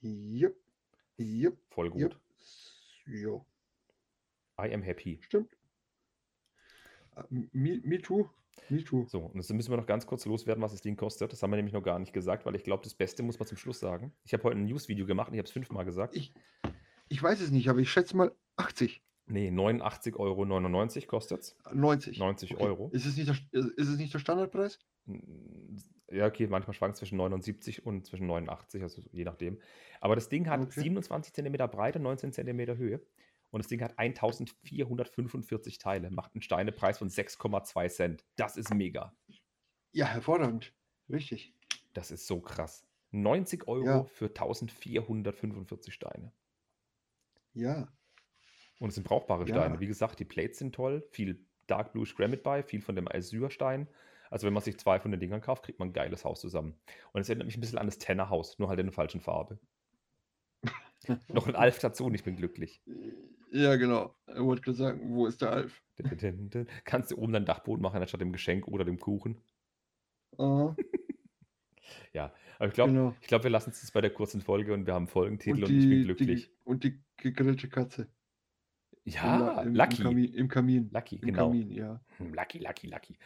Jupp, 0.00 0.54
jupp, 1.16 1.56
Voll 1.70 1.90
gut. 1.90 2.16
Jo, 3.04 3.44
I 4.60 4.72
am 4.72 4.82
happy. 4.82 5.18
stimmt. 5.22 5.56
Me, 7.30 7.80
me 7.82 7.98
too. 8.00 8.28
So, 9.06 9.20
und 9.20 9.36
jetzt 9.36 9.52
müssen 9.52 9.70
wir 9.70 9.76
noch 9.76 9.86
ganz 9.86 10.06
kurz 10.06 10.24
loswerden, 10.24 10.62
was 10.62 10.72
das 10.72 10.80
Ding 10.80 10.96
kostet. 10.96 11.32
Das 11.32 11.42
haben 11.42 11.50
wir 11.50 11.56
nämlich 11.56 11.74
noch 11.74 11.82
gar 11.82 11.98
nicht 11.98 12.12
gesagt, 12.12 12.46
weil 12.46 12.56
ich 12.56 12.64
glaube, 12.64 12.82
das 12.82 12.94
Beste 12.94 13.22
muss 13.22 13.38
man 13.38 13.46
zum 13.46 13.56
Schluss 13.58 13.78
sagen. 13.78 14.12
Ich 14.24 14.32
habe 14.32 14.42
heute 14.44 14.58
ein 14.58 14.64
News-Video 14.64 15.06
gemacht 15.06 15.28
und 15.28 15.34
ich 15.34 15.38
habe 15.38 15.46
es 15.46 15.52
fünfmal 15.52 15.84
gesagt. 15.84 16.16
Ich, 16.16 16.32
ich 17.08 17.22
weiß 17.22 17.40
es 17.40 17.50
nicht, 17.50 17.68
aber 17.68 17.78
ich 17.78 17.90
schätze 17.90 18.16
mal 18.16 18.32
80, 18.56 19.02
nee, 19.26 19.50
89,99 19.50 20.16
Euro 20.16 21.06
kostet 21.06 21.40
es. 21.40 21.56
90. 21.72 22.18
90 22.18 22.54
Okay. 22.54 22.64
Euro. 22.64 22.90
Ist 22.92 23.06
es, 23.06 23.16
nicht 23.16 23.28
der, 23.28 23.36
ist 23.52 23.88
es 23.88 23.98
nicht 23.98 24.14
der 24.14 24.18
Standardpreis? 24.18 24.80
Ja, 26.10 26.26
okay, 26.26 26.46
manchmal 26.46 26.74
schwankt 26.74 26.94
es 26.94 26.98
zwischen 27.00 27.16
79 27.16 27.84
und 27.84 28.06
zwischen 28.06 28.26
89, 28.26 28.82
also 28.82 29.02
je 29.12 29.24
nachdem. 29.24 29.58
Aber 30.00 30.14
das 30.14 30.28
Ding 30.28 30.48
hat 30.48 30.60
Okay. 30.60 30.80
27 30.80 31.32
cm 31.34 31.52
Breite, 31.70 31.98
19 32.00 32.32
cm 32.32 32.76
Höhe. 32.76 33.00
Und 33.50 33.62
das 33.62 33.68
Ding 33.68 33.80
hat 33.82 33.98
1445 33.98 35.78
Teile, 35.78 36.10
macht 36.10 36.34
einen 36.34 36.42
Steinepreis 36.42 36.98
von 36.98 37.08
6,2 37.08 37.88
Cent. 37.88 38.24
Das 38.36 38.56
ist 38.56 38.72
mega. 38.74 39.14
Ja, 39.92 40.06
hervorragend. 40.06 40.72
Richtig. 41.08 41.54
Das 41.94 42.10
ist 42.10 42.26
so 42.26 42.40
krass. 42.40 42.84
90 43.12 43.66
Euro 43.68 43.84
Ja. 43.86 44.04
für 44.04 44.26
1445 44.26 45.94
Steine. 45.94 46.32
Ja, 47.54 47.88
Und 48.78 48.90
es 48.90 48.96
sind 48.96 49.04
brauchbare 49.04 49.46
Ja. 49.48 49.54
Steine. 49.54 49.80
Wie 49.80 49.86
gesagt, 49.86 50.18
die 50.20 50.26
Plates 50.26 50.58
sind 50.58 50.74
toll. 50.74 51.06
Viel 51.10 51.42
Dark 51.66 51.92
Blue 51.92 52.04
Granite 52.04 52.42
bei, 52.42 52.62
viel 52.62 52.82
von 52.82 52.94
dem 52.94 53.08
Azurstein. 53.08 53.88
Also 54.28 54.46
wenn 54.46 54.52
man 54.52 54.62
sich 54.62 54.76
zwei 54.78 54.98
von 55.00 55.10
den 55.12 55.20
Dingern 55.20 55.40
kauft, 55.40 55.62
kriegt 55.64 55.78
man 55.78 55.88
ein 55.88 55.92
geiles 55.94 56.24
Haus 56.24 56.40
zusammen. 56.40 56.74
Und 57.12 57.20
es 57.22 57.28
erinnert 57.28 57.46
mich 57.46 57.56
ein 57.56 57.60
bisschen 57.60 57.78
an 57.78 57.86
das 57.86 57.96
Tenner 57.98 58.28
Haus, 58.28 58.58
nur 58.58 58.68
halt 58.68 58.78
in 58.80 58.86
der 58.86 58.92
falschen 58.92 59.20
Farbe. 59.22 59.58
Noch 61.28 61.46
ein 61.46 61.54
Alf 61.56 61.78
dazu 61.78 62.04
und 62.06 62.14
ich 62.14 62.24
bin 62.24 62.36
glücklich. 62.36 62.82
Ja, 63.56 63.76
genau. 63.76 64.14
Er 64.26 64.44
wollte 64.44 64.62
gerade 64.62 64.76
sagen, 64.76 65.00
wo 65.14 65.26
ist 65.26 65.42
der 65.42 65.50
Alf? 65.52 65.82
Kannst 66.84 67.10
du 67.10 67.16
oben 67.18 67.32
deinen 67.32 67.46
Dachboden 67.46 67.82
machen, 67.82 68.00
anstatt 68.00 68.20
dem 68.20 68.32
Geschenk 68.32 68.68
oder 68.68 68.84
dem 68.84 68.98
Kuchen. 68.98 69.40
Aha, 70.38 70.76
Ja, 72.12 72.32
aber 72.58 72.68
ich 72.68 72.74
glaube, 72.74 72.92
genau. 72.92 73.14
ich 73.20 73.28
glaub, 73.28 73.44
wir 73.44 73.50
lassen 73.50 73.70
es 73.70 73.82
jetzt 73.82 73.92
bei 73.92 74.00
der 74.00 74.10
kurzen 74.10 74.40
Folge 74.40 74.74
und 74.74 74.86
wir 74.86 74.94
haben 74.94 75.06
Folgentitel 75.06 75.64
und, 75.64 75.70
Und 75.70 75.76
ich 75.78 75.88
bin 75.88 75.98
die, 75.98 76.04
glücklich. 76.04 76.46
die, 76.48 76.56
und 76.64 76.84
die 76.84 77.00
gegrillte 77.16 77.68
Katze. 77.68 78.08
Ja, 79.04 79.62
im, 79.62 79.68
im, 79.68 79.74
Lucky. 79.74 80.02
Kamin, 80.02 80.34
im 80.34 80.48
Kamin. 80.48 80.90
Lucky, 80.90 81.16
Im 81.16 81.20
genau. 81.22 81.48
Kamin, 81.48 81.70
ja. 81.70 82.00
Hm, 82.16 82.34
Lucky, 82.34 82.58
Lucky, 82.58 82.88
Lucky. 82.88 83.18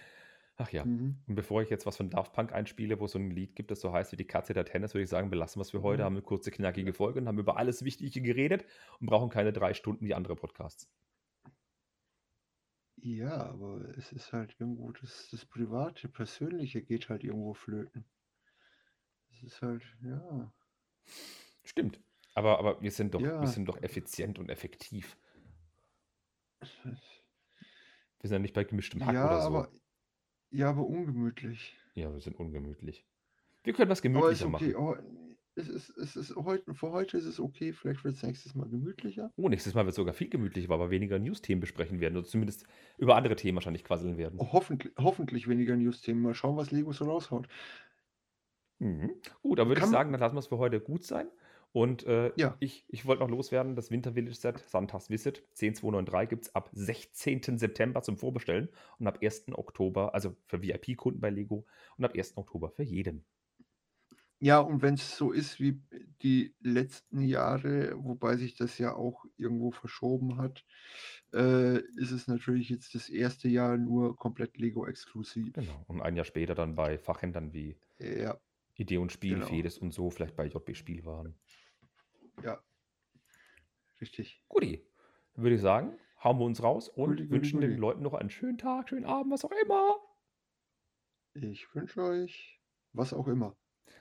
Ach 0.62 0.70
ja. 0.72 0.84
Mhm. 0.84 1.16
Und 1.26 1.34
bevor 1.36 1.62
ich 1.62 1.70
jetzt 1.70 1.86
was 1.86 1.96
von 1.96 2.10
Daft 2.10 2.34
Punk 2.34 2.52
einspiele, 2.52 3.00
wo 3.00 3.06
so 3.06 3.18
ein 3.18 3.30
Lied 3.30 3.56
gibt, 3.56 3.70
das 3.70 3.80
so 3.80 3.92
heißt 3.94 4.12
wie 4.12 4.16
die 4.16 4.26
Katze 4.26 4.52
der 4.52 4.66
Tennis, 4.66 4.92
würde 4.92 5.04
ich 5.04 5.08
sagen, 5.08 5.30
belassen 5.30 5.58
wir 5.58 5.62
es 5.62 5.70
für 5.70 5.80
heute, 5.80 6.02
Mhm. 6.02 6.04
haben 6.04 6.14
eine 6.16 6.22
kurze, 6.22 6.50
knackige 6.50 6.92
Folge 6.92 7.18
und 7.20 7.28
haben 7.28 7.38
über 7.38 7.56
alles 7.56 7.82
Wichtige 7.82 8.20
geredet 8.20 8.66
und 9.00 9.06
brauchen 9.06 9.30
keine 9.30 9.54
drei 9.54 9.72
Stunden 9.72 10.04
wie 10.04 10.12
andere 10.12 10.36
Podcasts. 10.36 10.90
Ja, 13.02 13.46
aber 13.46 13.96
es 13.96 14.12
ist 14.12 14.34
halt 14.34 14.54
irgendwo, 14.58 14.92
das, 14.92 15.28
das 15.30 15.46
Private, 15.46 16.08
Persönliche 16.08 16.82
geht 16.82 17.08
halt 17.08 17.24
irgendwo 17.24 17.54
flöten. 17.54 18.04
Es 19.32 19.42
ist 19.42 19.62
halt, 19.62 19.82
ja. 20.02 20.52
Stimmt. 21.64 22.00
Aber, 22.34 22.58
aber 22.58 22.82
wir 22.82 22.90
sind 22.90 23.14
doch, 23.14 23.20
wir 23.22 23.28
Ja. 23.28 23.46
sind 23.46 23.64
doch 23.66 23.82
effizient 23.82 24.38
und 24.38 24.50
effektiv. 24.50 25.16
Wir 28.20 28.28
sind 28.28 28.32
ja 28.32 28.38
nicht 28.38 28.52
bei 28.54 28.64
gemischtem 28.64 29.04
Hack 29.06 29.14
Ja, 29.14 29.26
oder 29.26 29.40
so. 29.40 29.46
aber, 29.46 29.72
ja, 30.50 30.70
aber 30.70 30.86
ungemütlich. 30.86 31.76
Ja, 31.94 32.12
wir 32.12 32.20
sind 32.20 32.38
ungemütlich. 32.38 33.06
Wir 33.62 33.72
können 33.72 33.90
was 33.90 34.04
Aber 34.14 34.30
ist 34.30 34.42
gemütlicher 34.42 34.46
okay. 34.46 34.72
machen. 34.72 34.76
Oh, 34.76 34.96
es 35.54 35.68
ist, 35.68 35.90
es 35.98 36.16
ist 36.16 36.34
heute, 36.36 36.74
für 36.74 36.90
heute 36.92 37.18
ist 37.18 37.26
es 37.26 37.40
okay. 37.40 37.72
Vielleicht 37.72 38.04
wird 38.04 38.14
es 38.14 38.22
nächstes 38.22 38.54
Mal 38.54 38.68
gemütlicher. 38.68 39.32
Oh, 39.36 39.48
nächstes 39.48 39.74
Mal 39.74 39.84
wird 39.84 39.90
es 39.90 39.96
sogar 39.96 40.14
viel 40.14 40.28
gemütlicher, 40.28 40.68
weil 40.68 40.78
wir 40.78 40.90
weniger 40.90 41.18
News-Themen 41.18 41.60
besprechen 41.60 42.00
werden 42.00 42.16
oder 42.16 42.26
zumindest 42.26 42.66
über 42.98 43.16
andere 43.16 43.36
Themen 43.36 43.56
wahrscheinlich 43.56 43.84
quasseln 43.84 44.16
werden. 44.16 44.38
Oh, 44.38 44.52
hoffentlich, 44.52 44.92
hoffentlich 44.98 45.48
weniger 45.48 45.76
News-Themen. 45.76 46.22
Mal 46.22 46.34
schauen, 46.34 46.56
was 46.56 46.70
Lego 46.70 46.92
so 46.92 47.04
raushaut. 47.04 47.48
Mhm. 48.78 49.12
Gut, 49.42 49.58
dann 49.58 49.68
würde 49.68 49.80
ich 49.80 49.84
Kann 49.84 49.90
sagen, 49.90 50.12
dann 50.12 50.20
lassen 50.20 50.36
wir 50.36 50.40
es 50.40 50.46
für 50.46 50.58
heute 50.58 50.80
gut 50.80 51.04
sein. 51.04 51.28
Und 51.72 52.04
äh, 52.04 52.32
Ja. 52.34 52.60
ich, 52.60 52.84
ich 52.88 53.06
wollte 53.06 53.22
noch 53.22 53.30
loswerden, 53.30 53.76
das 53.76 53.90
Winter 53.90 54.12
Village 54.14 54.34
Set 54.34 54.58
Santas 54.58 55.08
Visit 55.10 55.44
10293 55.54 56.28
gibt 56.28 56.44
es 56.46 56.54
ab 56.54 56.70
16. 56.72 57.58
September 57.58 58.02
zum 58.02 58.16
Vorbestellen 58.18 58.68
und 58.98 59.06
ab 59.06 59.18
1. 59.22 59.56
Oktober, 59.56 60.14
also 60.14 60.36
für 60.46 60.62
VIP-Kunden 60.62 61.20
bei 61.20 61.30
Lego 61.30 61.66
und 61.96 62.04
ab 62.04 62.14
1. 62.16 62.38
Oktober 62.38 62.70
für 62.70 62.82
jeden. 62.82 63.24
Ja, 64.42 64.58
und 64.60 64.80
wenn 64.80 64.94
es 64.94 65.16
so 65.18 65.32
ist 65.32 65.60
wie 65.60 65.82
die 66.22 66.54
letzten 66.60 67.20
Jahre, 67.20 67.92
wobei 68.02 68.36
sich 68.36 68.54
das 68.54 68.78
ja 68.78 68.94
auch 68.94 69.26
irgendwo 69.36 69.70
verschoben 69.70 70.38
hat, 70.38 70.64
äh, 71.34 71.78
ist 71.96 72.10
es 72.10 72.26
natürlich 72.26 72.70
jetzt 72.70 72.94
das 72.94 73.10
erste 73.10 73.48
Jahr 73.48 73.76
nur 73.76 74.16
komplett 74.16 74.56
Lego-exklusiv. 74.56 75.54
Genau. 75.54 75.84
Und 75.86 76.00
ein 76.00 76.16
Jahr 76.16 76.24
später 76.24 76.54
dann 76.56 76.74
bei 76.74 76.98
Fachhändlern 76.98 77.52
wie 77.52 77.78
Ja, 77.98 78.40
Idee 78.74 78.98
und 78.98 79.12
Spiel, 79.12 79.42
Genau. 79.42 79.42
Fedes 79.42 79.78
und 79.78 79.92
so, 79.94 80.10
vielleicht 80.10 80.36
bei 80.36 80.46
JB 80.46 80.74
Spielwaren. 80.76 81.38
Ja. 82.42 82.62
Richtig. 84.00 84.42
Guti, 84.48 84.84
dann 85.34 85.44
würde 85.44 85.56
ich 85.56 85.60
sagen, 85.62 85.98
hauen 86.22 86.38
wir 86.38 86.44
uns 86.46 86.62
raus 86.62 86.88
und 86.88 87.16
Guti, 87.16 87.28
guti, 87.28 87.30
wünschen 87.30 87.60
den 87.60 87.70
guti. 87.70 87.80
Leuten 87.80 88.02
noch 88.02 88.14
einen 88.14 88.30
schönen 88.30 88.58
Tag, 88.58 88.88
schönen 88.88 89.04
Abend, 89.04 89.32
was 89.32 89.44
auch 89.44 89.52
immer. 89.62 89.96
Ich 91.34 91.72
wünsche 91.74 92.02
euch 92.02 92.60
was 92.92 93.12
auch 93.12 93.28
immer. 93.28 93.56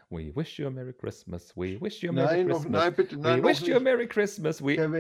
We 0.10 0.36
wish 0.36 0.58
you 0.58 0.68
a 0.68 0.72
Merry 0.72 0.94
Christmas. 0.94 1.56
We 1.56 1.80
wish 1.80 2.02
you 2.02 2.10
a 2.10 2.14
Merry 2.14 2.38
Nein, 2.38 2.48
noch, 2.48 2.62
Christmas. 2.62 2.84
nein, 2.84 2.96
bitte, 2.96 3.18
nein, 3.18 3.38
We 3.38 3.42
noch 3.42 3.50
wish 3.50 3.62
you 3.68 3.76
a. 3.76 3.80
Merry 3.80 4.08
Christmas. 4.08 4.64
We 4.64 4.76
Kevin, 4.76 4.92